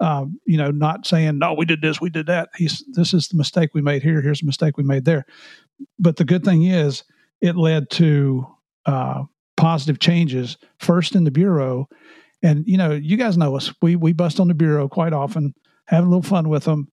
Uh, 0.00 0.24
you 0.46 0.56
know, 0.56 0.70
not 0.70 1.06
saying 1.06 1.38
no, 1.38 1.52
we 1.52 1.66
did 1.66 1.82
this, 1.82 2.00
we 2.00 2.08
did 2.08 2.28
that. 2.28 2.48
He's 2.56 2.82
this 2.92 3.12
is 3.12 3.28
the 3.28 3.36
mistake 3.36 3.74
we 3.74 3.82
made 3.82 4.02
here. 4.02 4.22
Here's 4.22 4.40
the 4.40 4.46
mistake 4.46 4.78
we 4.78 4.84
made 4.84 5.04
there. 5.04 5.26
But 5.98 6.16
the 6.16 6.24
good 6.24 6.44
thing 6.44 6.62
is, 6.64 7.04
it 7.42 7.56
led 7.56 7.90
to 7.90 8.46
uh, 8.88 9.24
positive 9.56 9.98
changes 10.00 10.56
first 10.80 11.14
in 11.14 11.24
the 11.24 11.30
bureau. 11.30 11.88
And 12.42 12.66
you 12.66 12.78
know, 12.78 12.92
you 12.92 13.16
guys 13.16 13.36
know 13.36 13.54
us. 13.56 13.72
We 13.82 13.96
we 13.96 14.12
bust 14.12 14.40
on 14.40 14.48
the 14.48 14.54
bureau 14.54 14.88
quite 14.88 15.12
often, 15.12 15.54
having 15.86 16.06
a 16.06 16.10
little 16.10 16.22
fun 16.22 16.48
with 16.48 16.64
them. 16.64 16.88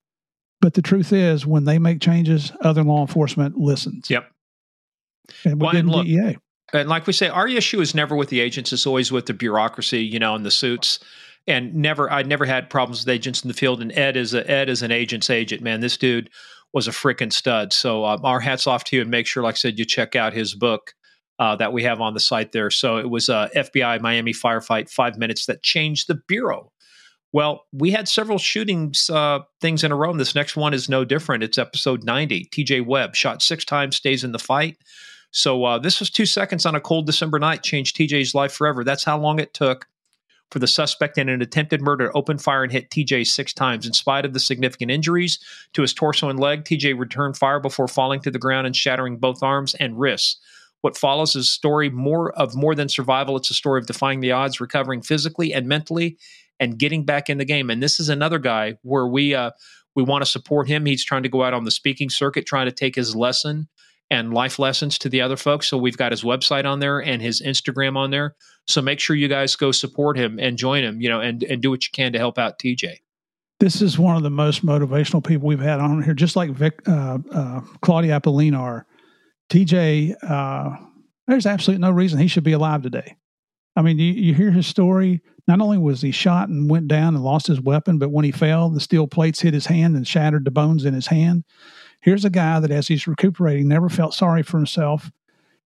But 0.61 0.73
the 0.73 0.81
truth 0.81 1.13
is, 1.13 1.45
when 1.45 1.63
they 1.63 1.79
make 1.79 2.01
changes, 2.01 2.51
other 2.61 2.83
law 2.83 3.01
enforcement 3.01 3.57
listens. 3.57 4.09
Yep. 4.09 4.29
And 5.45 5.61
we 5.61 5.65
well, 5.65 5.71
did 5.71 5.85
look, 5.85 6.05
DEA. 6.05 6.37
And 6.73 6.89
like 6.89 7.07
we 7.07 7.13
say, 7.13 7.27
our 7.29 7.47
issue 7.47 7.79
is 7.79 7.95
never 7.95 8.15
with 8.15 8.29
the 8.29 8.41
agents; 8.41 8.73
it's 8.73 8.87
always 8.87 9.11
with 9.11 9.27
the 9.27 9.33
bureaucracy, 9.33 10.03
you 10.03 10.19
know, 10.19 10.35
and 10.35 10.45
the 10.45 10.51
suits. 10.51 10.99
And 11.47 11.75
never, 11.75 12.11
I'd 12.11 12.25
never 12.25 12.45
had 12.45 12.71
problems 12.71 13.05
with 13.05 13.13
agents 13.13 13.43
in 13.43 13.47
the 13.47 13.53
field. 13.53 13.79
And 13.79 13.91
Ed 13.91 14.17
is 14.17 14.33
a 14.33 14.49
Ed 14.49 14.67
is 14.67 14.81
an 14.81 14.91
agent's 14.91 15.29
agent, 15.29 15.61
man. 15.61 15.79
This 15.79 15.95
dude 15.95 16.31
was 16.73 16.87
a 16.87 16.91
freaking 16.91 17.31
stud. 17.31 17.71
So 17.71 18.03
um, 18.03 18.25
our 18.25 18.39
hats 18.39 18.65
off 18.65 18.83
to 18.85 18.95
you, 18.95 19.03
and 19.03 19.11
make 19.11 19.27
sure, 19.27 19.43
like 19.43 19.55
I 19.55 19.57
said, 19.57 19.77
you 19.77 19.85
check 19.85 20.15
out 20.15 20.33
his 20.33 20.55
book 20.55 20.93
uh, 21.39 21.55
that 21.57 21.73
we 21.73 21.83
have 21.83 22.01
on 22.01 22.13
the 22.13 22.19
site 22.19 22.51
there. 22.51 22.69
So 22.69 22.97
it 22.97 23.09
was 23.09 23.29
a 23.29 23.49
FBI 23.55 24.01
Miami 24.01 24.33
firefight, 24.33 24.89
five 24.89 25.17
minutes 25.17 25.45
that 25.47 25.63
changed 25.63 26.07
the 26.07 26.15
bureau. 26.15 26.71
Well, 27.33 27.65
we 27.73 27.91
had 27.91 28.07
several 28.07 28.37
shootings 28.37 29.09
uh, 29.09 29.39
things 29.59 29.83
in 29.83 29.91
a 29.91 29.95
row. 29.95 30.11
And 30.11 30.19
this 30.19 30.35
next 30.35 30.55
one 30.55 30.73
is 30.73 30.87
no 30.87 31.03
different. 31.03 31.43
It's 31.43 31.57
episode 31.57 32.03
90. 32.03 32.45
TJ 32.45 32.85
Webb 32.85 33.15
shot 33.15 33.41
six 33.41 33.65
times, 33.65 33.97
stays 33.97 34.23
in 34.23 34.31
the 34.31 34.39
fight. 34.39 34.77
So 35.31 35.65
uh, 35.65 35.79
this 35.79 35.99
was 35.99 36.09
two 36.09 36.25
seconds 36.25 36.65
on 36.65 36.75
a 36.75 36.79
cold 36.79 37.05
December 37.05 37.39
night 37.39 37.61
changed 37.61 37.97
TJ's 37.97 38.33
life 38.33 38.53
forever. 38.53 38.85
That's 38.85 39.03
how 39.03 39.19
long 39.19 39.39
it 39.39 39.53
took 39.53 39.85
for 40.49 40.59
the 40.59 40.67
suspect 40.67 41.17
in 41.17 41.27
an 41.27 41.41
attempted 41.41 41.81
murder 41.81 42.07
to 42.07 42.13
open 42.13 42.37
fire 42.37 42.63
and 42.63 42.71
hit 42.71 42.89
TJ 42.89 43.27
six 43.27 43.51
times. 43.51 43.85
In 43.85 43.91
spite 43.91 44.23
of 44.23 44.31
the 44.31 44.39
significant 44.39 44.91
injuries 44.91 45.39
to 45.73 45.81
his 45.81 45.93
torso 45.93 46.29
and 46.29 46.39
leg, 46.39 46.63
TJ 46.63 46.97
returned 46.97 47.35
fire 47.35 47.59
before 47.59 47.89
falling 47.89 48.21
to 48.21 48.31
the 48.31 48.39
ground 48.39 48.65
and 48.65 48.75
shattering 48.75 49.17
both 49.17 49.43
arms 49.43 49.75
and 49.75 49.99
wrists. 49.99 50.37
What 50.81 50.97
follows 50.97 51.35
is 51.35 51.47
a 51.47 51.51
story 51.51 51.89
more 51.89 52.31
of 52.33 52.55
more 52.55 52.75
than 52.75 52.89
survival. 52.89 53.37
It's 53.37 53.49
a 53.49 53.55
story 53.55 53.79
of 53.79 53.87
defying 53.87 54.19
the 54.19 54.31
odds, 54.31 54.61
recovering 54.61 55.01
physically 55.01 55.53
and 55.53 55.67
mentally, 55.67 56.17
and 56.59 56.77
getting 56.77 57.05
back 57.05 57.29
in 57.29 57.37
the 57.37 57.45
game. 57.45 57.69
And 57.69 57.81
this 57.81 57.99
is 57.99 58.09
another 58.09 58.39
guy 58.39 58.77
where 58.83 59.07
we 59.07 59.33
uh, 59.33 59.51
we 59.95 60.03
want 60.03 60.23
to 60.23 60.29
support 60.29 60.67
him. 60.67 60.85
He's 60.85 61.03
trying 61.03 61.23
to 61.23 61.29
go 61.29 61.43
out 61.43 61.53
on 61.53 61.63
the 61.63 61.71
speaking 61.71 62.09
circuit, 62.09 62.45
trying 62.45 62.67
to 62.67 62.71
take 62.71 62.95
his 62.95 63.15
lesson 63.15 63.67
and 64.11 64.33
life 64.33 64.59
lessons 64.59 64.99
to 64.99 65.09
the 65.09 65.21
other 65.21 65.37
folks. 65.37 65.67
So 65.67 65.77
we've 65.77 65.97
got 65.97 66.11
his 66.11 66.23
website 66.23 66.65
on 66.65 66.79
there 66.79 66.99
and 66.99 67.21
his 67.21 67.41
Instagram 67.41 67.97
on 67.97 68.11
there. 68.11 68.35
So 68.67 68.81
make 68.81 68.99
sure 68.99 69.15
you 69.15 69.27
guys 69.27 69.55
go 69.55 69.71
support 69.71 70.17
him 70.17 70.39
and 70.39 70.57
join 70.57 70.83
him, 70.83 71.01
you 71.01 71.09
know, 71.09 71.21
and 71.21 71.43
and 71.43 71.61
do 71.61 71.71
what 71.71 71.85
you 71.85 71.91
can 71.91 72.13
to 72.13 72.19
help 72.19 72.37
out 72.37 72.59
TJ. 72.59 72.97
This 73.59 73.81
is 73.81 73.97
one 73.97 74.17
of 74.17 74.23
the 74.23 74.29
most 74.29 74.65
motivational 74.65 75.25
people 75.25 75.47
we've 75.47 75.59
had 75.59 75.79
on 75.79 76.03
here, 76.03 76.13
just 76.13 76.35
like 76.35 76.51
Vic, 76.51 76.81
uh, 76.87 77.19
uh, 77.31 77.61
Claudia 77.81 78.19
Apolinar 78.19 78.83
TJ, 79.49 80.15
uh, 80.23 80.77
there's 81.27 81.45
absolutely 81.45 81.81
no 81.81 81.91
reason 81.91 82.19
he 82.19 82.27
should 82.27 82.43
be 82.43 82.53
alive 82.53 82.81
today. 82.81 83.15
I 83.75 83.81
mean, 83.81 83.99
you, 83.99 84.13
you 84.13 84.33
hear 84.33 84.51
his 84.51 84.67
story. 84.67 85.21
Not 85.47 85.61
only 85.61 85.77
was 85.77 86.01
he 86.01 86.11
shot 86.11 86.49
and 86.49 86.69
went 86.69 86.87
down 86.87 87.15
and 87.15 87.23
lost 87.23 87.47
his 87.47 87.61
weapon, 87.61 87.99
but 87.99 88.09
when 88.09 88.25
he 88.25 88.31
fell, 88.31 88.69
the 88.69 88.79
steel 88.79 89.07
plates 89.07 89.41
hit 89.41 89.53
his 89.53 89.65
hand 89.65 89.95
and 89.95 90.07
shattered 90.07 90.45
the 90.45 90.51
bones 90.51 90.85
in 90.85 90.93
his 90.93 91.07
hand. 91.07 91.43
Here's 91.99 92.25
a 92.25 92.29
guy 92.29 92.59
that, 92.59 92.71
as 92.71 92.87
he's 92.87 93.07
recuperating, 93.07 93.67
never 93.67 93.89
felt 93.89 94.13
sorry 94.13 94.43
for 94.43 94.57
himself. 94.57 95.11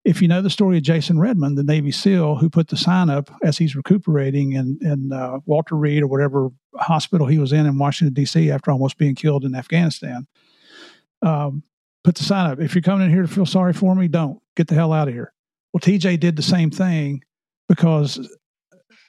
If 0.05 0.21
you 0.21 0.27
know 0.27 0.41
the 0.41 0.49
story 0.49 0.77
of 0.77 0.83
Jason 0.83 1.19
Redmond, 1.19 1.57
the 1.57 1.63
Navy 1.63 1.91
SEAL 1.91 2.37
who 2.37 2.49
put 2.49 2.69
the 2.69 2.77
sign 2.77 3.09
up 3.09 3.29
as 3.43 3.57
he's 3.57 3.75
recuperating 3.75 4.53
in, 4.53 4.79
in 4.81 5.11
uh, 5.11 5.39
Walter 5.45 5.75
Reed 5.75 6.01
or 6.01 6.07
whatever 6.07 6.49
hospital 6.75 7.27
he 7.27 7.37
was 7.37 7.51
in 7.51 7.65
in 7.65 7.77
Washington, 7.77 8.13
D.C., 8.13 8.49
after 8.49 8.71
almost 8.71 8.97
being 8.97 9.15
killed 9.15 9.43
in 9.43 9.53
Afghanistan, 9.53 10.25
um, 11.21 11.63
put 12.03 12.15
the 12.15 12.23
sign 12.23 12.51
up. 12.51 12.59
If 12.59 12.75
you're 12.75 12.81
coming 12.81 13.05
in 13.05 13.13
here 13.13 13.21
to 13.21 13.27
feel 13.27 13.45
sorry 13.45 13.73
for 13.73 13.95
me, 13.95 14.07
don't 14.07 14.41
get 14.55 14.67
the 14.67 14.75
hell 14.75 14.93
out 14.93 15.07
of 15.07 15.13
here. 15.13 15.33
Well, 15.73 15.81
TJ 15.81 16.19
did 16.19 16.35
the 16.35 16.41
same 16.41 16.71
thing 16.71 17.23
because 17.67 18.27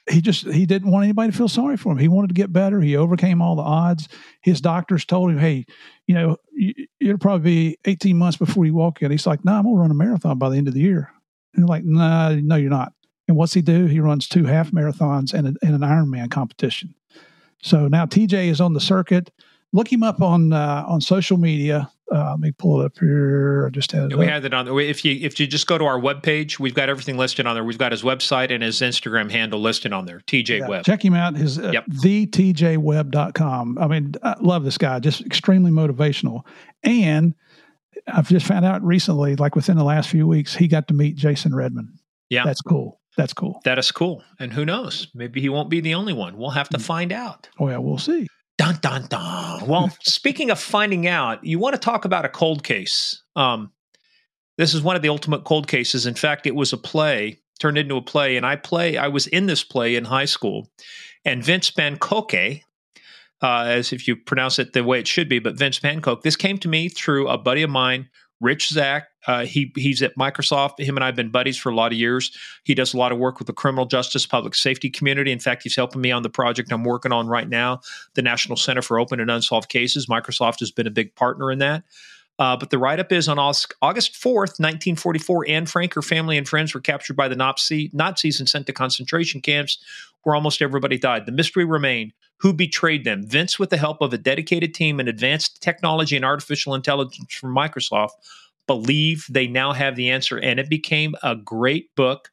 he 0.09 0.21
just 0.21 0.45
he 0.47 0.65
didn't 0.65 0.91
want 0.91 1.03
anybody 1.03 1.31
to 1.31 1.37
feel 1.37 1.47
sorry 1.47 1.77
for 1.77 1.91
him. 1.91 1.97
He 1.97 2.07
wanted 2.07 2.29
to 2.29 2.33
get 2.33 2.51
better. 2.51 2.81
He 2.81 2.95
overcame 2.95 3.41
all 3.41 3.55
the 3.55 3.61
odds. 3.61 4.07
His 4.41 4.61
doctors 4.61 5.05
told 5.05 5.31
him, 5.31 5.37
"Hey, 5.37 5.65
you 6.07 6.15
know, 6.15 6.37
it'll 6.99 7.17
probably 7.17 7.43
be 7.43 7.77
18 7.85 8.17
months 8.17 8.37
before 8.37 8.65
you 8.65 8.73
walk 8.73 9.01
in." 9.01 9.11
He's 9.11 9.27
like, 9.27 9.45
"No, 9.45 9.53
nah, 9.53 9.59
I'm 9.59 9.65
gonna 9.65 9.77
run 9.77 9.91
a 9.91 9.95
marathon 9.95 10.37
by 10.37 10.49
the 10.49 10.57
end 10.57 10.67
of 10.67 10.73
the 10.73 10.81
year." 10.81 11.11
And 11.53 11.63
they're 11.63 11.67
like, 11.67 11.85
"Nah, 11.85 12.35
no, 12.35 12.55
you're 12.55 12.69
not." 12.69 12.93
And 13.27 13.37
what's 13.37 13.53
he 13.53 13.61
do? 13.61 13.85
He 13.85 13.99
runs 13.99 14.27
two 14.27 14.45
half 14.45 14.71
marathons 14.71 15.33
and, 15.33 15.47
a, 15.47 15.53
and 15.65 15.75
an 15.75 15.81
Ironman 15.81 16.29
competition. 16.31 16.93
So 17.61 17.87
now 17.87 18.05
TJ 18.05 18.47
is 18.47 18.59
on 18.59 18.73
the 18.73 18.81
circuit. 18.81 19.31
Look 19.71 19.91
him 19.91 20.03
up 20.03 20.21
on 20.21 20.51
uh, 20.51 20.83
on 20.87 20.99
social 21.01 21.37
media. 21.37 21.89
Uh, 22.13 22.31
let 22.31 22.39
me 22.39 22.51
pull 22.51 22.81
it 22.81 22.85
up 22.85 22.97
here. 22.99 23.67
I 23.67 23.69
just 23.69 23.91
had 23.93 24.11
it. 24.11 24.17
We 24.17 24.25
up. 24.25 24.31
had 24.31 24.45
it 24.45 24.53
on. 24.53 24.67
If 24.79 25.05
you 25.05 25.17
if 25.21 25.39
you 25.39 25.47
just 25.47 25.65
go 25.65 25.77
to 25.77 25.85
our 25.85 25.99
webpage, 25.99 26.59
we've 26.59 26.73
got 26.73 26.89
everything 26.89 27.17
listed 27.17 27.47
on 27.47 27.55
there. 27.55 27.63
We've 27.63 27.77
got 27.77 27.93
his 27.93 28.03
website 28.03 28.51
and 28.51 28.61
his 28.61 28.81
Instagram 28.81 29.31
handle 29.31 29.61
listed 29.61 29.93
on 29.93 30.05
there. 30.05 30.19
TJ 30.19 30.59
yeah, 30.59 30.67
Webb. 30.67 30.83
Check 30.83 31.05
him 31.05 31.13
out. 31.13 31.37
His 31.37 31.57
uh, 31.57 31.71
yep. 31.71 31.85
thetjwebb.com. 31.87 33.77
I 33.77 33.87
mean, 33.87 34.13
I 34.21 34.35
love 34.41 34.65
this 34.65 34.77
guy. 34.77 34.99
Just 34.99 35.21
extremely 35.25 35.71
motivational. 35.71 36.41
And 36.83 37.33
I've 38.07 38.27
just 38.27 38.45
found 38.45 38.65
out 38.65 38.83
recently, 38.83 39.37
like 39.37 39.55
within 39.55 39.77
the 39.77 39.83
last 39.85 40.09
few 40.09 40.27
weeks, 40.27 40.53
he 40.53 40.67
got 40.67 40.89
to 40.89 40.93
meet 40.93 41.15
Jason 41.15 41.55
Redmond. 41.55 41.97
Yeah, 42.29 42.43
that's 42.43 42.61
cool. 42.61 42.99
That's 43.17 43.33
cool. 43.33 43.61
That 43.65 43.77
is 43.77 43.91
cool. 43.91 44.23
And 44.39 44.53
who 44.53 44.65
knows? 44.65 45.07
Maybe 45.13 45.41
he 45.41 45.49
won't 45.49 45.69
be 45.69 45.81
the 45.81 45.95
only 45.95 46.13
one. 46.13 46.37
We'll 46.37 46.51
have 46.51 46.69
to 46.69 46.77
mm. 46.77 46.81
find 46.81 47.11
out. 47.11 47.49
Oh 47.59 47.69
yeah, 47.69 47.77
we'll 47.77 47.97
see. 47.97 48.27
Dun 48.61 48.77
dun 48.79 49.07
dun. 49.07 49.65
Well, 49.65 49.89
speaking 50.03 50.51
of 50.51 50.59
finding 50.59 51.07
out, 51.07 51.43
you 51.43 51.57
want 51.57 51.73
to 51.73 51.79
talk 51.79 52.05
about 52.05 52.25
a 52.25 52.29
cold 52.29 52.63
case. 52.63 53.23
Um, 53.35 53.71
this 54.59 54.75
is 54.75 54.83
one 54.83 54.95
of 54.95 55.01
the 55.01 55.09
ultimate 55.09 55.45
cold 55.45 55.67
cases. 55.67 56.05
In 56.05 56.13
fact, 56.13 56.45
it 56.45 56.53
was 56.53 56.71
a 56.71 56.77
play 56.77 57.39
turned 57.59 57.79
into 57.79 57.95
a 57.95 58.03
play, 58.03 58.37
and 58.37 58.45
I 58.45 58.57
play. 58.57 58.97
I 58.97 59.07
was 59.07 59.25
in 59.25 59.47
this 59.47 59.63
play 59.63 59.95
in 59.95 60.05
high 60.05 60.25
school, 60.25 60.69
and 61.25 61.43
Vince 61.43 61.71
Pankoke, 61.71 62.61
uh, 63.41 63.63
as 63.65 63.91
if 63.93 64.07
you 64.07 64.15
pronounce 64.15 64.59
it 64.59 64.73
the 64.73 64.83
way 64.83 64.99
it 64.99 65.07
should 65.07 65.27
be, 65.27 65.39
but 65.39 65.57
Vince 65.57 65.79
Pankoke. 65.79 66.21
This 66.21 66.35
came 66.35 66.59
to 66.59 66.67
me 66.67 66.87
through 66.87 67.29
a 67.29 67.39
buddy 67.39 67.63
of 67.63 67.71
mine 67.71 68.11
Rich 68.41 68.69
Zach, 68.69 69.07
uh, 69.27 69.45
he 69.45 69.71
he's 69.75 70.01
at 70.01 70.15
Microsoft. 70.17 70.79
Him 70.79 70.97
and 70.97 71.03
I 71.03 71.07
have 71.07 71.15
been 71.15 71.29
buddies 71.29 71.57
for 71.57 71.69
a 71.69 71.75
lot 71.75 71.91
of 71.91 71.97
years. 71.97 72.35
He 72.63 72.73
does 72.73 72.93
a 72.93 72.97
lot 72.97 73.11
of 73.11 73.19
work 73.19 73.37
with 73.37 73.45
the 73.45 73.53
criminal 73.53 73.85
justice, 73.85 74.25
public 74.25 74.55
safety 74.55 74.89
community. 74.89 75.31
In 75.31 75.39
fact, 75.39 75.63
he's 75.63 75.75
helping 75.75 76.01
me 76.01 76.11
on 76.11 76.23
the 76.23 76.29
project 76.29 76.71
I'm 76.71 76.83
working 76.83 77.11
on 77.11 77.27
right 77.27 77.47
now, 77.47 77.81
the 78.15 78.23
National 78.23 78.57
Center 78.57 78.81
for 78.81 78.99
Open 78.99 79.19
and 79.19 79.29
Unsolved 79.29 79.69
Cases. 79.69 80.07
Microsoft 80.07 80.59
has 80.59 80.71
been 80.71 80.87
a 80.87 80.91
big 80.91 81.15
partner 81.15 81.51
in 81.51 81.59
that. 81.59 81.83
Uh, 82.41 82.57
but 82.57 82.71
the 82.71 82.79
write 82.79 82.99
up 82.99 83.11
is 83.11 83.27
on 83.27 83.37
August 83.37 83.79
4th, 83.83 84.57
1944. 84.57 85.45
Anne 85.47 85.67
Frank, 85.67 85.93
her 85.93 86.01
family, 86.01 86.39
and 86.39 86.49
friends 86.49 86.73
were 86.73 86.81
captured 86.81 87.15
by 87.15 87.27
the 87.27 87.35
Nazi, 87.35 87.91
Nazis 87.93 88.39
and 88.39 88.49
sent 88.49 88.65
to 88.65 88.73
concentration 88.73 89.41
camps 89.41 89.77
where 90.23 90.33
almost 90.33 90.59
everybody 90.59 90.97
died. 90.97 91.27
The 91.27 91.31
mystery 91.31 91.65
remained 91.65 92.13
who 92.37 92.51
betrayed 92.51 93.05
them. 93.05 93.27
Vince, 93.27 93.59
with 93.59 93.69
the 93.69 93.77
help 93.77 94.01
of 94.01 94.11
a 94.11 94.17
dedicated 94.17 94.73
team 94.73 94.99
and 94.99 95.07
advanced 95.07 95.61
technology 95.61 96.15
and 96.15 96.25
artificial 96.25 96.73
intelligence 96.73 97.31
from 97.31 97.55
Microsoft, 97.55 98.13
believe 98.65 99.27
they 99.29 99.45
now 99.45 99.71
have 99.71 99.95
the 99.95 100.09
answer. 100.09 100.39
And 100.39 100.59
it 100.59 100.67
became 100.67 101.13
a 101.21 101.35
great 101.35 101.95
book. 101.95 102.31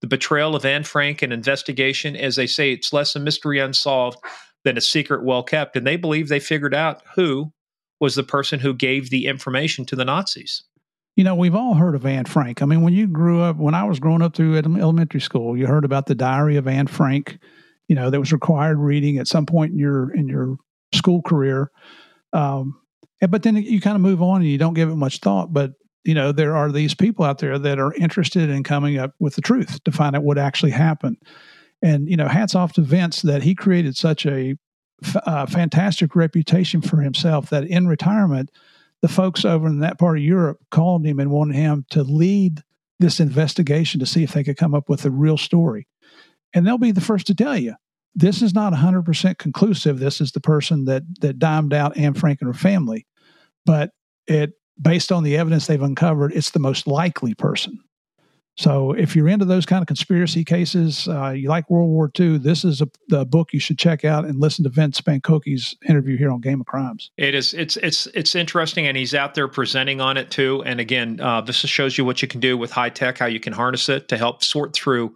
The 0.00 0.06
Betrayal 0.06 0.54
of 0.54 0.64
Anne 0.64 0.84
Frank, 0.84 1.22
an 1.22 1.32
investigation. 1.32 2.14
As 2.14 2.36
they 2.36 2.46
say, 2.46 2.70
it's 2.70 2.92
less 2.92 3.16
a 3.16 3.18
mystery 3.18 3.58
unsolved 3.58 4.18
than 4.62 4.78
a 4.78 4.80
secret 4.80 5.24
well 5.24 5.42
kept. 5.42 5.76
And 5.76 5.84
they 5.84 5.96
believe 5.96 6.28
they 6.28 6.38
figured 6.38 6.72
out 6.72 7.02
who 7.16 7.52
was 8.00 8.14
the 8.14 8.22
person 8.22 8.58
who 8.58 8.74
gave 8.74 9.10
the 9.10 9.26
information 9.26 9.84
to 9.86 9.96
the 9.96 10.04
Nazis. 10.04 10.64
You 11.16 11.24
know, 11.24 11.34
we've 11.34 11.54
all 11.54 11.74
heard 11.74 11.94
of 11.94 12.06
Anne 12.06 12.24
Frank. 12.24 12.62
I 12.62 12.66
mean, 12.66 12.82
when 12.82 12.94
you 12.94 13.06
grew 13.06 13.42
up, 13.42 13.56
when 13.56 13.74
I 13.74 13.84
was 13.84 14.00
growing 14.00 14.22
up 14.22 14.34
through 14.34 14.56
elementary 14.56 15.20
school, 15.20 15.56
you 15.56 15.66
heard 15.66 15.84
about 15.84 16.06
the 16.06 16.14
Diary 16.14 16.56
of 16.56 16.66
Anne 16.66 16.86
Frank. 16.86 17.38
You 17.88 17.96
know, 17.96 18.08
that 18.08 18.20
was 18.20 18.32
required 18.32 18.78
reading 18.78 19.18
at 19.18 19.28
some 19.28 19.46
point 19.46 19.72
in 19.72 19.78
your 19.78 20.14
in 20.14 20.28
your 20.28 20.56
school 20.94 21.20
career. 21.22 21.70
Um, 22.32 22.80
but 23.28 23.42
then 23.42 23.56
you 23.56 23.80
kind 23.80 23.96
of 23.96 24.00
move 24.00 24.22
on 24.22 24.40
and 24.40 24.50
you 24.50 24.56
don't 24.56 24.74
give 24.74 24.88
it 24.88 24.96
much 24.96 25.18
thought. 25.18 25.52
But 25.52 25.72
you 26.04 26.14
know, 26.14 26.32
there 26.32 26.56
are 26.56 26.72
these 26.72 26.94
people 26.94 27.24
out 27.24 27.38
there 27.38 27.58
that 27.58 27.78
are 27.78 27.92
interested 27.94 28.48
in 28.48 28.62
coming 28.62 28.96
up 28.96 29.12
with 29.18 29.34
the 29.34 29.42
truth 29.42 29.82
to 29.84 29.92
find 29.92 30.16
out 30.16 30.22
what 30.22 30.38
actually 30.38 30.70
happened. 30.70 31.18
And 31.82 32.08
you 32.08 32.16
know, 32.16 32.28
hats 32.28 32.54
off 32.54 32.72
to 32.74 32.82
Vince 32.82 33.22
that 33.22 33.42
he 33.42 33.54
created 33.54 33.96
such 33.96 34.24
a 34.24 34.56
uh, 35.24 35.46
fantastic 35.46 36.14
reputation 36.14 36.80
for 36.80 37.00
himself 37.00 37.50
that 37.50 37.64
in 37.64 37.86
retirement, 37.86 38.50
the 39.02 39.08
folks 39.08 39.44
over 39.44 39.66
in 39.66 39.80
that 39.80 39.98
part 39.98 40.18
of 40.18 40.24
Europe 40.24 40.58
called 40.70 41.04
him 41.04 41.18
and 41.18 41.30
wanted 41.30 41.56
him 41.56 41.84
to 41.90 42.02
lead 42.02 42.62
this 42.98 43.18
investigation 43.18 43.98
to 44.00 44.06
see 44.06 44.22
if 44.22 44.32
they 44.32 44.44
could 44.44 44.58
come 44.58 44.74
up 44.74 44.88
with 44.88 45.04
a 45.04 45.10
real 45.10 45.38
story. 45.38 45.86
And 46.52 46.66
they'll 46.66 46.78
be 46.78 46.92
the 46.92 47.00
first 47.00 47.26
to 47.28 47.34
tell 47.34 47.56
you 47.56 47.74
this 48.14 48.42
is 48.42 48.54
not 48.54 48.72
100% 48.72 49.38
conclusive. 49.38 49.98
This 49.98 50.20
is 50.20 50.32
the 50.32 50.40
person 50.40 50.84
that 50.86 51.02
that 51.20 51.38
dimed 51.38 51.72
out 51.72 51.96
Anne 51.96 52.14
Frank 52.14 52.40
and 52.40 52.48
her 52.48 52.58
family, 52.58 53.06
but 53.64 53.90
it 54.26 54.52
based 54.80 55.12
on 55.12 55.22
the 55.22 55.36
evidence 55.36 55.66
they've 55.66 55.82
uncovered, 55.82 56.32
it's 56.32 56.50
the 56.50 56.58
most 56.58 56.86
likely 56.86 57.34
person. 57.34 57.78
So 58.60 58.92
if 58.92 59.16
you're 59.16 59.26
into 59.26 59.46
those 59.46 59.64
kind 59.64 59.80
of 59.80 59.86
conspiracy 59.86 60.44
cases, 60.44 61.08
uh, 61.08 61.30
you 61.30 61.48
like 61.48 61.70
World 61.70 61.88
War 61.88 62.10
II, 62.20 62.36
this 62.36 62.62
is 62.62 62.82
a, 62.82 62.88
the 63.08 63.24
book 63.24 63.54
you 63.54 63.58
should 63.58 63.78
check 63.78 64.04
out 64.04 64.26
and 64.26 64.38
listen 64.38 64.64
to 64.64 64.68
Vince 64.68 65.00
Pankoke's 65.00 65.74
interview 65.88 66.18
here 66.18 66.30
on 66.30 66.42
Game 66.42 66.60
of 66.60 66.66
Crimes. 66.66 67.10
It 67.16 67.34
is 67.34 67.54
it's 67.54 67.78
it's 67.78 68.06
it's 68.08 68.34
interesting, 68.34 68.86
and 68.86 68.98
he's 68.98 69.14
out 69.14 69.34
there 69.34 69.48
presenting 69.48 70.02
on 70.02 70.18
it 70.18 70.30
too. 70.30 70.62
And 70.66 70.78
again, 70.78 71.20
uh, 71.20 71.40
this 71.40 71.56
shows 71.56 71.96
you 71.96 72.04
what 72.04 72.20
you 72.20 72.28
can 72.28 72.38
do 72.38 72.58
with 72.58 72.70
high 72.70 72.90
tech, 72.90 73.16
how 73.16 73.24
you 73.24 73.40
can 73.40 73.54
harness 73.54 73.88
it 73.88 74.08
to 74.08 74.18
help 74.18 74.44
sort 74.44 74.74
through 74.74 75.14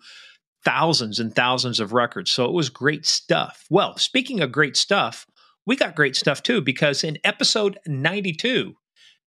thousands 0.65 1.21
and 1.21 1.37
thousands 1.37 1.81
of 1.81 1.93
records. 1.93 2.31
So 2.31 2.47
it 2.47 2.53
was 2.55 2.71
great 2.71 3.05
stuff. 3.05 3.67
Well, 3.69 3.99
speaking 3.99 4.41
of 4.41 4.53
great 4.53 4.75
stuff, 4.75 5.27
we 5.67 5.77
got 5.77 5.95
great 5.95 6.17
stuff 6.17 6.43
too 6.43 6.63
because 6.63 7.05
in 7.05 7.19
episode 7.23 7.79
92, 7.87 8.73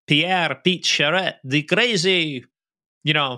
Pierre 0.07 0.59
Pete 0.63 0.85
Charette, 0.85 1.39
the 1.43 1.61
crazy, 1.61 2.45
you 3.03 3.13
know, 3.13 3.37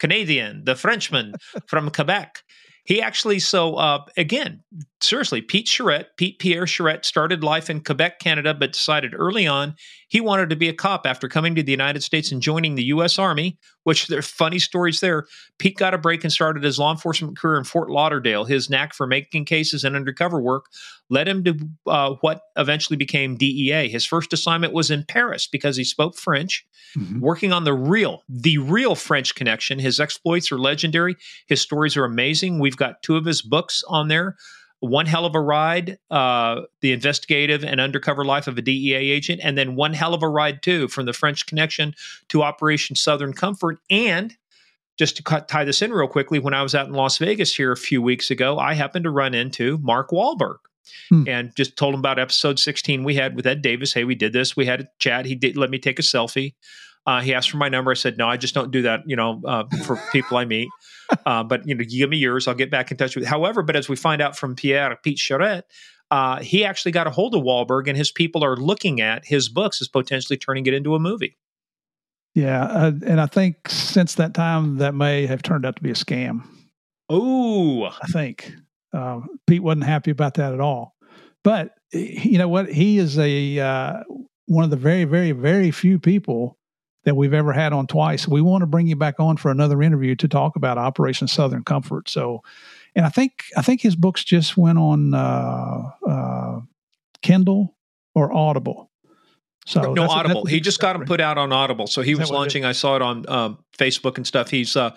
Canadian, 0.00 0.64
the 0.64 0.76
Frenchman 0.76 1.34
from 1.66 1.90
Quebec. 1.90 2.42
He 2.84 3.02
actually, 3.02 3.38
so 3.38 3.74
uh, 3.74 4.04
again, 4.16 4.62
seriously, 5.02 5.42
Pete 5.42 5.68
Charette, 5.68 6.16
Pete 6.16 6.38
Pierre 6.38 6.66
Charette 6.66 7.04
started 7.04 7.44
life 7.44 7.68
in 7.68 7.84
Quebec, 7.84 8.18
Canada, 8.18 8.54
but 8.54 8.72
decided 8.72 9.12
early 9.14 9.46
on 9.46 9.74
he 10.08 10.20
wanted 10.20 10.50
to 10.50 10.56
be 10.56 10.68
a 10.68 10.74
cop 10.74 11.06
after 11.06 11.28
coming 11.28 11.54
to 11.54 11.62
the 11.62 11.70
United 11.70 12.02
States 12.02 12.32
and 12.32 12.42
joining 12.42 12.74
the 12.74 12.84
U.S. 12.84 13.18
Army, 13.18 13.58
which 13.84 14.08
there's 14.08 14.26
funny 14.26 14.58
stories 14.58 15.00
there. 15.00 15.26
Pete 15.58 15.76
got 15.76 15.94
a 15.94 15.98
break 15.98 16.24
and 16.24 16.32
started 16.32 16.64
his 16.64 16.78
law 16.78 16.90
enforcement 16.90 17.36
career 17.36 17.58
in 17.58 17.64
Fort 17.64 17.90
Lauderdale. 17.90 18.44
His 18.44 18.70
knack 18.70 18.94
for 18.94 19.06
making 19.06 19.44
cases 19.44 19.84
and 19.84 19.94
undercover 19.94 20.40
work 20.40 20.66
led 21.10 21.28
him 21.28 21.44
to 21.44 21.58
uh, 21.86 22.14
what 22.22 22.40
eventually 22.56 22.96
became 22.96 23.36
DEA. 23.36 23.88
His 23.88 24.06
first 24.06 24.32
assignment 24.32 24.72
was 24.72 24.90
in 24.90 25.04
Paris 25.04 25.46
because 25.46 25.76
he 25.76 25.84
spoke 25.84 26.16
French, 26.16 26.66
mm-hmm. 26.96 27.20
working 27.20 27.52
on 27.52 27.64
the 27.64 27.74
real, 27.74 28.22
the 28.28 28.58
real 28.58 28.94
French 28.94 29.34
connection. 29.34 29.78
His 29.78 30.00
exploits 30.00 30.50
are 30.50 30.58
legendary. 30.58 31.16
His 31.46 31.60
stories 31.60 31.96
are 31.96 32.04
amazing. 32.04 32.58
We've 32.58 32.76
got 32.76 33.02
two 33.02 33.16
of 33.16 33.26
his 33.26 33.42
books 33.42 33.84
on 33.88 34.08
there. 34.08 34.36
One 34.80 35.06
Hell 35.06 35.26
of 35.26 35.34
a 35.34 35.40
Ride, 35.40 35.98
uh, 36.10 36.62
The 36.80 36.92
Investigative 36.92 37.64
and 37.64 37.80
Undercover 37.80 38.24
Life 38.24 38.46
of 38.46 38.58
a 38.58 38.62
DEA 38.62 38.94
Agent, 38.94 39.40
and 39.42 39.58
then 39.58 39.74
One 39.74 39.92
Hell 39.92 40.14
of 40.14 40.22
a 40.22 40.28
Ride, 40.28 40.62
too, 40.62 40.88
from 40.88 41.06
the 41.06 41.12
French 41.12 41.46
Connection 41.46 41.94
to 42.28 42.42
Operation 42.42 42.94
Southern 42.94 43.32
Comfort. 43.32 43.78
And 43.90 44.36
just 44.96 45.16
to 45.16 45.22
cut, 45.22 45.48
tie 45.48 45.64
this 45.64 45.82
in 45.82 45.92
real 45.92 46.08
quickly, 46.08 46.38
when 46.38 46.54
I 46.54 46.62
was 46.62 46.74
out 46.74 46.86
in 46.86 46.92
Las 46.92 47.18
Vegas 47.18 47.54
here 47.54 47.72
a 47.72 47.76
few 47.76 48.00
weeks 48.02 48.30
ago, 48.30 48.58
I 48.58 48.74
happened 48.74 49.04
to 49.04 49.10
run 49.10 49.34
into 49.34 49.78
Mark 49.78 50.10
Wahlberg. 50.10 50.58
Hmm. 51.10 51.24
And 51.28 51.54
just 51.54 51.76
told 51.76 51.92
him 51.92 52.00
about 52.00 52.18
episode 52.18 52.58
16 52.58 53.04
we 53.04 53.14
had 53.14 53.36
with 53.36 53.46
Ed 53.46 53.60
Davis. 53.60 53.92
Hey, 53.92 54.04
we 54.04 54.14
did 54.14 54.32
this. 54.32 54.56
We 54.56 54.64
had 54.64 54.80
a 54.80 54.88
chat. 54.98 55.26
He 55.26 55.34
did 55.34 55.56
let 55.56 55.70
me 55.70 55.78
take 55.78 55.98
a 55.98 56.02
selfie. 56.02 56.54
Uh, 57.08 57.22
he 57.22 57.32
asked 57.32 57.50
for 57.50 57.56
my 57.56 57.70
number. 57.70 57.90
I 57.90 57.94
said, 57.94 58.18
no, 58.18 58.28
I 58.28 58.36
just 58.36 58.54
don't 58.54 58.70
do 58.70 58.82
that, 58.82 59.00
you 59.06 59.16
know, 59.16 59.40
uh, 59.46 59.64
for 59.86 59.96
people 60.12 60.36
I 60.36 60.44
meet. 60.44 60.68
Uh, 61.24 61.42
but, 61.42 61.66
you 61.66 61.74
know, 61.74 61.82
give 61.82 62.10
me 62.10 62.18
yours. 62.18 62.46
I'll 62.46 62.54
get 62.54 62.70
back 62.70 62.90
in 62.90 62.98
touch 62.98 63.16
with 63.16 63.24
you. 63.24 63.30
However, 63.30 63.62
but 63.62 63.76
as 63.76 63.88
we 63.88 63.96
find 63.96 64.20
out 64.20 64.36
from 64.36 64.54
Pierre 64.54 64.94
Pete 65.02 65.18
Charette, 65.18 65.64
uh, 66.10 66.40
he 66.40 66.66
actually 66.66 66.92
got 66.92 67.06
a 67.06 67.10
hold 67.10 67.34
of 67.34 67.40
Wahlberg 67.40 67.88
and 67.88 67.96
his 67.96 68.12
people 68.12 68.44
are 68.44 68.56
looking 68.56 69.00
at 69.00 69.24
his 69.24 69.48
books 69.48 69.80
as 69.80 69.88
potentially 69.88 70.36
turning 70.36 70.66
it 70.66 70.74
into 70.74 70.94
a 70.94 70.98
movie. 70.98 71.38
Yeah. 72.34 72.64
Uh, 72.64 72.92
and 73.06 73.22
I 73.22 73.26
think 73.26 73.70
since 73.70 74.16
that 74.16 74.34
time, 74.34 74.76
that 74.76 74.94
may 74.94 75.24
have 75.24 75.42
turned 75.42 75.64
out 75.64 75.76
to 75.76 75.82
be 75.82 75.90
a 75.90 75.94
scam. 75.94 76.42
Oh, 77.08 77.84
I 77.84 78.06
think 78.12 78.52
uh, 78.92 79.20
Pete 79.46 79.62
wasn't 79.62 79.84
happy 79.84 80.10
about 80.10 80.34
that 80.34 80.52
at 80.52 80.60
all. 80.60 80.94
But 81.42 81.70
you 81.90 82.36
know 82.36 82.48
what? 82.48 82.70
He 82.70 82.98
is 82.98 83.18
a 83.18 83.60
uh, 83.60 84.02
one 84.44 84.64
of 84.64 84.68
the 84.68 84.76
very, 84.76 85.04
very, 85.04 85.32
very 85.32 85.70
few 85.70 85.98
people 85.98 86.57
that 87.08 87.14
we've 87.14 87.32
ever 87.32 87.54
had 87.54 87.72
on 87.72 87.86
twice. 87.86 88.28
We 88.28 88.42
want 88.42 88.60
to 88.60 88.66
bring 88.66 88.86
you 88.86 88.94
back 88.94 89.18
on 89.18 89.38
for 89.38 89.50
another 89.50 89.82
interview 89.82 90.14
to 90.16 90.28
talk 90.28 90.56
about 90.56 90.76
Operation 90.76 91.26
Southern 91.26 91.64
Comfort. 91.64 92.10
So, 92.10 92.42
and 92.94 93.06
I 93.06 93.08
think 93.08 93.44
I 93.56 93.62
think 93.62 93.80
his 93.80 93.96
books 93.96 94.22
just 94.22 94.58
went 94.58 94.76
on 94.76 95.14
uh, 95.14 95.90
uh, 96.06 96.60
Kindle 97.22 97.74
or 98.14 98.30
Audible. 98.30 98.90
So 99.64 99.94
no 99.94 100.02
Audible. 100.02 100.46
A, 100.46 100.50
he 100.50 100.60
just 100.60 100.80
got 100.80 100.98
them 100.98 101.06
put 101.06 101.18
out 101.18 101.38
on 101.38 101.50
Audible. 101.50 101.86
So 101.86 102.02
he 102.02 102.14
was 102.14 102.30
launching. 102.30 102.66
I 102.66 102.72
saw 102.72 102.96
it 102.96 103.00
on 103.00 103.26
um, 103.26 103.64
Facebook 103.78 104.18
and 104.18 104.26
stuff. 104.26 104.50
He's 104.50 104.76
uh, 104.76 104.94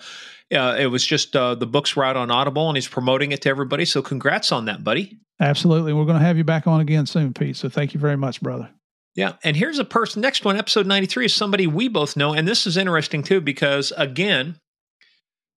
uh, 0.54 0.76
it 0.78 0.88
was 0.88 1.06
just 1.06 1.34
uh, 1.34 1.54
the 1.54 1.66
books 1.66 1.96
were 1.96 2.04
out 2.04 2.18
on 2.18 2.30
Audible, 2.30 2.68
and 2.68 2.76
he's 2.76 2.88
promoting 2.88 3.32
it 3.32 3.40
to 3.42 3.48
everybody. 3.48 3.86
So 3.86 4.02
congrats 4.02 4.52
on 4.52 4.66
that, 4.66 4.84
buddy. 4.84 5.18
Absolutely. 5.40 5.94
We're 5.94 6.04
going 6.04 6.18
to 6.18 6.24
have 6.24 6.36
you 6.36 6.44
back 6.44 6.66
on 6.66 6.80
again 6.80 7.06
soon, 7.06 7.32
Pete. 7.32 7.56
So 7.56 7.70
thank 7.70 7.94
you 7.94 8.00
very 8.00 8.18
much, 8.18 8.42
brother. 8.42 8.68
Yeah. 9.14 9.34
And 9.44 9.56
here's 9.56 9.78
a 9.78 9.84
person, 9.84 10.22
next 10.22 10.44
one, 10.44 10.56
episode 10.56 10.86
93, 10.86 11.26
is 11.26 11.34
somebody 11.34 11.66
we 11.66 11.88
both 11.88 12.16
know. 12.16 12.32
And 12.32 12.48
this 12.48 12.66
is 12.66 12.76
interesting 12.76 13.22
too, 13.22 13.40
because 13.40 13.92
again, 13.96 14.58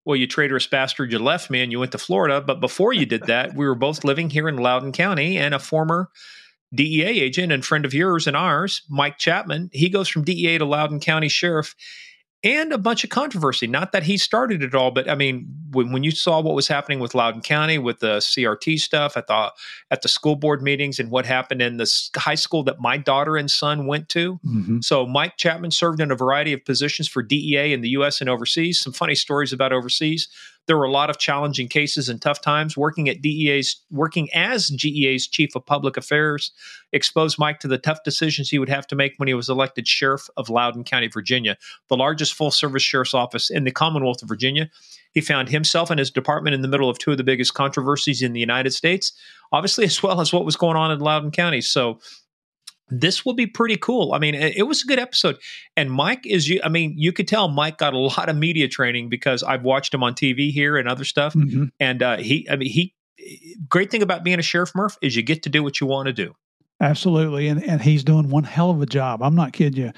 well, 0.05 0.15
you 0.15 0.27
traitorous 0.27 0.67
bastard, 0.67 1.11
you 1.11 1.19
left 1.19 1.49
me 1.49 1.63
and 1.63 1.71
you 1.71 1.79
went 1.79 1.93
to 1.93 1.97
Florida. 1.97 2.41
But 2.41 2.59
before 2.59 2.93
you 2.93 3.05
did 3.05 3.23
that, 3.23 3.55
we 3.55 3.65
were 3.65 3.75
both 3.75 4.03
living 4.03 4.29
here 4.29 4.47
in 4.49 4.57
Loudoun 4.57 4.91
County, 4.91 5.37
and 5.37 5.55
a 5.55 5.59
former 5.59 6.09
DEA 6.73 7.21
agent 7.21 7.51
and 7.51 7.65
friend 7.65 7.85
of 7.85 7.93
yours 7.93 8.27
and 8.27 8.35
ours, 8.35 8.81
Mike 8.89 9.17
Chapman, 9.17 9.69
he 9.71 9.89
goes 9.89 10.09
from 10.09 10.23
DEA 10.23 10.57
to 10.57 10.65
Loudoun 10.65 10.99
County 10.99 11.29
Sheriff 11.29 11.75
and 12.43 12.71
a 12.71 12.77
bunch 12.77 13.03
of 13.03 13.09
controversy. 13.09 13.65
Not 13.65 13.91
that 13.91 14.03
he 14.03 14.17
started 14.17 14.61
it 14.61 14.75
all, 14.75 14.91
but 14.91 15.09
I 15.09 15.15
mean, 15.15 15.47
when, 15.71 15.91
when 15.91 16.03
you 16.03 16.11
saw 16.11 16.39
what 16.41 16.55
was 16.55 16.67
happening 16.67 16.99
with 16.99 17.15
Loudoun 17.15 17.41
County 17.41 17.77
with 17.77 17.99
the 17.99 18.17
CRT 18.17 18.79
stuff 18.79 19.17
at 19.17 19.27
the 19.27 19.51
at 19.89 20.03
the 20.03 20.07
school 20.07 20.35
board 20.35 20.61
meetings 20.61 20.99
and 20.99 21.09
what 21.09 21.25
happened 21.25 21.61
in 21.61 21.77
the 21.77 22.09
high 22.15 22.35
school 22.35 22.63
that 22.63 22.79
my 22.79 22.97
daughter 22.97 23.35
and 23.35 23.49
son 23.49 23.87
went 23.87 24.09
to. 24.09 24.39
Mm-hmm. 24.45 24.81
So 24.81 25.05
Mike 25.07 25.37
Chapman 25.37 25.71
served 25.71 25.99
in 25.99 26.11
a 26.11 26.15
variety 26.15 26.53
of 26.53 26.63
positions 26.63 27.07
for 27.07 27.23
DEA 27.23 27.73
in 27.73 27.81
the 27.81 27.89
U.S. 27.89 28.21
and 28.21 28.29
overseas. 28.29 28.79
Some 28.79 28.93
funny 28.93 29.15
stories 29.15 29.51
about 29.51 29.73
overseas. 29.73 30.27
There 30.67 30.77
were 30.77 30.85
a 30.85 30.91
lot 30.91 31.09
of 31.09 31.19
challenging 31.19 31.67
cases 31.67 32.09
and 32.09 32.21
tough 32.21 32.41
times. 32.41 32.75
Working 32.75 33.07
at 33.07 33.21
DEA's, 33.21 33.81
working 33.91 34.29
as 34.33 34.67
DEA's 34.67 35.27
chief 35.27 35.55
of 35.55 35.65
public 35.65 35.95
affairs, 35.95 36.51
exposed 36.91 37.37
Mike 37.37 37.59
to 37.59 37.67
the 37.67 37.77
tough 37.77 37.99
decisions 38.03 38.49
he 38.49 38.59
would 38.59 38.69
have 38.69 38.87
to 38.87 38.95
make 38.95 39.13
when 39.17 39.27
he 39.27 39.33
was 39.33 39.49
elected 39.49 39.87
sheriff 39.87 40.27
of 40.37 40.49
Loudoun 40.49 40.83
County, 40.83 41.07
Virginia, 41.07 41.57
the 41.89 41.97
largest 41.97 42.33
full-service 42.33 42.83
sheriff's 42.83 43.13
office 43.13 43.49
in 43.49 43.63
the 43.63 43.71
Commonwealth 43.71 44.23
of 44.23 44.29
Virginia. 44.29 44.69
He 45.11 45.21
found 45.21 45.49
himself 45.49 45.89
and 45.89 45.99
his 45.99 46.11
department 46.11 46.55
in 46.55 46.61
the 46.61 46.67
middle 46.67 46.89
of 46.89 46.97
two 46.97 47.11
of 47.11 47.17
the 47.17 47.23
biggest 47.23 47.53
controversies 47.53 48.21
in 48.21 48.33
the 48.33 48.39
United 48.39 48.71
States, 48.71 49.13
obviously, 49.51 49.85
as 49.85 50.01
well 50.01 50.19
as 50.19 50.33
what 50.33 50.45
was 50.45 50.55
going 50.55 50.75
on 50.75 50.91
in 50.91 50.99
Loudoun 50.99 51.31
County. 51.31 51.61
So 51.61 51.99
this 52.89 53.25
will 53.25 53.33
be 53.33 53.47
pretty 53.47 53.77
cool. 53.77 54.13
I 54.13 54.19
mean, 54.19 54.35
it, 54.35 54.57
it, 54.57 54.63
was 54.63 54.83
a 54.83 54.85
good 54.85 54.99
episode. 54.99 55.37
And 55.75 55.91
Mike 55.91 56.25
is 56.25 56.47
you 56.47 56.59
I 56.63 56.69
mean, 56.69 56.93
you 56.97 57.11
could 57.11 57.27
tell 57.27 57.47
Mike 57.47 57.77
got 57.77 57.93
a 57.93 57.97
lot 57.97 58.29
of 58.29 58.35
media 58.35 58.67
training 58.67 59.09
because 59.09 59.43
I've 59.43 59.63
watched 59.63 59.93
him 59.93 60.03
on 60.03 60.13
TV 60.13 60.51
here 60.51 60.77
and 60.77 60.87
other 60.87 61.03
stuff. 61.03 61.33
Mm-hmm. 61.33 61.65
And 61.79 62.03
uh, 62.03 62.17
he 62.17 62.47
I 62.49 62.55
mean 62.55 62.69
he 62.69 62.93
great 63.69 63.89
thing 63.89 64.03
about 64.03 64.23
being 64.23 64.39
a 64.39 64.43
sheriff 64.43 64.71
Murph 64.75 64.97
is 65.01 65.15
you 65.15 65.23
get 65.23 65.43
to 65.43 65.49
do 65.49 65.63
what 65.63 65.79
you 65.81 65.87
want 65.87 66.07
to 66.07 66.13
do. 66.13 66.35
Absolutely. 66.81 67.47
And 67.47 67.63
and 67.63 67.81
he's 67.81 68.03
doing 68.03 68.29
one 68.29 68.43
hell 68.43 68.71
of 68.71 68.81
a 68.81 68.85
job. 68.85 69.23
I'm 69.23 69.35
not 69.35 69.53
kidding 69.53 69.83
you. 69.83 69.91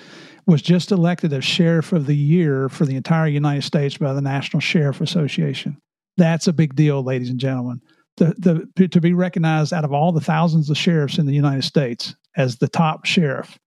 Was 0.46 0.62
just 0.62 0.94
elected 0.94 1.34
as 1.34 1.44
sheriff 1.44 1.92
of 1.92 2.06
the 2.06 2.16
year 2.16 2.70
for 2.70 2.86
the 2.86 2.96
entire 2.96 3.28
United 3.28 3.64
States 3.64 3.98
by 3.98 4.14
the 4.14 4.22
National 4.22 4.62
Sheriff 4.62 5.02
Association. 5.02 5.78
That's 6.16 6.48
a 6.48 6.54
big 6.54 6.74
deal, 6.74 7.04
ladies 7.04 7.30
and 7.30 7.40
gentlemen. 7.40 7.82
The, 8.16 8.66
the, 8.76 8.88
to 8.88 9.00
be 9.00 9.14
recognized 9.14 9.74
out 9.74 9.84
of 9.84 9.94
all 9.94 10.12
the 10.12 10.22
thousands 10.22 10.72
of 10.72 10.78
sheriffs 10.78 11.20
in 11.20 11.28
the 11.28 11.36
United 11.36 11.64
States 11.64 12.16
as 12.38 12.58
the 12.58 12.70
top 12.70 13.06
sheriff. 13.06 13.60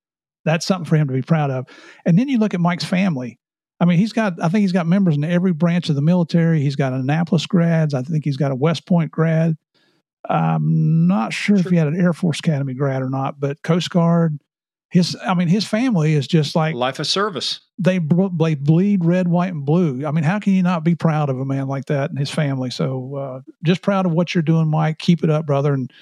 That's 0.45 0.65
something 0.65 0.89
for 0.89 0.97
him 0.97 1.09
to 1.09 1.13
be 1.13 1.23
proud 1.23 1.51
of. 1.51 1.67
And 2.07 2.19
then 2.19 2.29
you 2.29 2.39
look 2.39 2.55
at 2.55 2.61
Mike's 2.61 2.85
family. 2.85 3.39
I 3.79 3.85
mean, 3.85 3.99
he's 3.99 4.13
got, 4.13 4.43
I 4.43 4.49
think 4.49 4.63
he's 4.63 4.73
got 4.73 4.87
members 4.87 5.17
in 5.17 5.25
every 5.25 5.53
branch 5.53 5.89
of 5.89 5.97
the 5.97 6.03
military. 6.03 6.61
He's 6.61 6.77
got 6.77 6.93
Annapolis 6.93 7.47
grads. 7.47 7.93
I 7.93 8.03
think 8.03 8.25
he's 8.25 8.37
got 8.37 8.53
a 8.53 8.55
West 8.55 8.87
Point 8.87 9.11
grad. 9.11 9.57
I'm 10.29 11.07
not 11.07 11.33
sure, 11.33 11.57
sure. 11.57 11.67
if 11.67 11.71
he 11.71 11.77
had 11.77 11.89
an 11.89 11.99
Air 11.99 12.13
Force 12.13 12.39
Academy 12.41 12.75
grad 12.75 13.03
or 13.03 13.11
not, 13.11 13.41
but 13.41 13.63
Coast 13.63 13.91
Guard. 13.91 14.39
His, 14.91 15.17
I 15.25 15.35
mean, 15.35 15.47
his 15.47 15.65
family 15.65 16.15
is 16.15 16.27
just 16.27 16.57
like 16.57 16.75
life 16.75 16.99
of 16.99 17.07
service. 17.07 17.61
They, 17.79 17.99
they 17.99 18.55
bleed 18.57 19.05
red, 19.05 19.29
white, 19.29 19.53
and 19.53 19.65
blue. 19.65 20.05
I 20.05 20.11
mean, 20.11 20.25
how 20.25 20.41
can 20.41 20.53
you 20.53 20.65
not 20.65 20.83
be 20.83 20.97
proud 20.97 21.31
of 21.31 21.39
a 21.39 21.45
man 21.45 21.69
like 21.69 21.85
that 21.87 22.11
and 22.11 22.19
his 22.19 22.31
family? 22.31 22.71
So, 22.71 23.15
uh, 23.15 23.41
just 23.63 23.83
proud 23.83 24.05
of 24.05 24.13
what 24.13 24.35
you're 24.35 24.43
doing, 24.43 24.67
Mike. 24.67 24.99
Keep 24.99 25.23
it 25.23 25.31
up, 25.31 25.47
brother. 25.47 25.73
And 25.73 25.93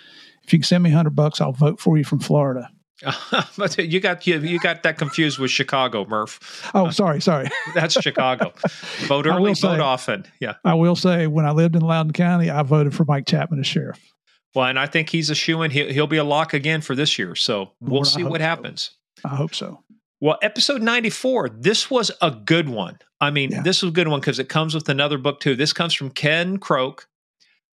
if 0.49 0.55
you 0.55 0.61
can 0.61 0.65
send 0.65 0.83
me 0.83 0.91
hundred 0.91 1.15
bucks, 1.15 1.43
I'll 1.43 1.53
vote 1.53 1.79
for 1.79 1.99
you 1.99 2.05
from 2.05 2.21
Florida. 2.21 2.71
but 3.59 3.77
you 3.77 4.01
got 4.01 4.27
you, 4.27 4.41
you 4.41 4.59
got 4.59 4.83
that 4.83 4.97
confused 4.97 5.39
with 5.39 5.51
Chicago, 5.51 6.07
Murph. 6.07 6.71
Oh, 6.75 6.89
sorry, 6.89 7.21
sorry. 7.21 7.51
That's 7.75 8.01
Chicago. 8.01 8.55
Vote 9.07 9.27
early, 9.27 9.55
say, 9.55 9.69
vote 9.69 9.81
often. 9.81 10.25
Yeah. 10.41 10.55
I 10.65 10.75
will 10.75 10.97
say, 10.97 11.27
when 11.27 11.45
I 11.45 11.51
lived 11.51 11.77
in 11.77 11.83
Loudoun 11.83 12.13
County, 12.13 12.51
I 12.51 12.63
voted 12.63 12.95
for 12.95 13.05
Mike 13.05 13.27
Chapman 13.27 13.61
as 13.61 13.67
sheriff. 13.67 14.01
Well, 14.55 14.67
and 14.67 14.79
I 14.79 14.87
think 14.87 15.11
he's 15.11 15.31
a 15.31 15.35
shoe 15.35 15.63
in. 15.63 15.71
He'll, 15.71 15.93
he'll 15.93 16.07
be 16.07 16.17
a 16.17 16.25
lock 16.25 16.55
again 16.55 16.81
for 16.81 16.97
this 16.97 17.19
year. 17.19 17.35
So 17.37 17.73
we'll 17.81 17.97
Lord, 17.97 18.07
see 18.07 18.25
what 18.25 18.41
so. 18.41 18.47
happens. 18.47 18.91
I 19.25 19.37
hope 19.37 19.55
so. 19.55 19.85
Well, 20.21 20.39
episode 20.43 20.83
94, 20.83 21.51
this 21.61 21.91
was 21.91 22.11
a 22.21 22.31
good 22.31 22.69
one. 22.69 22.99
I 23.21 23.31
mean, 23.31 23.51
yeah. 23.51 23.63
this 23.63 23.83
was 23.83 23.91
a 23.91 23.95
good 23.95 24.09
one 24.09 24.21
because 24.21 24.39
it 24.39 24.49
comes 24.49 24.75
with 24.75 24.89
another 24.89 25.19
book, 25.19 25.41
too. 25.41 25.55
This 25.55 25.73
comes 25.73 25.95
from 25.95 26.11
Ken 26.11 26.57
Croke, 26.59 27.07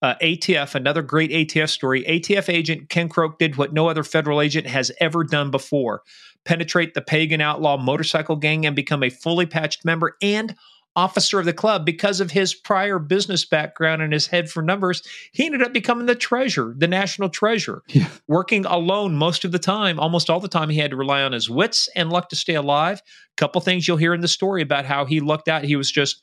uh, 0.04 0.14
ATF, 0.20 0.74
another 0.74 1.00
great 1.00 1.30
ATF 1.30 1.70
story. 1.70 2.04
ATF 2.04 2.52
agent 2.52 2.90
Ken 2.90 3.08
Croke 3.08 3.38
did 3.38 3.56
what 3.56 3.72
no 3.72 3.88
other 3.88 4.04
federal 4.04 4.42
agent 4.42 4.66
has 4.66 4.92
ever 5.00 5.24
done 5.24 5.50
before 5.50 6.02
penetrate 6.44 6.92
the 6.92 7.00
pagan 7.00 7.40
outlaw 7.40 7.78
motorcycle 7.78 8.36
gang 8.36 8.66
and 8.66 8.76
become 8.76 9.02
a 9.02 9.08
fully 9.08 9.46
patched 9.46 9.82
member 9.82 10.14
and 10.20 10.54
officer 10.94 11.40
of 11.40 11.46
the 11.46 11.54
club. 11.54 11.86
Because 11.86 12.20
of 12.20 12.30
his 12.30 12.54
prior 12.54 12.98
business 12.98 13.46
background 13.46 14.02
and 14.02 14.12
his 14.12 14.26
head 14.26 14.50
for 14.50 14.62
numbers 14.62 15.02
he 15.32 15.46
ended 15.46 15.62
up 15.62 15.72
becoming 15.72 16.04
the 16.04 16.14
treasurer 16.14 16.74
the 16.76 16.86
national 16.86 17.30
treasurer. 17.30 17.82
Yeah. 17.88 18.08
working 18.28 18.66
alone 18.66 19.16
most 19.16 19.46
of 19.46 19.52
the 19.52 19.58
time 19.58 19.98
almost 19.98 20.28
all 20.28 20.38
the 20.38 20.48
time 20.48 20.68
he 20.68 20.78
had 20.78 20.90
to 20.90 20.98
rely 20.98 21.22
on 21.22 21.32
his 21.32 21.48
wits 21.48 21.88
and 21.96 22.10
luck 22.10 22.28
to 22.28 22.36
stay 22.36 22.54
alive. 22.54 22.98
A 22.98 23.36
couple 23.38 23.62
things 23.62 23.88
you'll 23.88 23.96
hear 23.96 24.12
in 24.12 24.20
the 24.20 24.28
story 24.28 24.60
about 24.60 24.84
how 24.84 25.06
he 25.06 25.20
lucked 25.20 25.48
out. 25.48 25.64
He 25.64 25.76
was 25.76 25.90
just 25.90 26.22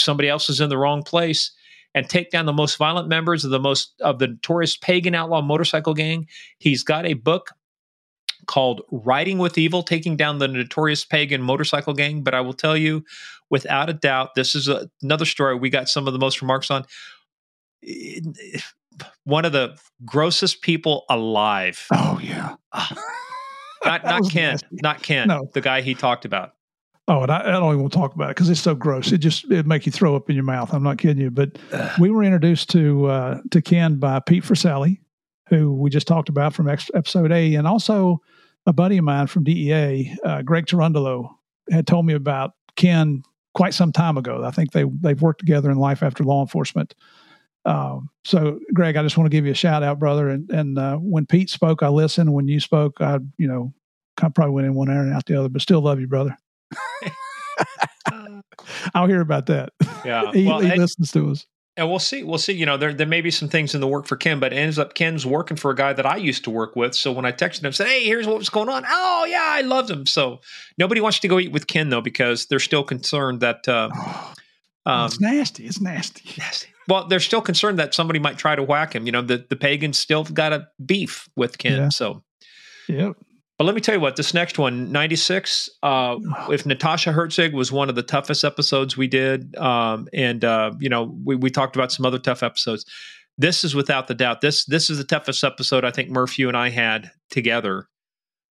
somebody 0.00 0.28
else 0.28 0.48
was 0.48 0.60
in 0.60 0.68
the 0.68 0.78
wrong 0.78 1.04
place 1.04 1.52
and 1.94 2.08
take 2.08 2.30
down 2.30 2.46
the 2.46 2.52
most 2.52 2.76
violent 2.76 3.08
members 3.08 3.44
of 3.44 3.50
the 3.50 3.60
most 3.60 3.94
of 4.00 4.18
the 4.18 4.28
notorious 4.28 4.76
pagan 4.76 5.14
outlaw 5.14 5.40
motorcycle 5.40 5.94
gang. 5.94 6.26
He's 6.58 6.82
got 6.82 7.06
a 7.06 7.14
book 7.14 7.50
called 8.46 8.82
Riding 8.90 9.38
with 9.38 9.56
Evil, 9.56 9.82
taking 9.82 10.16
down 10.16 10.38
the 10.38 10.48
notorious 10.48 11.04
pagan 11.04 11.40
motorcycle 11.40 11.94
gang. 11.94 12.22
But 12.22 12.34
I 12.34 12.40
will 12.40 12.52
tell 12.52 12.76
you, 12.76 13.04
without 13.50 13.88
a 13.88 13.94
doubt, 13.94 14.34
this 14.34 14.54
is 14.54 14.68
a, 14.68 14.90
another 15.02 15.24
story 15.24 15.54
we 15.54 15.70
got 15.70 15.88
some 15.88 16.06
of 16.06 16.12
the 16.12 16.18
most 16.18 16.42
remarks 16.42 16.70
on. 16.70 16.84
One 19.24 19.44
of 19.44 19.52
the 19.52 19.76
grossest 20.04 20.62
people 20.62 21.04
alive. 21.08 21.86
Oh 21.92 22.20
yeah. 22.22 22.56
Ah, 22.72 22.96
not 23.84 24.04
not 24.04 24.22
Ken, 24.30 24.52
nasty. 24.52 24.66
not 24.82 25.02
Ken, 25.02 25.28
no. 25.28 25.48
the 25.52 25.60
guy 25.60 25.80
he 25.80 25.94
talked 25.94 26.24
about. 26.24 26.52
Oh, 27.06 27.22
and 27.22 27.30
I, 27.30 27.40
I, 27.40 27.52
don't 27.52 27.68
even 27.68 27.80
want 27.80 27.92
to 27.92 27.98
talk 27.98 28.14
about 28.14 28.30
it 28.30 28.36
because 28.36 28.48
it's 28.48 28.62
so 28.62 28.74
gross. 28.74 29.12
It 29.12 29.18
just 29.18 29.50
it 29.50 29.66
make 29.66 29.84
you 29.84 29.92
throw 29.92 30.16
up 30.16 30.30
in 30.30 30.36
your 30.36 30.44
mouth. 30.44 30.72
I'm 30.72 30.82
not 30.82 30.96
kidding 30.96 31.22
you. 31.22 31.30
But 31.30 31.58
we 31.98 32.10
were 32.10 32.22
introduced 32.22 32.70
to 32.70 33.06
uh, 33.06 33.40
to 33.50 33.60
Ken 33.60 33.96
by 33.96 34.20
Pete 34.20 34.42
Forcelli, 34.42 35.00
who 35.48 35.74
we 35.74 35.90
just 35.90 36.06
talked 36.06 36.30
about 36.30 36.54
from 36.54 36.68
episode 36.68 37.30
A, 37.30 37.56
and 37.56 37.66
also 37.66 38.22
a 38.66 38.72
buddy 38.72 38.96
of 38.96 39.04
mine 39.04 39.26
from 39.26 39.44
DEA, 39.44 40.16
uh, 40.24 40.40
Greg 40.42 40.66
Tarundolo, 40.66 41.28
had 41.70 41.86
told 41.86 42.06
me 42.06 42.14
about 42.14 42.52
Ken 42.76 43.22
quite 43.52 43.74
some 43.74 43.92
time 43.92 44.16
ago. 44.16 44.42
I 44.42 44.50
think 44.50 44.72
they 44.72 44.84
they've 44.84 45.20
worked 45.20 45.40
together 45.40 45.70
in 45.70 45.78
life 45.78 46.02
after 46.02 46.24
law 46.24 46.40
enforcement. 46.40 46.94
Um, 47.66 48.10
so, 48.24 48.60
Greg, 48.72 48.96
I 48.96 49.02
just 49.02 49.16
want 49.16 49.26
to 49.26 49.34
give 49.36 49.46
you 49.46 49.52
a 49.52 49.56
shout 49.56 49.82
out, 49.82 49.98
brother. 49.98 50.28
And 50.30 50.50
and 50.50 50.78
uh, 50.78 50.96
when 50.96 51.26
Pete 51.26 51.50
spoke, 51.50 51.82
I 51.82 51.88
listened. 51.88 52.32
When 52.32 52.48
you 52.48 52.60
spoke, 52.60 53.00
I 53.00 53.18
you 53.36 53.46
know 53.46 53.74
I 54.22 54.28
probably 54.28 54.54
went 54.54 54.66
in 54.66 54.74
one 54.74 54.88
ear 54.88 55.00
and 55.00 55.12
out 55.12 55.26
the 55.26 55.38
other, 55.38 55.48
but 55.50 55.60
still 55.60 55.80
love 55.80 56.00
you, 56.00 56.06
brother. 56.06 56.36
I'll 58.94 59.06
hear 59.06 59.20
about 59.20 59.46
that. 59.46 59.70
Yeah, 60.04 60.30
he, 60.32 60.46
well, 60.46 60.60
he 60.60 60.70
and- 60.70 60.80
listens 60.80 61.12
to 61.12 61.30
us. 61.30 61.46
And 61.76 61.90
we'll 61.90 61.98
see. 61.98 62.22
We'll 62.22 62.38
see. 62.38 62.52
You 62.52 62.66
know, 62.66 62.76
there 62.76 62.94
there 62.94 63.04
may 63.06 63.20
be 63.20 63.32
some 63.32 63.48
things 63.48 63.74
in 63.74 63.80
the 63.80 63.88
work 63.88 64.06
for 64.06 64.14
Ken, 64.14 64.38
but 64.38 64.52
it 64.52 64.56
ends 64.56 64.78
up 64.78 64.94
Ken's 64.94 65.26
working 65.26 65.56
for 65.56 65.72
a 65.72 65.74
guy 65.74 65.92
that 65.92 66.06
I 66.06 66.18
used 66.18 66.44
to 66.44 66.50
work 66.50 66.76
with. 66.76 66.94
So 66.94 67.10
when 67.10 67.24
I 67.24 67.32
texted 67.32 67.64
him, 67.64 67.72
said, 67.72 67.88
"Hey, 67.88 68.04
here's 68.04 68.28
what 68.28 68.38
was 68.38 68.48
going 68.48 68.68
on." 68.68 68.84
Oh 68.88 69.24
yeah, 69.28 69.42
I 69.44 69.62
loved 69.62 69.90
him. 69.90 70.06
So 70.06 70.38
nobody 70.78 71.00
wants 71.00 71.18
to 71.18 71.26
go 71.26 71.40
eat 71.40 71.50
with 71.50 71.66
Ken 71.66 71.88
though 71.88 72.00
because 72.00 72.46
they're 72.46 72.60
still 72.60 72.84
concerned 72.84 73.40
that. 73.40 73.66
Uh, 73.66 73.88
um, 74.86 75.06
it's 75.06 75.20
nasty. 75.20 75.66
It's 75.66 75.80
nasty. 75.80 76.22
nasty. 76.38 76.68
Well, 76.86 77.08
they're 77.08 77.18
still 77.18 77.40
concerned 77.42 77.80
that 77.80 77.92
somebody 77.92 78.20
might 78.20 78.38
try 78.38 78.54
to 78.54 78.62
whack 78.62 78.94
him. 78.94 79.06
You 79.06 79.10
know, 79.10 79.22
the 79.22 79.44
the 79.50 79.56
pagans 79.56 79.98
still 79.98 80.22
got 80.22 80.52
a 80.52 80.68
beef 80.86 81.28
with 81.34 81.58
Ken. 81.58 81.76
Yeah. 81.76 81.88
So, 81.88 82.22
Yep. 82.88 83.16
But 83.58 83.64
let 83.64 83.74
me 83.74 83.80
tell 83.80 83.94
you 83.94 84.00
what. 84.00 84.16
This 84.16 84.34
next 84.34 84.58
one, 84.58 84.90
ninety 84.90 85.16
six. 85.16 85.68
Uh, 85.82 86.16
if 86.50 86.66
Natasha 86.66 87.12
Herzig 87.12 87.52
was 87.52 87.70
one 87.70 87.88
of 87.88 87.94
the 87.94 88.02
toughest 88.02 88.44
episodes 88.44 88.96
we 88.96 89.06
did, 89.06 89.56
um, 89.56 90.08
and 90.12 90.44
uh, 90.44 90.72
you 90.78 90.88
know 90.88 91.16
we, 91.24 91.36
we 91.36 91.50
talked 91.50 91.76
about 91.76 91.92
some 91.92 92.06
other 92.06 92.18
tough 92.18 92.42
episodes. 92.42 92.84
This 93.36 93.64
is 93.64 93.74
without 93.74 94.06
the 94.08 94.14
doubt. 94.14 94.40
This 94.40 94.64
this 94.64 94.90
is 94.90 94.98
the 94.98 95.04
toughest 95.04 95.42
episode 95.44 95.84
I 95.84 95.90
think 95.90 96.10
Murphy 96.10 96.42
you 96.42 96.48
and 96.48 96.56
I 96.56 96.70
had 96.70 97.10
together. 97.30 97.88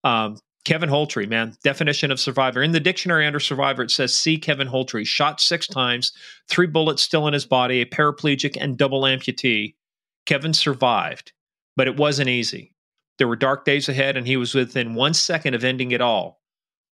Um, 0.05 0.39
Kevin 0.65 0.91
Holtry, 0.91 1.27
man, 1.27 1.57
definition 1.65 2.11
of 2.11 2.21
survivor 2.21 2.63
in 2.63 2.73
the 2.73 2.81
dictionary 2.81 3.27
under 3.27 3.41
survivor 3.41 3.83
it 3.83 3.91
says 3.91 4.17
see 4.17 4.37
Kevin 4.37 4.69
Holtry 4.69 5.07
shot 5.07 5.41
six 5.41 5.67
times, 5.67 6.13
three 6.49 6.67
bullets 6.67 7.03
still 7.03 7.27
in 7.27 7.33
his 7.33 7.47
body, 7.47 7.81
a 7.81 7.87
paraplegic 7.87 8.59
and 8.61 8.77
double 8.77 9.03
amputee. 9.03 9.75
Kevin 10.27 10.53
survived, 10.53 11.33
but 11.77 11.89
it 11.89 11.97
wasn't 11.97 12.29
easy. 12.29 12.75
There 13.21 13.29
were 13.29 13.37
dark 13.37 13.65
days 13.65 13.89
ahead, 13.89 14.17
and 14.17 14.27
he 14.27 14.37
was 14.37 14.53
within 14.53 14.95
one 14.97 15.15
second 15.15 15.55
of 15.55 15.63
ending 15.63 15.93
it 15.93 16.01
all 16.01 16.41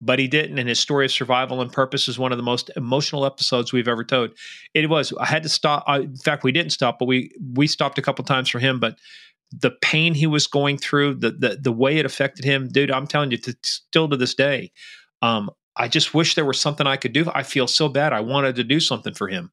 but 0.01 0.19
he 0.19 0.27
didn't. 0.27 0.59
And 0.59 0.69
his 0.69 0.79
story 0.79 1.05
of 1.05 1.11
survival 1.11 1.61
and 1.61 1.71
purpose 1.71 2.07
is 2.07 2.19
one 2.19 2.31
of 2.31 2.37
the 2.37 2.43
most 2.43 2.69
emotional 2.75 3.25
episodes 3.25 3.73
we've 3.73 3.87
ever 3.87 4.03
told. 4.03 4.31
It 4.73 4.89
was. 4.89 5.13
I 5.19 5.25
had 5.25 5.43
to 5.43 5.49
stop. 5.49 5.83
I, 5.87 5.99
in 5.99 6.17
fact, 6.17 6.43
we 6.43 6.51
didn't 6.51 6.71
stop, 6.71 6.99
but 6.99 7.05
we 7.05 7.31
we 7.53 7.67
stopped 7.67 7.97
a 7.97 8.01
couple 8.01 8.23
times 8.25 8.49
for 8.49 8.59
him. 8.59 8.79
But 8.79 8.97
the 9.51 9.71
pain 9.81 10.13
he 10.13 10.27
was 10.27 10.47
going 10.47 10.77
through, 10.77 11.15
the 11.15 11.31
the 11.31 11.57
the 11.61 11.71
way 11.71 11.97
it 11.97 12.05
affected 12.05 12.45
him, 12.45 12.67
dude. 12.67 12.91
I'm 12.91 13.07
telling 13.07 13.31
you, 13.31 13.37
to, 13.37 13.55
still 13.63 14.09
to 14.09 14.17
this 14.17 14.35
day, 14.35 14.71
um, 15.21 15.49
I 15.75 15.87
just 15.87 16.13
wish 16.13 16.35
there 16.35 16.45
was 16.45 16.59
something 16.59 16.87
I 16.87 16.97
could 16.97 17.13
do. 17.13 17.29
I 17.33 17.43
feel 17.43 17.67
so 17.67 17.89
bad. 17.89 18.13
I 18.13 18.21
wanted 18.21 18.55
to 18.57 18.63
do 18.63 18.79
something 18.79 19.13
for 19.13 19.27
him. 19.27 19.51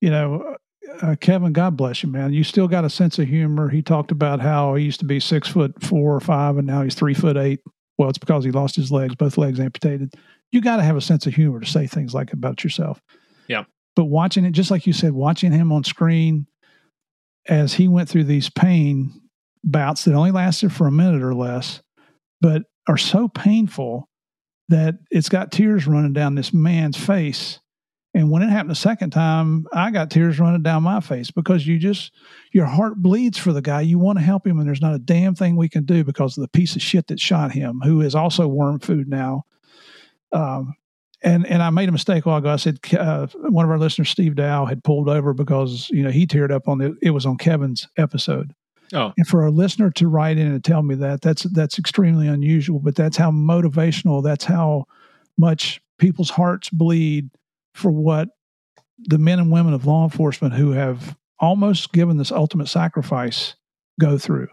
You 0.00 0.10
know, 0.10 0.56
uh, 1.02 1.16
Kevin, 1.20 1.52
God 1.52 1.76
bless 1.76 2.02
you, 2.02 2.08
man. 2.08 2.32
You 2.32 2.44
still 2.44 2.68
got 2.68 2.84
a 2.84 2.90
sense 2.90 3.18
of 3.18 3.28
humor. 3.28 3.68
He 3.68 3.82
talked 3.82 4.10
about 4.10 4.40
how 4.40 4.74
he 4.74 4.84
used 4.84 5.00
to 5.00 5.06
be 5.06 5.20
six 5.20 5.48
foot 5.48 5.82
four 5.82 6.14
or 6.14 6.20
five, 6.20 6.56
and 6.56 6.66
now 6.66 6.82
he's 6.82 6.94
three 6.94 7.14
foot 7.14 7.36
eight. 7.36 7.60
Well, 7.98 8.08
it's 8.08 8.18
because 8.18 8.44
he 8.44 8.50
lost 8.50 8.76
his 8.76 8.92
legs, 8.92 9.14
both 9.14 9.38
legs 9.38 9.58
amputated. 9.58 10.14
You 10.52 10.60
got 10.60 10.76
to 10.76 10.82
have 10.82 10.96
a 10.96 11.00
sense 11.00 11.26
of 11.26 11.34
humor 11.34 11.60
to 11.60 11.66
say 11.66 11.86
things 11.86 12.14
like 12.14 12.32
about 12.32 12.62
yourself. 12.62 13.00
Yeah. 13.48 13.64
But 13.94 14.04
watching 14.04 14.44
it, 14.44 14.50
just 14.50 14.70
like 14.70 14.86
you 14.86 14.92
said, 14.92 15.12
watching 15.12 15.52
him 15.52 15.72
on 15.72 15.82
screen 15.82 16.46
as 17.48 17.74
he 17.74 17.88
went 17.88 18.08
through 18.08 18.24
these 18.24 18.50
pain 18.50 19.22
bouts 19.64 20.04
that 20.04 20.14
only 20.14 20.30
lasted 20.30 20.72
for 20.72 20.86
a 20.86 20.92
minute 20.92 21.22
or 21.22 21.34
less, 21.34 21.82
but 22.40 22.62
are 22.88 22.98
so 22.98 23.28
painful 23.28 24.08
that 24.68 24.96
it's 25.10 25.28
got 25.28 25.52
tears 25.52 25.86
running 25.86 26.12
down 26.12 26.34
this 26.34 26.52
man's 26.52 26.96
face. 26.96 27.60
And 28.16 28.30
when 28.30 28.40
it 28.40 28.48
happened 28.48 28.70
the 28.70 28.76
second 28.76 29.10
time, 29.10 29.66
I 29.74 29.90
got 29.90 30.10
tears 30.10 30.40
running 30.40 30.62
down 30.62 30.82
my 30.82 31.00
face 31.00 31.30
because 31.30 31.66
you 31.66 31.78
just, 31.78 32.12
your 32.50 32.64
heart 32.64 32.96
bleeds 32.96 33.36
for 33.36 33.52
the 33.52 33.60
guy. 33.60 33.82
You 33.82 33.98
want 33.98 34.18
to 34.18 34.24
help 34.24 34.46
him, 34.46 34.58
and 34.58 34.66
there's 34.66 34.80
not 34.80 34.94
a 34.94 34.98
damn 34.98 35.34
thing 35.34 35.54
we 35.54 35.68
can 35.68 35.84
do 35.84 36.02
because 36.02 36.38
of 36.38 36.40
the 36.40 36.48
piece 36.48 36.76
of 36.76 36.80
shit 36.80 37.08
that 37.08 37.20
shot 37.20 37.52
him, 37.52 37.82
who 37.84 38.00
is 38.00 38.14
also 38.14 38.48
worm 38.48 38.78
food 38.78 39.06
now. 39.06 39.44
Um, 40.32 40.76
and 41.22 41.46
and 41.46 41.62
I 41.62 41.68
made 41.68 41.90
a 41.90 41.92
mistake 41.92 42.24
a 42.24 42.28
while 42.30 42.38
ago. 42.38 42.48
I 42.48 42.56
said 42.56 42.78
uh, 42.98 43.26
one 43.34 43.66
of 43.66 43.70
our 43.70 43.78
listeners, 43.78 44.08
Steve 44.08 44.34
Dow, 44.34 44.64
had 44.64 44.82
pulled 44.82 45.10
over 45.10 45.34
because 45.34 45.90
you 45.90 46.02
know 46.02 46.10
he 46.10 46.26
teared 46.26 46.50
up 46.50 46.68
on 46.68 46.78
the. 46.78 46.96
It 47.02 47.10
was 47.10 47.26
on 47.26 47.36
Kevin's 47.36 47.86
episode. 47.98 48.54
Oh. 48.94 49.12
And 49.18 49.26
for 49.26 49.44
a 49.44 49.50
listener 49.50 49.90
to 49.90 50.08
write 50.08 50.38
in 50.38 50.46
and 50.46 50.64
tell 50.64 50.82
me 50.82 50.94
that, 50.94 51.20
that's 51.20 51.42
that's 51.42 51.78
extremely 51.78 52.28
unusual. 52.28 52.78
But 52.78 52.96
that's 52.96 53.18
how 53.18 53.30
motivational. 53.30 54.24
That's 54.24 54.44
how 54.44 54.86
much 55.36 55.82
people's 55.98 56.30
hearts 56.30 56.70
bleed 56.70 57.28
for 57.76 57.90
what 57.90 58.28
the 58.98 59.18
men 59.18 59.38
and 59.38 59.52
women 59.52 59.74
of 59.74 59.86
law 59.86 60.04
enforcement 60.04 60.54
who 60.54 60.72
have 60.72 61.16
almost 61.38 61.92
given 61.92 62.16
this 62.16 62.32
ultimate 62.32 62.68
sacrifice 62.68 63.54
go 64.00 64.16
through. 64.16 64.48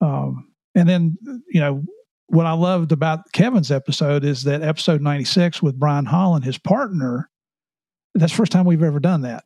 Um, 0.00 0.52
and 0.74 0.88
then, 0.88 1.18
you 1.48 1.60
know, 1.60 1.84
what 2.28 2.46
I 2.46 2.52
loved 2.52 2.92
about 2.92 3.32
Kevin's 3.32 3.72
episode 3.72 4.24
is 4.24 4.44
that 4.44 4.62
episode 4.62 5.00
96 5.00 5.62
with 5.62 5.78
Brian 5.78 6.04
Holland, 6.04 6.44
his 6.44 6.58
partner, 6.58 7.30
that's 8.14 8.32
the 8.32 8.36
first 8.36 8.52
time 8.52 8.64
we've 8.66 8.82
ever 8.82 9.00
done 9.00 9.22
that. 9.22 9.44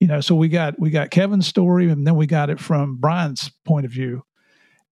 You 0.00 0.08
know, 0.08 0.20
so 0.20 0.34
we 0.34 0.48
got 0.48 0.78
we 0.78 0.90
got 0.90 1.10
Kevin's 1.10 1.46
story 1.46 1.88
and 1.88 2.06
then 2.06 2.16
we 2.16 2.26
got 2.26 2.50
it 2.50 2.60
from 2.60 2.96
Brian's 2.96 3.50
point 3.64 3.86
of 3.86 3.92
view. 3.92 4.22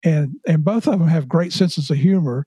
And 0.04 0.36
and 0.48 0.64
both 0.64 0.88
of 0.88 1.00
them 1.00 1.08
have 1.08 1.28
great 1.28 1.52
senses 1.52 1.90
of 1.90 1.98
humor. 1.98 2.46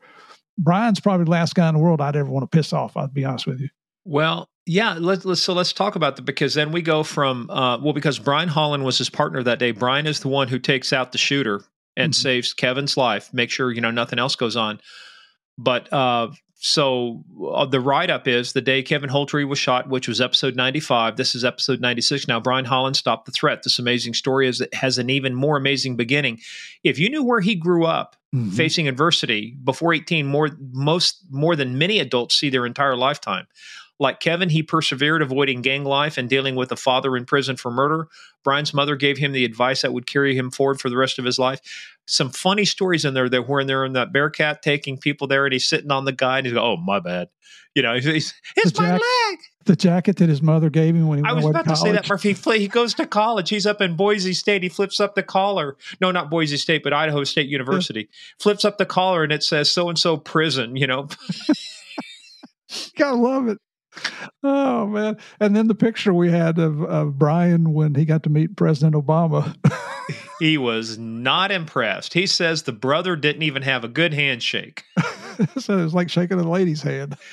Brian's 0.57 1.01
probably 1.01 1.25
the 1.25 1.33
last 1.33 1.55
guy 1.55 1.69
in 1.69 1.75
the 1.75 1.81
world 1.81 2.01
I'd 2.01 2.17
ever 2.17 2.31
want 2.31 2.51
to 2.51 2.57
piss 2.57 2.73
off, 2.73 2.97
I'll 2.97 3.09
be 3.09 3.25
honest 3.25 3.47
with 3.47 3.61
you. 3.61 3.69
Well, 4.05 4.49
yeah. 4.67 4.97
Let's, 4.99 5.25
let's 5.25 5.41
so 5.43 5.53
let's 5.53 5.73
talk 5.73 5.97
about 5.97 6.17
that 6.17 6.23
because 6.23 6.55
then 6.55 6.73
we 6.73 6.83
go 6.83 7.03
from 7.03 7.51
uh, 7.51 7.79
well 7.79 7.93
because 7.93 8.19
Brian 8.19 8.49
Holland 8.49 8.85
was 8.85 8.99
his 8.99 9.11
partner 9.11 9.43
that 9.43 9.59
day. 9.59 9.73
Brian 9.73 10.07
is 10.07 10.21
the 10.21 10.29
one 10.29 10.49
who 10.49 10.59
takes 10.59 10.93
out 10.93 11.13
the 11.13 11.19
shooter 11.19 11.63
and 11.97 12.13
Mhm. 12.13 12.17
saves 12.17 12.53
Kevin's 12.55 12.97
life. 12.97 13.33
Make 13.33 13.51
sure 13.51 13.71
you 13.73 13.81
know 13.81 13.91
nothing 13.91 14.19
else 14.19 14.37
goes 14.37 14.57
on. 14.57 14.81
But 15.57 15.93
uh, 15.93 16.31
so 16.57 17.23
uh, 17.55 17.67
the 17.67 17.79
write 17.79 18.11
up 18.11 18.27
is 18.27 18.53
the 18.55 18.61
day 18.63 18.83
Kevin 18.83 19.11
Holtry 19.11 19.47
was 19.47 19.59
shot, 19.59 19.89
which 19.89 20.09
was 20.09 20.21
episode 20.21 20.57
ninety 20.57 20.81
five. 20.81 21.17
This 21.17 21.35
is 21.35 21.45
episode 21.45 21.81
ninety 21.81 22.01
six. 22.03 22.27
Now 22.27 22.41
Brian 22.41 22.65
Holland 22.65 22.97
stopped 22.97 23.27
the 23.27 23.33
threat. 23.33 23.63
This 23.63 23.79
amazing 23.79 24.15
story 24.15 24.49
is 24.49 24.63
has 24.73 24.99
an 24.99 25.11
even 25.11 25.35
more 25.35 25.57
amazing 25.57 25.97
beginning. 25.97 26.41
If 26.83 26.99
you 26.99 27.11
knew 27.11 27.23
where 27.23 27.41
he 27.41 27.55
grew 27.55 27.85
up, 27.85 28.17
facing 28.53 28.89
adversity 28.89 29.57
before 29.63 29.95
18 29.95 30.27
more 30.27 30.49
most 30.73 31.25
more 31.31 31.55
than 31.55 31.79
many 31.79 32.01
adults 32.01 32.35
see 32.35 32.51
their 32.51 32.67
entire 32.67 32.97
lifetime 32.97 33.47
like 33.99 34.21
kevin 34.21 34.49
he 34.51 34.63
persevered 34.63 35.23
avoiding 35.23 35.63
gang 35.63 35.85
life 35.85 36.19
and 36.19 36.29
dealing 36.29 36.55
with 36.55 36.71
a 36.73 36.77
father 36.77 37.17
in 37.17 37.25
prison 37.25 37.57
for 37.57 37.71
murder 37.71 38.09
brian's 38.43 38.75
mother 38.75 38.97
gave 38.97 39.19
him 39.19 39.33
the 39.33 39.45
advice 39.45 39.83
that 39.83 39.93
would 39.93 40.07
carry 40.07 40.37
him 40.37 40.51
forward 40.51 40.81
for 40.81 40.89
the 40.89 40.97
rest 40.97 41.19
of 41.19 41.25
his 41.25 41.39
life 41.39 41.61
some 42.07 42.31
funny 42.31 42.65
stories 42.65 43.05
in 43.05 43.15
there 43.15 43.29
that 43.29 43.49
when 43.49 43.67
they're 43.67 43.85
in 43.85 43.93
that 43.93 44.13
bearcat 44.13 44.63
taking 44.63 44.99
people 44.99 45.27
there 45.27 45.45
and 45.47 45.53
he's 45.53 45.69
sitting 45.69 45.91
on 45.91 46.05
the 46.05 46.13
guy 46.13 46.39
and 46.39 46.47
he's 46.47 46.55
going 46.55 46.65
oh 46.65 46.77
my 46.77 47.01
bad 47.01 47.29
you 47.75 47.83
know 47.83 47.95
he's, 47.95 48.35
it's 48.57 48.73
The 48.73 48.83
my 48.83 48.93
leg 48.93 49.39
The 49.65 49.75
jacket 49.77 50.17
that 50.17 50.29
his 50.29 50.41
mother 50.41 50.71
gave 50.71 50.95
him 50.95 51.09
when 51.09 51.19
he 51.19 51.25
I 51.25 51.33
was 51.33 51.45
about 51.45 51.67
to 51.67 51.77
say 51.77 51.93
that. 51.93 52.09
Murphy. 52.09 52.33
He 52.33 52.59
He 52.59 52.69
goes 52.69 52.95
to 52.95 53.07
college. 53.07 53.51
He's 53.51 53.67
up 53.67 53.81
in 53.81 53.97
Boise 53.97 54.33
State. 54.33 54.63
He 54.63 54.69
flips 54.69 55.01
up 55.01 55.15
the 55.15 55.23
collar. 55.23 55.77
No, 56.01 56.13
not 56.13 56.31
Boise 56.31 56.57
State, 56.57 56.85
but 56.85 56.93
Idaho 56.93 57.25
State 57.25 57.49
University. 57.49 58.09
Flips 58.39 58.65
up 58.65 58.79
the 58.79 58.87
collar 58.87 59.25
and 59.25 59.33
it 59.33 59.43
says 59.43 59.71
so 59.71 59.89
and 59.89 59.99
so 59.99 60.17
prison. 60.17 60.77
You 60.77 60.87
know, 60.87 61.09
Gotta 62.97 63.17
love 63.17 63.49
it. 63.49 63.59
Oh 64.43 64.87
man! 64.87 65.17
And 65.41 65.55
then 65.57 65.69
the 65.69 65.75
picture 65.75 66.13
we 66.13 66.31
had 66.31 66.59
of, 66.59 66.83
of 66.83 67.19
Brian 67.19 67.73
when 67.73 67.95
he 67.95 68.05
got 68.05 68.23
to 68.25 68.31
meet 68.31 68.57
President 68.57 68.95
Obama. 68.95 69.55
he 70.39 70.59
was 70.59 70.99
not 70.99 71.51
impressed. 71.51 72.15
He 72.15 72.27
says 72.27 72.63
the 72.63 72.73
brother 72.73 73.17
didn't 73.17 73.43
even 73.43 73.63
have 73.63 73.85
a 73.85 73.89
good 73.89 74.13
handshake. 74.13 74.85
so 75.59 75.79
it 75.79 75.83
was 75.83 75.95
like 75.95 76.11
shaking 76.11 76.39
a 76.39 76.49
lady's 76.49 76.83
hand. 76.83 77.17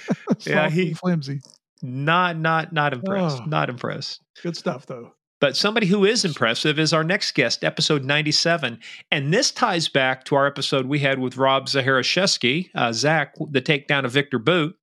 Yeah, 0.45 0.69
he- 0.69 0.93
flimsy. 0.93 1.41
Not, 1.83 2.37
not, 2.37 2.73
not 2.73 2.93
impressed. 2.93 3.41
Oh. 3.41 3.45
Not 3.45 3.69
impressed. 3.69 4.21
Good 4.41 4.55
stuff 4.55 4.85
though. 4.85 5.11
But 5.39 5.57
somebody 5.57 5.87
who 5.87 6.05
is 6.05 6.23
impressive 6.23 6.79
is 6.79 6.93
our 6.93 7.03
next 7.03 7.33
guest, 7.33 7.63
episode 7.63 8.03
97. 8.03 8.79
And 9.11 9.33
this 9.33 9.51
ties 9.51 9.87
back 9.89 10.23
to 10.25 10.35
our 10.35 10.45
episode 10.47 10.85
we 10.85 10.99
had 10.99 11.19
with 11.19 11.37
Rob 11.37 11.65
Zachariasiewicz, 11.65 12.69
uh, 12.75 12.93
Zach, 12.93 13.33
the 13.49 13.61
takedown 13.61 14.05
of 14.05 14.11
Viktor 14.11 14.37
Bout, 14.39 14.73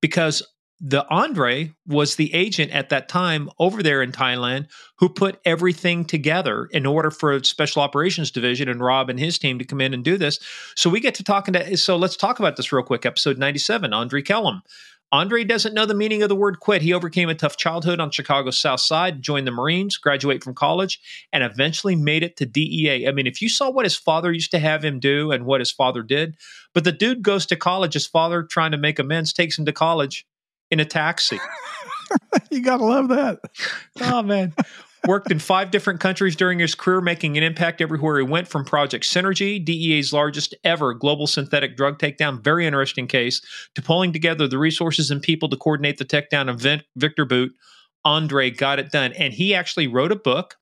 because 0.00 0.42
the 0.80 1.06
Andre 1.08 1.72
was 1.86 2.16
the 2.16 2.32
agent 2.32 2.72
at 2.72 2.88
that 2.88 3.08
time 3.08 3.50
over 3.58 3.82
there 3.82 4.02
in 4.02 4.12
Thailand 4.12 4.66
who 4.98 5.10
put 5.10 5.38
everything 5.44 6.06
together 6.06 6.68
in 6.72 6.86
order 6.86 7.10
for 7.10 7.42
special 7.44 7.82
operations 7.82 8.30
division 8.30 8.68
and 8.68 8.80
Rob 8.80 9.10
and 9.10 9.20
his 9.20 9.38
team 9.38 9.58
to 9.58 9.64
come 9.64 9.82
in 9.82 9.92
and 9.92 10.02
do 10.02 10.16
this. 10.16 10.38
So 10.76 10.88
we 10.88 11.00
get 11.00 11.14
to 11.16 11.24
talking 11.24 11.52
to, 11.52 11.76
so 11.76 11.96
let's 11.96 12.16
talk 12.16 12.38
about 12.38 12.56
this 12.56 12.72
real 12.72 12.82
quick. 12.82 13.04
Episode 13.04 13.36
97, 13.36 13.92
Andre 13.92 14.22
Kellum. 14.22 14.62
Andre 15.12 15.42
doesn't 15.42 15.74
know 15.74 15.86
the 15.86 15.94
meaning 15.94 16.22
of 16.22 16.28
the 16.28 16.36
word 16.36 16.60
quit. 16.60 16.82
He 16.82 16.92
overcame 16.92 17.28
a 17.28 17.34
tough 17.34 17.56
childhood 17.56 17.98
on 17.98 18.12
Chicago's 18.12 18.60
South 18.60 18.80
Side, 18.80 19.22
joined 19.22 19.46
the 19.46 19.52
Marines, 19.52 19.96
graduate 19.96 20.44
from 20.44 20.54
college, 20.54 21.00
and 21.32 21.42
eventually 21.42 21.96
made 21.96 22.22
it 22.22 22.36
to 22.36 22.46
DEA. 22.46 23.08
I 23.08 23.12
mean, 23.12 23.26
if 23.26 23.42
you 23.42 23.48
saw 23.48 23.70
what 23.70 23.84
his 23.84 23.96
father 23.96 24.32
used 24.32 24.52
to 24.52 24.60
have 24.60 24.84
him 24.84 25.00
do 25.00 25.32
and 25.32 25.44
what 25.46 25.60
his 25.60 25.72
father 25.72 26.02
did, 26.02 26.36
but 26.74 26.84
the 26.84 26.92
dude 26.92 27.22
goes 27.22 27.44
to 27.46 27.56
college, 27.56 27.94
his 27.94 28.06
father 28.06 28.44
trying 28.44 28.70
to 28.70 28.78
make 28.78 28.98
amends 29.00 29.32
takes 29.32 29.58
him 29.58 29.64
to 29.64 29.72
college 29.72 30.26
in 30.70 30.78
a 30.78 30.84
taxi. 30.84 31.40
you 32.50 32.62
got 32.62 32.76
to 32.76 32.84
love 32.84 33.08
that. 33.08 33.40
Oh, 34.00 34.22
man. 34.22 34.54
Worked 35.06 35.30
in 35.30 35.38
five 35.38 35.70
different 35.70 35.98
countries 35.98 36.36
during 36.36 36.58
his 36.58 36.74
career, 36.74 37.00
making 37.00 37.38
an 37.38 37.42
impact 37.42 37.80
everywhere 37.80 38.18
he 38.18 38.22
went 38.22 38.48
from 38.48 38.66
Project 38.66 39.04
Synergy, 39.04 39.64
DEA's 39.64 40.12
largest 40.12 40.54
ever 40.62 40.92
global 40.92 41.26
synthetic 41.26 41.74
drug 41.74 41.98
takedown, 41.98 42.42
very 42.42 42.66
interesting 42.66 43.06
case, 43.06 43.40
to 43.74 43.80
pulling 43.80 44.12
together 44.12 44.46
the 44.46 44.58
resources 44.58 45.10
and 45.10 45.22
people 45.22 45.48
to 45.48 45.56
coordinate 45.56 45.96
the 45.96 46.04
takedown 46.04 46.50
of 46.50 46.82
Viktor 46.96 47.24
Bout. 47.24 47.50
Andre 48.04 48.50
got 48.50 48.78
it 48.78 48.92
done. 48.92 49.12
And 49.14 49.32
he 49.32 49.54
actually 49.54 49.86
wrote 49.86 50.12
a 50.12 50.16
book. 50.16 50.56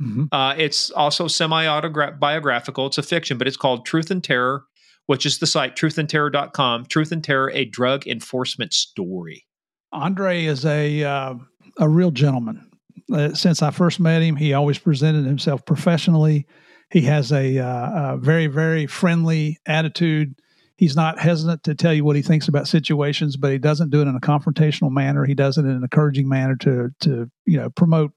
Mm-hmm. 0.00 0.24
Uh, 0.32 0.54
it's 0.56 0.90
also 0.90 1.28
semi 1.28 1.66
biographical. 2.12 2.86
It's 2.86 2.98
a 2.98 3.02
fiction, 3.02 3.36
but 3.36 3.46
it's 3.46 3.58
called 3.58 3.84
Truth 3.84 4.10
and 4.10 4.24
Terror, 4.24 4.64
which 5.06 5.26
is 5.26 5.38
the 5.38 5.46
site 5.46 5.76
truthandterror.com. 5.76 6.86
Truth 6.86 7.12
and 7.12 7.22
Terror, 7.22 7.50
a 7.50 7.66
drug 7.66 8.06
enforcement 8.06 8.72
story. 8.72 9.46
Andre 9.92 10.44
is 10.44 10.64
a 10.64 11.04
uh, 11.04 11.34
a 11.78 11.88
real 11.88 12.10
gentleman. 12.10 12.71
Uh, 13.12 13.34
since 13.34 13.62
I 13.62 13.70
first 13.70 14.00
met 14.00 14.22
him, 14.22 14.36
he 14.36 14.54
always 14.54 14.78
presented 14.78 15.24
himself 15.24 15.64
professionally. 15.64 16.46
He 16.90 17.02
has 17.02 17.32
a, 17.32 17.58
uh, 17.58 18.14
a 18.14 18.16
very, 18.18 18.46
very 18.46 18.86
friendly 18.86 19.58
attitude. 19.66 20.34
He's 20.76 20.96
not 20.96 21.18
hesitant 21.18 21.62
to 21.64 21.74
tell 21.74 21.94
you 21.94 22.04
what 22.04 22.16
he 22.16 22.22
thinks 22.22 22.48
about 22.48 22.68
situations, 22.68 23.36
but 23.36 23.52
he 23.52 23.58
doesn't 23.58 23.90
do 23.90 24.00
it 24.00 24.08
in 24.08 24.16
a 24.16 24.20
confrontational 24.20 24.90
manner. 24.90 25.24
He 25.24 25.34
does 25.34 25.58
it 25.58 25.64
in 25.64 25.70
an 25.70 25.82
encouraging 25.82 26.28
manner 26.28 26.56
to, 26.56 26.90
to 27.00 27.30
you 27.46 27.56
know, 27.58 27.70
promote 27.70 28.12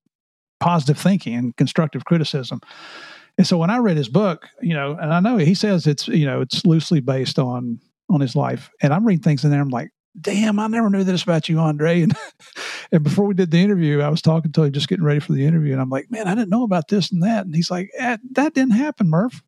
positive 0.59 0.97
thinking 0.97 1.35
and 1.35 1.55
constructive 1.57 2.05
criticism. 2.05 2.59
And 3.37 3.45
so 3.45 3.57
when 3.57 3.69
I 3.69 3.77
read 3.77 3.97
his 3.97 4.09
book, 4.09 4.47
you 4.61 4.73
know, 4.73 4.97
and 4.99 5.13
I 5.13 5.19
know 5.19 5.37
he 5.37 5.55
says 5.55 5.87
it's, 5.87 6.07
you 6.07 6.25
know, 6.25 6.41
it's 6.41 6.65
loosely 6.65 7.01
based 7.01 7.37
on 7.39 7.79
on 8.07 8.21
his 8.21 8.35
life, 8.35 8.69
and 8.83 8.93
I'm 8.93 9.03
reading 9.03 9.23
things 9.23 9.43
in 9.43 9.49
there. 9.49 9.59
I'm 9.59 9.69
like, 9.69 9.89
damn, 10.19 10.59
I 10.59 10.67
never 10.67 10.89
knew 10.89 11.03
this 11.03 11.23
about 11.23 11.49
you, 11.49 11.59
Andre. 11.59 12.05
And, 12.05 12.13
and 12.91 13.03
before 13.03 13.25
we 13.25 13.33
did 13.33 13.51
the 13.51 13.61
interview, 13.61 14.01
I 14.01 14.09
was 14.09 14.21
talking 14.21 14.51
to 14.51 14.63
him, 14.63 14.71
just 14.71 14.87
getting 14.87 15.03
ready 15.03 15.19
for 15.19 15.33
the 15.33 15.45
interview. 15.45 15.73
And 15.73 15.81
I'm 15.81 15.89
like, 15.89 16.11
man, 16.11 16.27
I 16.27 16.35
didn't 16.35 16.49
know 16.49 16.63
about 16.63 16.87
this 16.87 17.11
and 17.11 17.23
that. 17.23 17.45
And 17.45 17.55
he's 17.55 17.71
like, 17.71 17.89
eh, 17.97 18.17
that 18.31 18.53
didn't 18.53 18.75
happen, 18.75 19.09
Murph. 19.09 19.41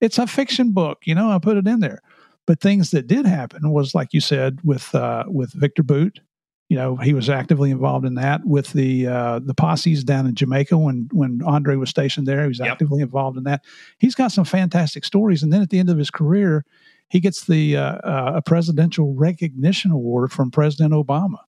It's 0.00 0.18
a 0.18 0.26
fiction 0.26 0.72
book. 0.72 1.02
You 1.04 1.14
know, 1.14 1.30
I 1.30 1.38
put 1.38 1.56
it 1.56 1.66
in 1.66 1.80
there. 1.80 2.00
But 2.46 2.60
things 2.60 2.90
that 2.90 3.06
did 3.06 3.26
happen 3.26 3.70
was, 3.70 3.94
like 3.94 4.12
you 4.12 4.20
said, 4.20 4.60
with 4.62 4.94
uh, 4.94 5.24
with 5.26 5.52
Viktor 5.52 5.82
Bout. 5.82 6.20
You 6.68 6.76
know, 6.76 6.96
he 6.96 7.12
was 7.12 7.28
actively 7.28 7.70
involved 7.70 8.06
in 8.06 8.14
that 8.14 8.44
with 8.44 8.72
the 8.72 9.06
uh, 9.06 9.38
the 9.38 9.54
posses 9.54 10.04
down 10.04 10.26
in 10.26 10.34
Jamaica 10.34 10.76
when 10.76 11.08
when 11.12 11.40
Andre 11.44 11.76
was 11.76 11.90
stationed 11.90 12.26
there. 12.26 12.42
He 12.42 12.48
was 12.48 12.58
yep. 12.58 12.72
actively 12.72 13.00
involved 13.02 13.38
in 13.38 13.44
that. 13.44 13.64
He's 13.98 14.14
got 14.14 14.32
some 14.32 14.44
fantastic 14.44 15.04
stories. 15.04 15.42
And 15.42 15.52
then 15.52 15.62
at 15.62 15.70
the 15.70 15.78
end 15.78 15.90
of 15.90 15.98
his 15.98 16.10
career, 16.10 16.64
he 17.08 17.20
gets 17.20 17.44
the 17.44 17.76
uh, 17.76 17.96
uh, 17.98 18.32
a 18.36 18.42
presidential 18.42 19.14
recognition 19.14 19.90
award 19.90 20.32
from 20.32 20.50
President 20.50 20.92
Obama. 20.92 21.38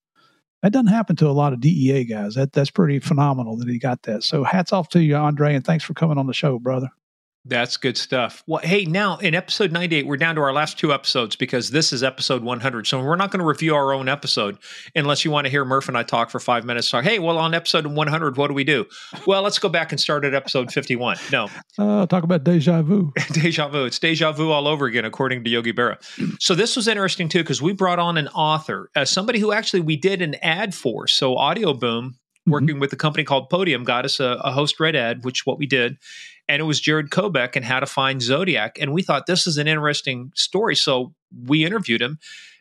That 0.63 0.73
doesn't 0.73 0.87
happen 0.89 1.17
to 1.17 1.29
a 1.29 1.33
lot 1.33 1.53
of 1.53 1.61
DEA 1.61 2.05
guys. 2.05 2.35
That 2.35 2.53
that's 2.53 2.71
pretty 2.71 2.99
phenomenal 2.99 3.57
that 3.59 3.69
he 3.69 3.79
got 3.79 4.03
that. 4.03 4.23
So 4.23 4.45
hats 4.45 4.73
off 4.73 4.89
to 4.91 5.03
you, 5.03 5.17
Andre, 5.17 5.55
and 5.55 5.65
thanks 5.65 5.85
for 5.85 5.95
coming 5.95 6.19
on 6.19 6.27
the 6.27 6.35
show, 6.35 6.59
brother. 6.59 6.91
That's 7.49 7.76
good 7.76 7.97
stuff. 7.97 8.42
Well, 8.49 8.61
hey, 8.64 8.86
now 8.86 9.18
in 9.18 9.34
episode 9.36 9.70
98, 9.70 10.05
we're 10.05 10.16
down 10.16 10.34
to 10.34 10.40
our 10.40 10.53
last 10.53 10.80
two 10.80 10.92
episodes 10.92 11.36
because 11.36 11.70
this 11.70 11.92
is 11.92 12.03
episode 12.03 12.42
100. 12.42 12.88
So 12.88 13.01
we're 13.01 13.14
not 13.14 13.30
going 13.30 13.38
to 13.38 13.47
review 13.47 13.72
our 13.76 13.92
own 13.92 14.09
episode 14.09 14.59
unless 14.97 15.24
you 15.24 15.30
want 15.30 15.44
to 15.44 15.51
hear 15.51 15.64
Murph 15.64 15.86
and 15.86 15.97
I 15.97 16.03
talk 16.03 16.30
for 16.30 16.40
five 16.40 16.64
minutes. 16.64 16.90
Talk, 16.90 17.05
hey, 17.05 17.20
well, 17.20 17.38
on 17.38 17.55
episode 17.55 17.86
100, 17.86 18.36
what 18.36 18.49
do 18.49 18.55
we 18.55 18.64
do? 18.64 18.84
Well, 19.28 19.42
let's 19.42 19.61
go 19.61 19.68
back 19.68 19.92
and 19.92 20.01
start 20.01 20.24
at 20.24 20.34
episode 20.34 20.72
51. 20.72 21.18
No. 21.32 21.49
Uh, 21.78 22.07
talk 22.07 22.24
about 22.24 22.42
deja 22.42 22.80
vu. 22.80 23.12
deja 23.32 23.68
vu. 23.68 23.84
It's 23.84 23.99
deja 23.99 24.32
vu 24.32 24.51
all 24.51 24.66
over 24.66 24.86
again, 24.86 25.05
according 25.05 25.44
to 25.44 25.51
Yogi 25.51 25.74
Berra. 25.74 25.99
so 26.40 26.55
this 26.55 26.74
was 26.74 26.88
interesting 26.88 27.28
too 27.28 27.40
because 27.40 27.61
we 27.61 27.74
brought 27.74 27.99
on 27.99 28.16
an 28.16 28.28
author, 28.28 28.90
uh, 28.97 29.05
somebody 29.05 29.38
who 29.38 29.53
actually 29.53 29.80
we 29.80 29.94
did 29.94 30.22
an 30.22 30.36
ad 30.36 30.74
for. 30.74 31.07
So 31.07 31.36
Audio 31.36 31.74
Boom 31.74 32.12
mm-hmm. 32.47 32.51
working 32.51 32.68
mm-hmm. 32.68 32.80
with 32.80 32.92
a 32.94 32.97
company 32.97 33.24
called 33.24 33.51
Podium 33.51 33.84
got 33.84 34.07
us 34.07 34.20
a, 34.20 34.38
a 34.42 34.53
host 34.53 34.80
read 34.80 34.97
ad, 34.97 35.22
which 35.24 35.44
what 35.44 35.59
we 35.59 35.66
did 35.66 35.99
and 36.49 36.61
it 36.61 36.64
was 36.64 36.80
Jarett 36.80 37.11
Kobek 37.11 37.57
and 37.57 37.64
How 37.64 37.80
to 37.80 37.86
Find 37.86 38.22
Zodiac. 38.22 38.78
And 38.80 38.92
we 38.92 39.03
thought 39.03 39.26
this 39.26 39.47
is 39.47 39.59
an 39.59 39.66
interesting 39.66 40.32
story. 40.34 40.76
So 40.76 41.14
we 41.47 41.64
interviewed 41.64 42.03
him. 42.03 42.18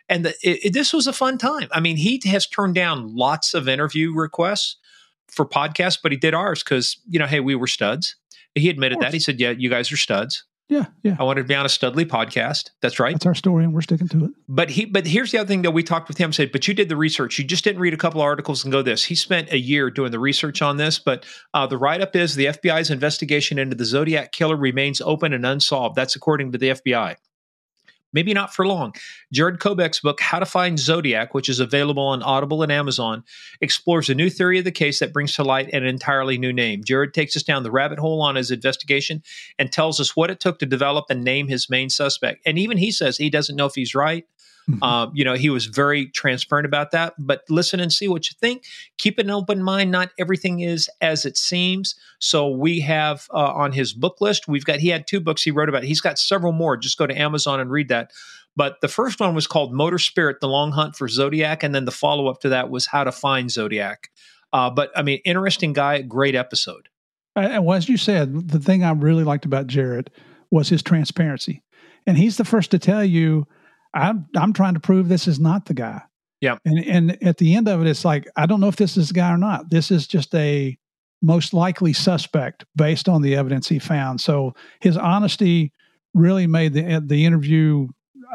And 0.09 0.25
the, 0.25 0.29
it, 0.43 0.65
it, 0.65 0.73
this 0.73 0.93
was 0.93 1.07
a 1.07 1.13
fun 1.13 1.38
time. 1.38 1.67
I 1.71 1.79
mean, 1.79 1.97
he 1.97 2.21
has 2.25 2.47
turned 2.47 2.75
down 2.75 3.15
lots 3.15 3.53
of 3.53 3.67
interview 3.67 4.13
requests 4.13 4.77
for 5.27 5.45
podcasts, 5.45 5.97
but 6.01 6.11
he 6.11 6.17
did 6.17 6.33
ours 6.33 6.63
because, 6.63 6.97
you 7.09 7.19
know, 7.19 7.25
hey, 7.25 7.39
we 7.39 7.55
were 7.55 7.67
studs. 7.67 8.15
He 8.53 8.69
admitted 8.69 8.99
that. 9.01 9.13
He 9.13 9.19
said, 9.19 9.39
yeah, 9.39 9.51
you 9.51 9.69
guys 9.69 9.91
are 9.91 9.97
studs. 9.97 10.45
Yeah, 10.68 10.86
yeah. 11.03 11.16
I 11.20 11.24
wanted 11.24 11.43
to 11.43 11.47
be 11.47 11.53
on 11.53 11.66
a 11.66 11.70
Studley 11.70 12.05
podcast. 12.05 12.72
That's 12.82 12.99
right. 12.99 13.13
That's 13.13 13.28
our 13.28 13.36
story, 13.36 13.63
and 13.63 13.74
we're 13.74 13.82
sticking 13.82 14.07
to 14.07 14.26
it. 14.26 14.32
But 14.47 14.72
he, 14.72 14.86
but 14.86 15.05
here's 15.05 15.32
the 15.32 15.38
other 15.38 15.47
thing 15.47 15.61
that 15.61 15.72
we 15.72 15.84
talked 15.84 16.07
with 16.07 16.18
him. 16.18 16.34
Said, 16.34 16.51
but 16.51 16.68
you 16.68 16.74
did 16.74 16.89
the 16.89 16.95
research. 16.95 17.38
You 17.38 17.45
just 17.45 17.63
didn't 17.63 17.82
read 17.82 17.93
a 17.93 17.97
couple 17.97 18.22
articles 18.22 18.63
and 18.63 18.72
go 18.72 18.82
this. 18.82 19.03
He 19.03 19.13
spent 19.13 19.51
a 19.51 19.59
year 19.59 19.91
doing 19.91 20.11
the 20.11 20.20
research 20.20 20.63
on 20.63 20.78
this. 20.78 20.97
But 20.97 21.26
uh, 21.53 21.68
the 21.68 21.78
write 21.78 22.01
up 22.01 22.16
is 22.16 22.36
the 22.36 22.45
FBI's 22.45 22.89
investigation 22.89 23.59
into 23.59 23.76
the 23.76 23.86
Zodiac 23.86 24.32
killer 24.32 24.55
remains 24.55 25.01
open 25.01 25.34
and 25.34 25.45
unsolved. 25.45 25.95
That's 25.95 26.16
according 26.16 26.51
to 26.53 26.57
the 26.57 26.70
FBI 26.70 27.16
maybe 28.16 28.34
not 28.34 28.55
for 28.55 28.66
long. 28.66 28.95
Jarett 29.32 29.59
Kobek's 29.59 29.99
book, 29.99 30.20
How 30.20 30.39
to 30.39 30.45
Find 30.45 30.80
Zodiac, 30.80 31.36
which 31.36 31.49
is 31.49 31.59
available 31.59 32.07
on 32.07 32.24
Audible 32.24 32.63
and 32.63 32.72
Amazon, 32.72 33.24
explores 33.61 34.09
a 34.09 34.16
new 34.16 34.30
theory 34.32 34.57
of 34.57 34.63
the 34.63 34.72
case 34.72 34.99
that 34.99 35.13
brings 35.13 35.36
to 35.36 35.43
light 35.43 35.72
an 35.74 35.86
entirely 35.86 36.38
new 36.38 36.53
name. 36.53 36.82
Jared 36.84 37.13
takes 37.13 37.36
us 37.36 37.43
down 37.43 37.61
the 37.61 37.72
rabbit 37.72 37.99
hole 37.99 38.22
on 38.22 38.36
his 38.36 38.49
investigation 38.49 39.22
and 39.59 39.72
tells 39.72 39.99
us 39.99 40.16
what 40.16 40.32
it 40.32 40.39
took 40.39 40.57
to 40.59 40.66
develop 40.66 41.05
and 41.09 41.24
name 41.24 41.47
his 41.47 41.70
main 41.70 41.89
suspect. 41.89 42.41
And 42.45 42.57
even 42.57 42.78
he 42.78 42.91
says 42.91 43.18
he 43.18 43.30
doesn't 43.30 43.55
know 43.55 43.66
if 43.66 43.76
he's 43.76 43.93
right. 43.93 44.24
Mm-hmm. 44.70 44.84
Um, 44.84 45.11
you 45.13 45.24
know, 45.24 45.36
he 45.36 45.49
was 45.49 45.68
very 45.68 46.07
transparent 46.07 46.66
about 46.66 46.91
that. 46.91 47.13
But 47.18 47.43
listen 47.49 47.80
and 47.80 47.93
see 47.93 48.07
what 48.07 48.30
you 48.30 48.36
think. 48.39 48.63
Keep 48.97 49.20
an 49.20 49.30
open 49.30 49.61
mind. 49.61 49.91
Not 49.91 50.11
everything 50.18 50.61
is 50.61 50.89
as 51.01 51.26
it 51.26 51.38
seems. 51.38 51.95
So 52.20 52.49
we 52.49 52.80
have 52.82 53.28
uh, 53.34 53.53
on 53.53 53.72
his 53.74 53.93
book 53.93 54.22
list, 54.22 54.47
we've 54.47 54.66
got, 54.66 54.80
he 54.80 54.89
had 54.89 55.07
two 55.07 55.20
books 55.20 55.43
he 55.43 55.51
wrote 55.51 55.70
about. 55.70 55.84
He's 55.84 56.01
got 56.01 56.18
several 56.18 56.51
more. 56.51 56.78
Just 56.78 56.97
go 56.97 57.05
to 57.05 57.20
Amazon 57.20 57.59
and 57.59 57.70
read 57.70 57.89
that. 57.89 58.11
But 58.55 58.82
the 58.82 58.88
first 58.88 59.20
one 59.20 59.36
was 59.36 59.47
called 59.47 59.74
Motor 59.74 59.99
Spirit, 59.99 60.38
The 60.39 60.47
Long 60.47 60.72
Hunt 60.72 60.95
for 60.95 61.07
Zodiac. 61.07 61.61
And 61.61 61.76
then 61.76 61.86
the 61.86 61.91
follow 61.91 62.28
up 62.28 62.39
to 62.41 62.49
that 62.49 62.70
was 62.70 62.88
How 62.88 63.03
to 63.03 63.11
Find 63.11 63.51
Zodiac. 63.51 64.09
Uh, 64.53 64.70
but 64.70 64.91
I 64.95 65.01
mean, 65.01 65.20
interesting 65.26 65.74
guy, 65.74 66.01
great 66.01 66.36
episode. 66.36 66.88
And 67.36 67.66
well, 67.66 67.78
as 67.78 67.89
you 67.89 67.97
said, 67.97 68.49
the 68.49 68.59
thing 68.59 68.84
I 68.84 68.91
really 68.91 69.26
liked 69.26 69.45
about 69.45 69.68
Jarett 69.68 70.09
was 70.51 70.70
his 70.70 70.82
transparency. 70.82 71.61
And 72.07 72.18
he's 72.18 72.38
the 72.38 72.45
first 72.45 72.72
to 72.72 72.80
tell 72.80 73.03
you 73.03 73.45
I'm 73.96 74.28
I'm 74.36 74.54
trying 74.54 74.74
to 74.76 74.80
prove 74.80 75.08
this 75.08 75.28
is 75.28 75.39
not 75.39 75.66
the 75.66 75.74
guy. 75.74 76.02
Yeah. 76.41 76.58
And 76.66 76.86
and 76.86 77.24
at 77.24 77.38
the 77.38 77.56
end 77.56 77.68
of 77.68 77.82
it, 77.82 77.88
it's 77.88 78.06
like 78.06 78.28
I 78.36 78.46
don't 78.46 78.60
know 78.60 78.68
if 78.68 78.76
this 78.76 78.98
is 78.98 79.08
the 79.08 79.14
guy 79.14 79.34
or 79.34 79.38
not. 79.38 79.70
This 79.70 79.89
is 79.89 80.06
just 80.06 80.36
a 80.36 80.78
most 81.22 81.54
likely 81.54 81.93
suspect 81.93 82.66
based 82.76 83.10
on 83.10 83.22
the 83.22 83.36
evidence 83.36 83.68
he 83.68 83.80
found. 83.80 84.22
So 84.22 84.54
his 84.82 84.98
honesty 84.98 85.72
really 86.14 86.46
made 86.46 86.74
the 86.74 87.02
the 87.04 87.26
interview. 87.26 87.88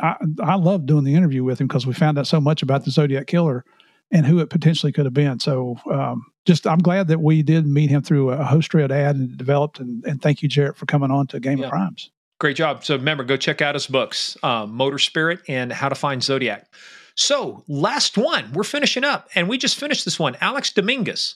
I, 0.03 0.17
I 0.43 0.55
love 0.55 0.87
doing 0.87 1.05
the 1.05 1.15
interview 1.15 1.45
with 1.45 1.61
him 1.61 1.67
because 1.67 1.87
we 1.87 1.93
found 1.93 2.19
out 2.19 2.27
so 2.27 2.41
much 2.41 2.63
about 2.63 2.85
the 2.85 2.91
Zodiac 2.91 3.27
killer 3.27 3.65
and 4.11 4.25
who 4.25 4.39
it 4.39 4.49
potentially 4.49 4.93
could 4.93 5.05
have 5.05 5.15
been. 5.15 5.39
So 5.39 5.77
um, 5.91 6.27
just 6.47 6.67
I'm 6.67 6.79
glad 6.79 7.09
that 7.09 7.21
we 7.21 7.43
did 7.43 7.67
meet 7.67 7.91
him 7.91 8.03
through 8.03 8.31
a 8.31 8.45
host 8.45 8.73
read 8.73 8.91
ad 8.91 9.17
and 9.17 9.37
developed. 9.37 9.79
And, 9.79 10.05
and 10.05 10.23
thank 10.23 10.43
you, 10.43 10.49
Jarett, 10.49 10.77
for 10.77 10.87
coming 10.87 11.11
on 11.11 11.27
to 11.29 11.41
Game 11.41 11.59
yeah. 11.59 11.67
of 11.67 11.71
Crimes. 11.71 12.11
Great 12.41 12.57
job. 12.57 12.83
So 12.85 12.97
remember, 12.97 13.23
go 13.23 13.37
check 13.37 13.61
out 13.61 13.75
his 13.75 13.87
books, 13.87 14.37
um, 14.43 14.73
Motor 14.73 14.99
Spirit 14.99 15.41
and 15.47 15.71
How 15.71 15.91
to 15.91 15.95
Find 15.95 16.23
Zodiac. 16.23 16.67
So 17.15 17.63
last 17.69 18.17
one, 18.17 18.51
we're 18.55 18.65
finishing 18.65 19.05
up, 19.05 19.29
and 19.35 19.47
we 19.47 19.59
just 19.59 19.79
finished 19.79 20.07
this 20.07 20.19
one. 20.19 20.39
Alex 20.41 20.73
Dominguez, 20.73 21.35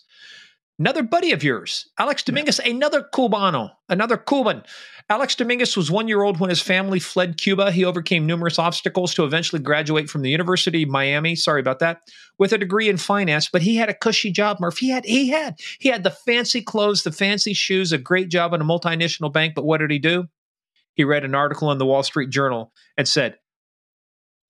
another 0.78 1.02
buddy 1.02 1.32
of 1.32 1.44
yours. 1.44 1.90
Alex 1.98 2.22
Dominguez, 2.22 2.58
yeah. 2.64 2.70
another 2.72 3.06
Cubano, 3.14 3.72
another 3.90 4.16
Cuban. 4.16 4.62
Alex 5.10 5.34
Dominguez 5.34 5.76
was 5.76 5.90
one 5.90 6.08
year 6.08 6.22
old 6.22 6.40
when 6.40 6.48
his 6.48 6.62
family 6.62 6.98
fled 6.98 7.36
Cuba. 7.36 7.70
He 7.70 7.84
overcame 7.84 8.24
numerous 8.24 8.58
obstacles 8.58 9.12
to 9.12 9.24
eventually 9.24 9.60
graduate 9.60 10.08
from 10.08 10.22
the 10.22 10.30
University 10.30 10.84
of 10.84 10.88
Miami. 10.88 11.36
Sorry 11.36 11.60
about 11.60 11.80
that. 11.80 12.00
With 12.38 12.54
a 12.54 12.58
degree 12.58 12.88
in 12.88 12.96
finance, 12.96 13.50
but 13.52 13.60
he 13.60 13.76
had 13.76 13.90
a 13.90 13.94
cushy 13.94 14.32
job, 14.32 14.58
Murph. 14.58 14.78
He 14.78 14.88
had 14.88 15.04
he 15.04 15.28
had 15.28 15.60
he 15.78 15.90
had 15.90 16.02
the 16.02 16.10
fancy 16.10 16.62
clothes, 16.62 17.02
the 17.02 17.12
fancy 17.12 17.52
shoes, 17.52 17.92
a 17.92 17.98
great 17.98 18.30
job 18.30 18.54
in 18.54 18.62
a 18.62 18.64
multinational 18.64 19.30
bank. 19.30 19.54
But 19.54 19.66
what 19.66 19.78
did 19.78 19.90
he 19.90 19.98
do? 19.98 20.28
He 20.94 21.04
read 21.04 21.24
an 21.24 21.34
article 21.34 21.70
in 21.70 21.78
the 21.78 21.86
Wall 21.86 22.02
Street 22.02 22.30
Journal 22.30 22.72
and 22.96 23.06
said, 23.06 23.36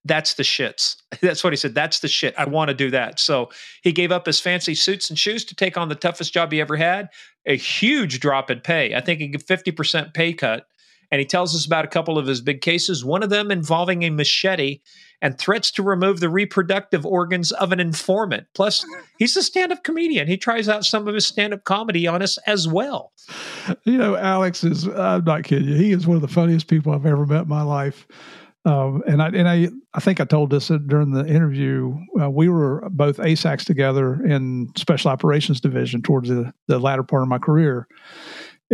that's 0.05 0.34
the 0.34 0.42
shits. 0.42 0.97
That's 1.22 1.42
what 1.42 1.53
he 1.53 1.57
said. 1.57 1.74
That's 1.74 2.01
the 2.01 2.09
shit. 2.09 2.34
I 2.36 2.45
want 2.45 2.68
to 2.68 2.74
do 2.74 2.90
that. 2.90 3.18
So 3.18 3.51
he 3.82 3.92
gave 3.92 4.12
up 4.12 4.26
his 4.26 4.38
fancy 4.38 4.74
suits 4.74 5.09
and 5.09 5.18
shoes 5.18 5.45
to 5.47 5.55
take 5.55 5.78
on 5.78 5.88
the 5.88 5.95
toughest 5.95 6.32
job 6.32 6.53
he 6.53 6.61
ever 6.61 6.76
had. 6.76 7.09
A 7.47 7.57
huge 7.57 8.20
drop 8.20 8.51
in 8.51 8.61
pay. 8.61 8.95
I 8.95 9.01
think 9.01 9.20
gave 9.20 9.47
50% 9.47 10.12
pay 10.12 10.34
cut. 10.34 10.66
And 11.11 11.20
he 11.20 11.26
tells 11.26 11.55
us 11.55 11.64
about 11.64 11.84
a 11.84 11.88
couple 11.88 12.18
of 12.18 12.26
his 12.26 12.40
big 12.40 12.61
cases, 12.61 13.05
one 13.05 13.22
of 13.22 13.30
them 13.30 13.51
involving 13.51 14.03
a 14.03 14.11
machete 14.11 14.80
and 15.25 15.39
threats 15.39 15.70
to 15.70 15.83
remove 15.83 16.20
the 16.20 16.29
reproductive 16.29 17.07
organs 17.07 17.51
of 17.51 17.72
an 17.72 17.81
informant. 17.81 18.47
Plus, 18.53 18.85
he's 19.18 19.35
a 19.39 19.43
stand 19.43 19.72
up 19.72 19.83
comedian. 19.83 20.29
He 20.29 20.37
tries 20.37 20.68
out 20.68 20.85
some 20.85 21.09
of 21.09 21.14
his 21.14 21.27
stand 21.27 21.55
up 21.55 21.64
comedy 21.64 22.07
on 22.07 22.20
us 22.20 22.37
as 22.47 22.68
well. 22.68 23.11
You 23.85 23.97
know, 23.97 24.16
Alex 24.16 24.62
is, 24.64 24.87
I'm 24.87 25.25
not 25.25 25.45
kidding 25.45 25.66
you, 25.66 25.77
he 25.77 25.93
is 25.93 26.07
one 26.07 26.16
of 26.16 26.20
the 26.20 26.29
funniest 26.29 26.68
people 26.68 26.93
I've 26.93 27.07
ever 27.07 27.25
met 27.25 27.45
in 27.45 27.49
my 27.49 27.62
life. 27.62 28.07
Um, 28.66 29.03
and 29.07 29.22
I 29.22 29.29
and 29.29 29.47
I 29.47 29.68
I 29.93 30.01
think 30.01 30.20
I 30.20 30.25
told 30.25 30.49
this 30.49 30.68
during 30.68 31.11
the 31.11 31.27
interview. 31.27 31.99
Uh, 32.18 32.31
we 32.31 32.49
were 32.49 32.89
both 32.91 33.18
ASACs 33.18 33.64
together 33.64 34.25
in 34.25 34.70
Special 34.75 35.11
Operations 35.11 35.61
Division 35.61 36.01
towards 36.01 36.31
the, 36.31 36.51
the 36.66 36.79
latter 36.79 37.03
part 37.03 37.22
of 37.22 37.29
my 37.29 37.37
career, 37.39 37.87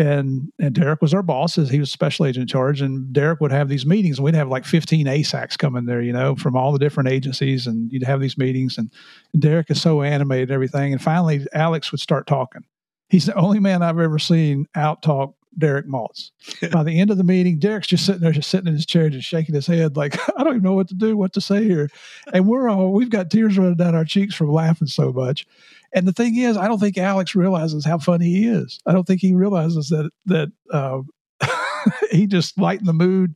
and 0.01 0.51
and 0.59 0.75
Derek 0.75 1.03
was 1.03 1.13
our 1.13 1.23
boss 1.23 1.59
as 1.59 1.69
he 1.69 1.79
was 1.79 1.93
special 1.93 2.27
agent 2.27 2.43
in 2.43 2.49
charge. 2.49 2.81
And 2.81 3.13
Derek 3.13 3.41
would 3.41 3.53
have 3.53 3.69
these 3.69 3.87
meetings, 3.87 4.19
and 4.19 4.25
we'd 4.25 4.35
have 4.35 4.49
like 4.49 4.65
fifteen 4.65 5.07
ASACs 5.07 5.59
coming 5.59 5.85
there, 5.85 6.01
you 6.01 6.13
know, 6.13 6.35
from 6.37 6.57
all 6.57 6.73
the 6.73 6.79
different 6.79 7.11
agencies, 7.11 7.67
and 7.67 7.93
you'd 7.93 8.05
have 8.05 8.21
these 8.21 8.39
meetings. 8.39 8.79
And, 8.79 8.91
and 9.33 9.43
Derek 9.43 9.71
is 9.71 9.81
so 9.81 10.03
animated, 10.03 10.49
and 10.49 10.55
everything. 10.55 10.93
And 10.93 11.03
finally, 11.03 11.47
Alex 11.53 11.93
would 11.93 12.01
start 12.01 12.27
talking. 12.27 12.63
He's 13.09 13.27
the 13.27 13.35
only 13.35 13.61
man 13.61 13.83
I've 13.83 13.99
ever 13.99 14.19
seen 14.19 14.67
out 14.75 15.03
talk 15.03 15.35
Derek 15.59 15.87
Maltz. 15.87 16.31
By 16.73 16.83
the 16.83 16.99
end 16.99 17.11
of 17.11 17.19
the 17.19 17.25
meeting, 17.25 17.59
Derek's 17.59 17.89
just 17.89 18.07
sitting 18.07 18.21
there, 18.21 18.33
just 18.33 18.51
sitting 18.51 18.69
in 18.69 18.75
his 18.75 18.87
chair, 18.87 19.09
just 19.11 19.29
shaking 19.29 19.55
his 19.55 19.67
head, 19.67 19.97
like, 19.97 20.17
I 20.39 20.45
don't 20.45 20.55
even 20.55 20.63
know 20.63 20.75
what 20.75 20.89
to 20.89 20.95
do, 20.95 21.17
what 21.17 21.33
to 21.35 21.41
say 21.41 21.65
here. 21.65 21.89
And 22.33 22.47
we're 22.47 22.69
all, 22.69 22.93
we've 22.93 23.11
got 23.11 23.31
tears 23.31 23.59
running 23.59 23.77
down 23.77 23.95
our 23.95 24.05
cheeks 24.05 24.35
from 24.35 24.51
laughing 24.51 24.89
so 24.89 25.13
much. 25.13 25.47
And 25.93 26.07
the 26.07 26.13
thing 26.13 26.37
is, 26.37 26.57
I 26.57 26.69
don't 26.69 26.79
think 26.79 26.99
Alex 26.99 27.35
realizes 27.35 27.85
how 27.85 27.99
funny 27.99 28.27
he 28.27 28.47
is. 28.47 28.79
I 28.87 28.93
don't 28.93 29.07
think 29.07 29.21
he 29.21 29.35
realizes 29.35 29.89
that, 29.89 30.11
that, 30.27 30.53
uh, 30.73 31.01
he 32.11 32.27
just 32.27 32.59
lightened 32.59 32.89
the 32.89 32.93
mood. 32.93 33.35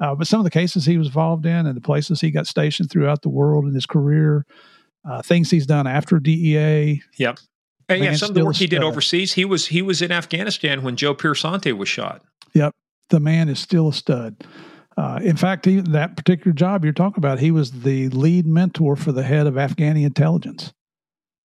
Uh, 0.00 0.14
but 0.14 0.26
some 0.26 0.40
of 0.40 0.44
the 0.44 0.50
cases 0.50 0.86
he 0.86 0.96
was 0.96 1.08
involved 1.08 1.44
in 1.44 1.66
and 1.66 1.76
the 1.76 1.80
places 1.80 2.20
he 2.20 2.30
got 2.30 2.46
stationed 2.46 2.90
throughout 2.90 3.20
the 3.22 3.28
world 3.28 3.66
in 3.66 3.74
his 3.74 3.84
career, 3.84 4.46
uh, 5.08 5.20
things 5.20 5.50
he's 5.50 5.66
done 5.66 5.86
after 5.86 6.18
DEA. 6.18 7.02
Yep. 7.18 7.38
And 7.90 8.04
yeah, 8.04 8.14
some 8.14 8.30
of 8.30 8.34
the 8.34 8.44
work 8.44 8.56
he 8.56 8.66
did 8.66 8.82
overseas. 8.82 9.32
He 9.32 9.44
was 9.44 9.66
he 9.66 9.82
was 9.82 10.00
in 10.00 10.12
Afghanistan 10.12 10.82
when 10.82 10.94
Joe 10.94 11.12
Piersante 11.12 11.76
was 11.76 11.88
shot. 11.88 12.22
Yep, 12.54 12.72
the 13.08 13.18
man 13.18 13.48
is 13.48 13.58
still 13.58 13.88
a 13.88 13.92
stud. 13.92 14.46
Uh, 14.96 15.18
in 15.22 15.36
fact, 15.36 15.64
he, 15.64 15.80
that 15.80 16.16
particular 16.16 16.52
job 16.52 16.84
you're 16.84 16.92
talking 16.92 17.18
about, 17.18 17.40
he 17.40 17.50
was 17.50 17.70
the 17.82 18.08
lead 18.10 18.46
mentor 18.46 18.96
for 18.96 19.12
the 19.12 19.22
head 19.22 19.46
of 19.46 19.54
Afghani 19.54 20.04
intelligence. 20.04 20.72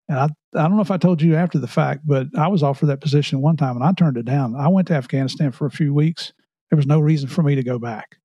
And 0.08 0.20
I, 0.20 0.26
I 0.56 0.64
don't 0.64 0.76
know 0.76 0.82
if 0.82 0.92
I 0.92 0.98
told 0.98 1.22
you 1.22 1.36
after 1.36 1.58
the 1.58 1.68
fact, 1.68 2.02
but 2.06 2.28
I 2.38 2.48
was 2.48 2.64
offered 2.64 2.88
that 2.88 3.02
position 3.02 3.42
one 3.42 3.58
time 3.58 3.76
and 3.76 3.84
I 3.84 3.92
turned 3.94 4.18
it 4.18 4.26
down. 4.26 4.56
I 4.56 4.68
went 4.68 4.88
to 4.90 4.94
Afghanistan 4.94 5.52
for 5.52 5.66
a 5.66 5.72
few 5.72 5.94
weeks. 5.94 6.34
There 6.70 6.78
was 6.78 6.86
no 6.86 7.00
reason 7.00 7.28
for 7.28 7.44
me 7.44 7.56
to 7.56 7.64
go 7.64 7.80
back. 7.80 8.18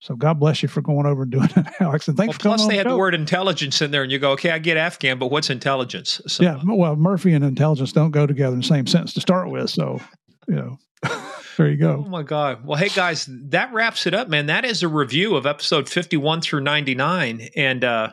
So 0.00 0.14
God 0.14 0.38
bless 0.38 0.62
you 0.62 0.68
for 0.68 0.80
going 0.80 1.06
over 1.06 1.22
and 1.22 1.32
doing 1.32 1.48
it, 1.56 1.66
Alex. 1.80 2.06
And 2.08 2.16
thanks 2.16 2.32
well, 2.32 2.38
for 2.38 2.42
coming. 2.42 2.58
Plus, 2.58 2.68
they 2.68 2.76
had 2.76 2.86
the, 2.86 2.90
the 2.90 2.96
word 2.96 3.14
intelligence 3.14 3.82
in 3.82 3.90
there, 3.90 4.04
and 4.04 4.12
you 4.12 4.18
go, 4.18 4.32
okay, 4.32 4.50
I 4.50 4.58
get 4.58 4.76
Afghan, 4.76 5.18
but 5.18 5.26
what's 5.26 5.50
intelligence? 5.50 6.20
So, 6.28 6.44
yeah, 6.44 6.60
well, 6.64 6.94
Murphy 6.94 7.32
and 7.32 7.44
intelligence 7.44 7.92
don't 7.92 8.12
go 8.12 8.26
together 8.26 8.54
in 8.54 8.60
the 8.60 8.66
same 8.66 8.86
sentence 8.86 9.14
to 9.14 9.20
start 9.20 9.50
with. 9.50 9.70
So, 9.70 10.00
you 10.46 10.54
know, 10.54 10.78
there 11.56 11.68
you 11.68 11.76
go. 11.76 12.04
Oh 12.06 12.08
my 12.08 12.22
God. 12.22 12.64
Well, 12.64 12.78
hey 12.78 12.88
guys, 12.88 13.28
that 13.28 13.72
wraps 13.72 14.06
it 14.06 14.14
up, 14.14 14.28
man. 14.28 14.46
That 14.46 14.64
is 14.64 14.84
a 14.84 14.88
review 14.88 15.34
of 15.34 15.46
episode 15.46 15.88
fifty-one 15.88 16.40
through 16.40 16.60
ninety-nine, 16.60 17.48
and 17.56 17.82
uh, 17.82 18.12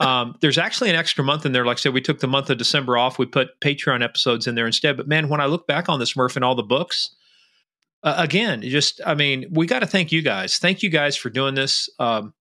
um, 0.00 0.36
there's 0.40 0.58
actually 0.58 0.90
an 0.90 0.96
extra 0.96 1.24
month 1.24 1.44
in 1.44 1.52
there. 1.52 1.64
Like 1.64 1.78
I 1.78 1.80
said, 1.80 1.94
we 1.94 2.00
took 2.00 2.20
the 2.20 2.28
month 2.28 2.50
of 2.50 2.58
December 2.58 2.96
off. 2.96 3.18
We 3.18 3.26
put 3.26 3.60
Patreon 3.60 4.02
episodes 4.04 4.46
in 4.46 4.54
there 4.54 4.66
instead. 4.66 4.96
But 4.96 5.08
man, 5.08 5.28
when 5.28 5.40
I 5.40 5.46
look 5.46 5.66
back 5.66 5.88
on 5.88 5.98
this, 5.98 6.16
Murph, 6.16 6.36
and 6.36 6.44
all 6.44 6.54
the 6.54 6.62
books 6.62 7.16
uh, 8.02 8.14
again, 8.18 8.62
just 8.62 9.00
I 9.04 9.14
mean, 9.14 9.46
we 9.50 9.66
got 9.66 9.80
to 9.80 9.86
thank 9.86 10.12
you 10.12 10.22
guys. 10.22 10.58
Thank 10.58 10.82
you 10.82 10.90
guys 10.90 11.16
for 11.16 11.30
doing 11.30 11.54
this. 11.54 11.88
Um, 11.98 12.32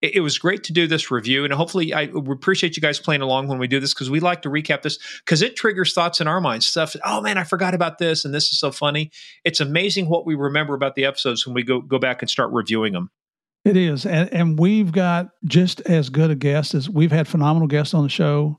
it, 0.00 0.16
it, 0.16 0.20
was 0.20 0.38
great 0.38 0.64
to 0.64 0.72
do 0.72 0.86
this 0.86 1.10
review, 1.10 1.44
and 1.44 1.52
hopefully, 1.52 1.92
I 1.92 2.10
appreciate 2.14 2.76
you 2.76 2.80
guys 2.80 2.98
playing 2.98 3.20
along 3.20 3.48
when 3.48 3.58
we 3.58 3.68
do 3.68 3.78
this 3.78 3.92
because 3.92 4.10
we 4.10 4.20
like 4.20 4.42
to 4.42 4.48
recap 4.48 4.82
this 4.82 4.98
because 5.24 5.42
it 5.42 5.54
triggers 5.54 5.92
thoughts 5.92 6.20
in 6.20 6.28
our 6.28 6.40
minds. 6.40 6.66
Stuff. 6.66 6.96
Oh 7.04 7.20
man, 7.20 7.36
I 7.36 7.44
forgot 7.44 7.74
about 7.74 7.98
this, 7.98 8.24
and 8.24 8.32
this 8.32 8.44
is 8.44 8.58
so 8.58 8.72
funny. 8.72 9.10
It's 9.44 9.60
amazing 9.60 10.08
what 10.08 10.24
we 10.24 10.34
remember 10.34 10.74
about 10.74 10.94
the 10.94 11.04
episodes 11.04 11.46
when 11.46 11.54
we 11.54 11.62
go 11.62 11.80
go 11.80 11.98
back 11.98 12.22
and 12.22 12.30
start 12.30 12.50
reviewing 12.50 12.94
them. 12.94 13.10
It 13.64 13.76
is, 13.76 14.06
and, 14.06 14.32
and 14.32 14.58
we've 14.58 14.90
got 14.90 15.28
just 15.44 15.80
as 15.82 16.08
good 16.08 16.30
a 16.30 16.34
guest 16.34 16.74
as 16.74 16.90
we've 16.90 17.12
had 17.12 17.28
phenomenal 17.28 17.68
guests 17.68 17.94
on 17.94 18.02
the 18.02 18.08
show. 18.08 18.58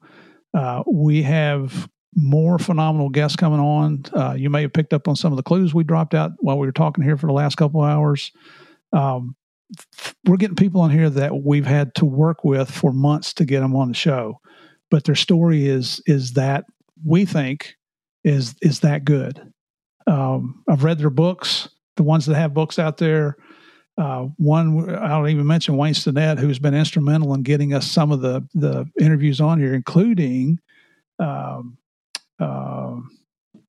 Uh, 0.54 0.84
we 0.89 1.24
have 1.24 1.89
more 2.16 2.58
phenomenal 2.58 3.10
guests 3.10 3.36
coming 3.36 3.60
on. 3.60 4.04
Uh, 4.14 4.34
you 4.34 4.49
may 4.49 4.62
have 4.62 4.72
picked 4.72 4.93
up 4.93 5.08
on 5.08 5.16
some 5.16 5.34
of 5.34 5.38
the 5.38 5.43
clues 5.43 5.74
we 5.74 5.84
dropped 5.84 6.14
out 6.14 6.32
while 6.39 6.58
we 6.58 6.68
were 6.68 6.72
talking 6.72 7.04
here 7.04 7.18
for 7.18 7.28
the 7.28 7.34
last 7.34 7.56
couple 7.56 7.82
hours. 7.82 8.32
Um, 8.93 9.36
we're 10.26 10.38
getting 10.38 10.56
people 10.56 10.82
on 10.82 10.91
here 10.91 11.10
that 11.10 11.43
we've 11.43 11.66
had 11.66 11.95
to 11.95 12.06
work 12.06 12.43
with 12.43 12.70
for 12.70 12.93
months 12.93 13.34
to 13.34 13.45
get 13.45 13.62
them 13.62 13.76
on 13.76 13.89
the 13.89 13.93
show, 13.93 14.39
but 14.91 15.04
their 15.04 15.16
story 15.16 15.68
is 15.68 16.01
is 16.06 16.34
that 16.34 16.66
we 17.06 17.26
think 17.26 17.76
is 18.24 18.56
is 18.62 18.82
that 18.82 19.04
good. 19.04 19.41
Um, 20.06 20.64
I've 20.70 20.84
read 20.84 20.99
their 20.99 21.10
books, 21.10 21.70
the 21.95 22.04
ones 22.04 22.26
that 22.28 22.36
have 22.36 22.54
books 22.54 22.78
out 22.78 22.97
there. 22.97 23.36
Uh, 23.98 24.28
one 24.38 24.89
I 24.89 25.10
don't 25.10 25.30
even 25.30 25.46
mention 25.46 25.78
Wayne 25.78 25.94
Stinnett, 25.94 26.39
who's 26.39 26.60
been 26.60 26.74
instrumental 26.74 27.34
in 27.34 27.44
getting 27.44 27.74
us 27.74 27.89
some 27.89 28.12
of 28.12 28.22
the 28.22 28.48
the 28.56 28.89
interviews 29.00 29.39
on 29.39 29.60
here, 29.60 29.74
including 29.74 30.60
um, 31.20 31.78
uh, 32.39 32.96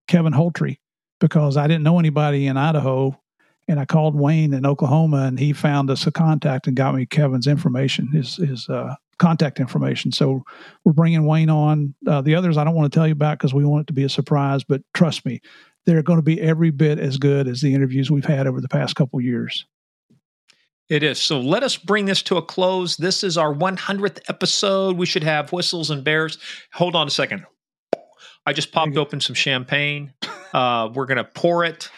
Kevin 0.08 0.32
Holtry 0.32 0.78
because 1.20 1.56
I 1.56 1.66
didn't 1.66 1.84
know 1.84 1.98
anybody 1.98 2.46
in 2.46 2.56
Idaho. 2.56 3.18
And 3.66 3.80
I 3.80 3.86
called 3.86 4.14
Wayne 4.14 4.52
in 4.52 4.66
Oklahoma, 4.66 5.22
and 5.22 5.38
he 5.38 5.54
found 5.54 5.88
us 5.88 6.06
a 6.06 6.12
contact 6.12 6.66
and 6.66 6.76
got 6.76 6.94
me 6.94 7.06
Kevin's 7.06 7.46
information, 7.46 8.08
his 8.08 8.36
his 8.36 8.68
uh, 8.68 8.94
contact 9.18 9.58
information. 9.58 10.12
So 10.12 10.42
we're 10.84 10.92
bringing 10.92 11.24
Wayne 11.24 11.48
on. 11.48 11.94
Uh, 12.06 12.20
the 12.20 12.34
others 12.34 12.58
I 12.58 12.64
don't 12.64 12.74
want 12.74 12.92
to 12.92 12.94
tell 12.94 13.06
you 13.06 13.14
about 13.14 13.38
because 13.38 13.54
we 13.54 13.64
want 13.64 13.82
it 13.82 13.86
to 13.86 13.94
be 13.94 14.04
a 14.04 14.08
surprise. 14.10 14.64
But 14.64 14.82
trust 14.92 15.24
me, 15.24 15.40
they're 15.86 16.02
going 16.02 16.18
to 16.18 16.22
be 16.22 16.40
every 16.42 16.70
bit 16.70 16.98
as 16.98 17.16
good 17.16 17.48
as 17.48 17.62
the 17.62 17.74
interviews 17.74 18.10
we've 18.10 18.26
had 18.26 18.46
over 18.46 18.60
the 18.60 18.68
past 18.68 18.96
couple 18.96 19.18
years. 19.20 19.64
It 20.90 21.02
is. 21.02 21.18
So 21.18 21.40
let 21.40 21.62
us 21.62 21.76
bring 21.76 22.04
this 22.04 22.22
to 22.24 22.36
a 22.36 22.42
close. 22.42 22.96
This 22.96 23.24
is 23.24 23.38
our 23.38 23.54
100th 23.54 24.18
episode. 24.28 24.98
We 24.98 25.06
should 25.06 25.24
have 25.24 25.50
whistles 25.50 25.90
and 25.90 26.04
bears. 26.04 26.38
Hold 26.74 26.94
on 26.94 27.06
a 27.06 27.10
second. 27.10 27.46
I 28.46 28.52
just 28.52 28.72
popped 28.72 28.96
open 28.96 29.20
some 29.20 29.34
champagne. 29.34 30.12
Uh, 30.52 30.90
we're 30.94 31.06
going 31.06 31.16
to 31.16 31.24
pour 31.24 31.64
it. 31.64 31.90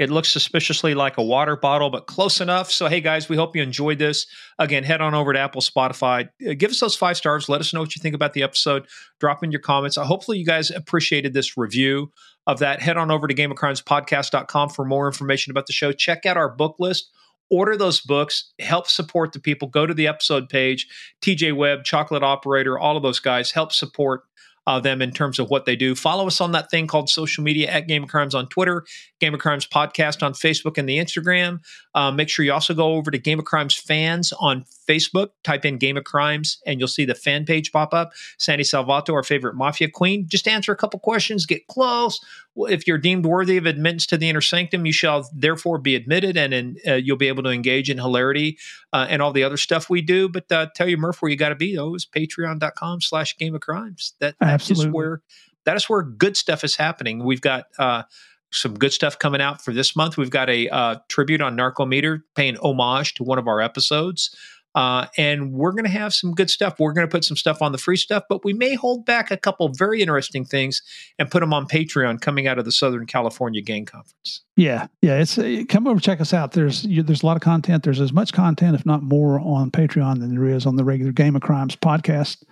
It 0.00 0.08
looks 0.10 0.30
suspiciously 0.30 0.94
like 0.94 1.18
a 1.18 1.22
water 1.22 1.56
bottle, 1.56 1.90
but 1.90 2.06
close 2.06 2.40
enough. 2.40 2.72
So, 2.72 2.86
hey 2.86 3.02
guys, 3.02 3.28
we 3.28 3.36
hope 3.36 3.54
you 3.54 3.62
enjoyed 3.62 3.98
this. 3.98 4.26
Again, 4.58 4.82
head 4.82 5.02
on 5.02 5.14
over 5.14 5.34
to 5.34 5.38
Apple, 5.38 5.60
Spotify. 5.60 6.30
Uh, 6.44 6.54
give 6.56 6.70
us 6.70 6.80
those 6.80 6.96
five 6.96 7.18
stars. 7.18 7.50
Let 7.50 7.60
us 7.60 7.74
know 7.74 7.80
what 7.80 7.94
you 7.94 8.00
think 8.00 8.14
about 8.14 8.32
the 8.32 8.42
episode. 8.42 8.86
Drop 9.20 9.44
in 9.44 9.52
your 9.52 9.60
comments. 9.60 9.98
Uh, 9.98 10.04
hopefully, 10.04 10.38
you 10.38 10.46
guys 10.46 10.70
appreciated 10.70 11.34
this 11.34 11.58
review 11.58 12.10
of 12.46 12.60
that. 12.60 12.80
Head 12.80 12.96
on 12.96 13.10
over 13.10 13.28
to 13.28 13.34
gameofcrimespodcast.com 13.34 14.70
for 14.70 14.86
more 14.86 15.06
information 15.06 15.50
about 15.50 15.66
the 15.66 15.74
show. 15.74 15.92
Check 15.92 16.24
out 16.24 16.38
our 16.38 16.48
book 16.48 16.76
list 16.78 17.10
order 17.50 17.76
those 17.76 18.00
books, 18.00 18.52
help 18.58 18.86
support 18.88 19.32
the 19.32 19.40
people. 19.40 19.68
Go 19.68 19.86
to 19.86 19.94
the 19.94 20.06
episode 20.06 20.48
page, 20.48 20.86
TJ 21.22 21.56
Webb, 21.56 21.84
Chocolate 21.84 22.22
Operator, 22.22 22.78
all 22.78 22.96
of 22.96 23.02
those 23.02 23.20
guys 23.20 23.50
help 23.50 23.72
support 23.72 24.22
uh, 24.66 24.78
them 24.78 25.02
in 25.02 25.10
terms 25.10 25.38
of 25.38 25.50
what 25.50 25.64
they 25.64 25.74
do. 25.74 25.94
Follow 25.94 26.26
us 26.26 26.40
on 26.40 26.52
that 26.52 26.70
thing 26.70 26.86
called 26.86 27.08
social 27.08 27.42
media 27.42 27.68
at 27.68 27.88
Game 27.88 28.04
of 28.04 28.08
Crimes 28.08 28.34
on 28.34 28.46
Twitter, 28.48 28.84
Game 29.18 29.34
of 29.34 29.40
Crimes 29.40 29.66
Podcast 29.66 30.22
on 30.22 30.32
Facebook 30.32 30.78
and 30.78 30.88
the 30.88 30.98
Instagram. 30.98 31.60
Uh, 31.94 32.10
make 32.10 32.28
sure 32.28 32.44
you 32.44 32.52
also 32.52 32.74
go 32.74 32.94
over 32.94 33.10
to 33.10 33.18
Game 33.18 33.38
of 33.38 33.44
Crimes 33.44 33.74
fans 33.74 34.32
on 34.38 34.64
Facebook. 34.90 35.28
Type 35.44 35.64
in 35.64 35.78
Game 35.78 35.96
of 35.96 36.04
Crimes 36.04 36.58
and 36.66 36.80
you'll 36.80 36.88
see 36.88 37.04
the 37.04 37.14
fan 37.14 37.44
page 37.44 37.72
pop 37.72 37.94
up. 37.94 38.12
Sandy 38.38 38.64
Salvato, 38.64 39.14
our 39.14 39.22
favorite 39.22 39.54
mafia 39.54 39.88
queen. 39.88 40.26
Just 40.28 40.48
answer 40.48 40.72
a 40.72 40.76
couple 40.76 40.98
questions, 40.98 41.46
get 41.46 41.66
close. 41.68 42.20
If 42.56 42.86
you're 42.86 42.98
deemed 42.98 43.26
worthy 43.26 43.56
of 43.56 43.66
admittance 43.66 44.06
to 44.06 44.16
the 44.16 44.28
inner 44.28 44.40
sanctum, 44.40 44.84
you 44.84 44.92
shall 44.92 45.28
therefore 45.32 45.78
be 45.78 45.94
admitted, 45.94 46.36
and 46.36 46.52
in, 46.52 46.76
uh, 46.86 46.94
you'll 46.94 47.16
be 47.16 47.28
able 47.28 47.44
to 47.44 47.50
engage 47.50 47.88
in 47.88 47.96
hilarity 47.96 48.58
uh, 48.92 49.06
and 49.08 49.22
all 49.22 49.32
the 49.32 49.44
other 49.44 49.56
stuff 49.56 49.88
we 49.88 50.02
do. 50.02 50.28
But 50.28 50.50
uh, 50.50 50.66
tell 50.74 50.88
you, 50.88 50.96
Murph, 50.96 51.22
where 51.22 51.30
you 51.30 51.36
got 51.36 51.50
to 51.50 51.54
be 51.54 51.76
though 51.76 51.94
is 51.94 52.06
patreon.com 52.06 53.00
slash 53.00 53.36
Game 53.38 53.54
of 53.54 53.60
Crimes. 53.60 54.14
That, 54.18 54.34
that 54.40 54.68
is 54.68 54.86
where 54.86 55.22
that 55.64 55.76
is 55.76 55.88
where 55.88 56.02
good 56.02 56.36
stuff 56.36 56.64
is 56.64 56.76
happening. 56.76 57.24
We've 57.24 57.40
got 57.40 57.66
uh, 57.78 58.02
some 58.50 58.74
good 58.74 58.92
stuff 58.92 59.18
coming 59.18 59.40
out 59.40 59.62
for 59.62 59.72
this 59.72 59.94
month. 59.94 60.16
We've 60.16 60.30
got 60.30 60.50
a 60.50 60.68
uh, 60.68 60.96
tribute 61.08 61.40
on 61.40 61.56
Narcometer 61.56 62.22
paying 62.34 62.56
homage 62.56 63.14
to 63.14 63.22
one 63.22 63.38
of 63.38 63.46
our 63.46 63.60
episodes. 63.60 64.34
Uh, 64.74 65.06
and 65.18 65.52
we're 65.52 65.72
going 65.72 65.84
to 65.84 65.90
have 65.90 66.14
some 66.14 66.32
good 66.32 66.48
stuff. 66.48 66.78
We're 66.78 66.92
going 66.92 67.06
to 67.06 67.10
put 67.10 67.24
some 67.24 67.36
stuff 67.36 67.60
on 67.60 67.72
the 67.72 67.78
free 67.78 67.96
stuff, 67.96 68.22
but 68.28 68.44
we 68.44 68.52
may 68.52 68.74
hold 68.74 69.04
back 69.04 69.32
a 69.32 69.36
couple 69.36 69.68
very 69.70 70.00
interesting 70.00 70.44
things 70.44 70.80
and 71.18 71.28
put 71.28 71.40
them 71.40 71.52
on 71.52 71.66
Patreon 71.66 72.20
coming 72.20 72.46
out 72.46 72.58
of 72.58 72.64
the 72.64 72.70
Southern 72.70 73.06
California 73.06 73.62
Gang 73.62 73.84
Conference. 73.84 74.42
Yeah, 74.56 74.86
yeah. 75.02 75.18
It's 75.18 75.38
uh, 75.38 75.64
come 75.68 75.88
over 75.88 75.98
check 75.98 76.20
us 76.20 76.32
out. 76.32 76.52
There's 76.52 76.84
you, 76.84 77.02
there's 77.02 77.22
a 77.22 77.26
lot 77.26 77.36
of 77.36 77.42
content. 77.42 77.82
There's 77.82 78.00
as 78.00 78.12
much 78.12 78.32
content, 78.32 78.76
if 78.76 78.86
not 78.86 79.02
more, 79.02 79.40
on 79.40 79.70
Patreon 79.72 80.20
than 80.20 80.34
there 80.34 80.46
is 80.46 80.66
on 80.66 80.76
the 80.76 80.84
regular 80.84 81.12
Game 81.12 81.34
of 81.34 81.42
Crimes 81.42 81.74
podcast 81.74 82.44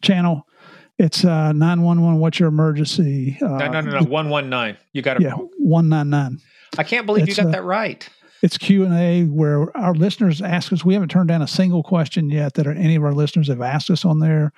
channel. 0.00 0.46
It's 0.98 1.24
uh, 1.24 1.52
nine 1.52 1.82
one 1.82 2.02
one. 2.02 2.18
What's 2.18 2.40
your 2.40 2.48
emergency? 2.48 3.36
Uh, 3.42 3.58
no, 3.58 3.68
no, 3.70 3.80
no, 3.82 4.00
no. 4.00 4.06
One 4.06 4.30
one 4.30 4.48
nine. 4.48 4.78
You 4.92 5.02
got 5.02 5.16
it. 5.16 5.22
Yeah, 5.22 5.34
one 5.58 5.88
nine 5.88 6.10
nine. 6.10 6.38
I 6.76 6.84
can't 6.84 7.06
believe 7.06 7.28
it's, 7.28 7.36
you 7.36 7.44
got 7.44 7.50
uh, 7.50 7.52
that 7.52 7.64
right. 7.64 8.08
It's 8.42 8.56
Q 8.56 8.84
and 8.84 8.94
A 8.94 9.24
where 9.24 9.76
our 9.76 9.94
listeners 9.94 10.40
ask 10.40 10.72
us. 10.72 10.84
We 10.84 10.94
haven't 10.94 11.10
turned 11.10 11.28
down 11.28 11.42
a 11.42 11.48
single 11.48 11.82
question 11.82 12.30
yet 12.30 12.54
that 12.54 12.66
any 12.66 12.94
of 12.94 13.04
our 13.04 13.12
listeners 13.12 13.48
have 13.48 13.60
asked 13.60 13.90
us 13.90 14.04
on 14.04 14.20
there. 14.20 14.52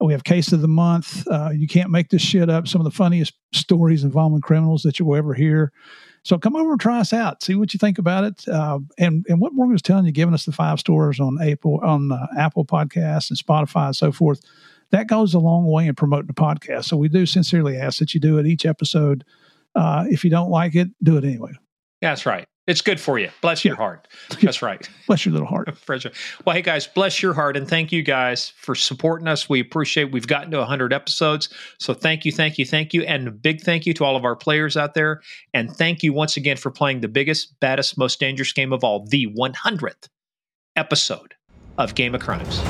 We 0.00 0.12
have 0.12 0.24
case 0.24 0.52
of 0.52 0.60
the 0.60 0.68
month. 0.68 1.26
Uh, 1.28 1.50
you 1.54 1.68
can't 1.68 1.90
make 1.90 2.10
this 2.10 2.22
shit 2.22 2.50
up. 2.50 2.66
Some 2.66 2.80
of 2.80 2.84
the 2.84 2.90
funniest 2.90 3.34
stories 3.52 4.02
involving 4.02 4.40
criminals 4.40 4.82
that 4.82 4.98
you'll 4.98 5.14
ever 5.14 5.32
hear. 5.32 5.72
So 6.24 6.38
come 6.38 6.56
over 6.56 6.72
and 6.72 6.80
try 6.80 7.00
us 7.00 7.12
out. 7.12 7.42
See 7.42 7.54
what 7.54 7.72
you 7.72 7.78
think 7.78 7.98
about 7.98 8.24
it. 8.24 8.48
Uh, 8.48 8.80
and 8.98 9.24
and 9.28 9.40
what 9.40 9.54
Morgan 9.54 9.72
was 9.72 9.82
telling 9.82 10.04
you, 10.04 10.12
giving 10.12 10.34
us 10.34 10.44
the 10.44 10.52
five 10.52 10.80
stars 10.80 11.20
on 11.20 11.38
Apple 11.40 11.80
on 11.82 12.12
uh, 12.12 12.26
Apple 12.38 12.64
Podcasts 12.64 13.30
and 13.30 13.38
Spotify 13.38 13.86
and 13.86 13.96
so 13.96 14.12
forth. 14.12 14.40
That 14.90 15.06
goes 15.06 15.34
a 15.34 15.38
long 15.38 15.66
way 15.66 15.86
in 15.86 15.94
promoting 15.94 16.26
the 16.26 16.34
podcast. 16.34 16.84
So 16.84 16.96
we 16.96 17.08
do 17.08 17.24
sincerely 17.24 17.76
ask 17.76 17.98
that 17.98 18.12
you 18.12 18.20
do 18.20 18.38
it 18.38 18.46
each 18.46 18.66
episode. 18.66 19.24
Uh, 19.74 20.04
if 20.08 20.22
you 20.22 20.30
don't 20.30 20.50
like 20.50 20.74
it, 20.74 20.88
do 21.02 21.16
it 21.16 21.24
anyway. 21.24 21.52
That's 22.02 22.26
right. 22.26 22.46
It's 22.68 22.80
good 22.80 23.00
for 23.00 23.18
you. 23.18 23.28
Bless 23.40 23.64
your 23.64 23.74
heart. 23.74 24.06
That's 24.40 24.62
right. 24.62 24.88
bless 25.08 25.26
your 25.26 25.32
little 25.32 25.48
heart. 25.48 25.68
well, 26.44 26.54
hey 26.54 26.62
guys, 26.62 26.86
bless 26.86 27.20
your 27.20 27.34
heart, 27.34 27.56
and 27.56 27.66
thank 27.68 27.90
you 27.90 28.02
guys 28.02 28.50
for 28.56 28.76
supporting 28.76 29.26
us. 29.26 29.48
We 29.48 29.58
appreciate. 29.58 30.12
We've 30.12 30.26
gotten 30.26 30.52
to 30.52 30.58
100 30.58 30.92
episodes, 30.92 31.48
so 31.78 31.92
thank 31.92 32.24
you, 32.24 32.30
thank 32.30 32.58
you, 32.58 32.64
thank 32.64 32.94
you, 32.94 33.02
and 33.02 33.26
a 33.26 33.32
big 33.32 33.62
thank 33.62 33.84
you 33.84 33.94
to 33.94 34.04
all 34.04 34.14
of 34.14 34.24
our 34.24 34.36
players 34.36 34.76
out 34.76 34.94
there, 34.94 35.22
and 35.52 35.74
thank 35.74 36.04
you 36.04 36.12
once 36.12 36.36
again 36.36 36.56
for 36.56 36.70
playing 36.70 37.00
the 37.00 37.08
biggest, 37.08 37.58
baddest, 37.58 37.98
most 37.98 38.20
dangerous 38.20 38.52
game 38.52 38.72
of 38.72 38.84
all, 38.84 39.06
the 39.06 39.26
100th 39.36 40.08
episode 40.76 41.34
of 41.78 41.94
Game 41.96 42.14
of 42.14 42.20
Crimes. 42.20 42.60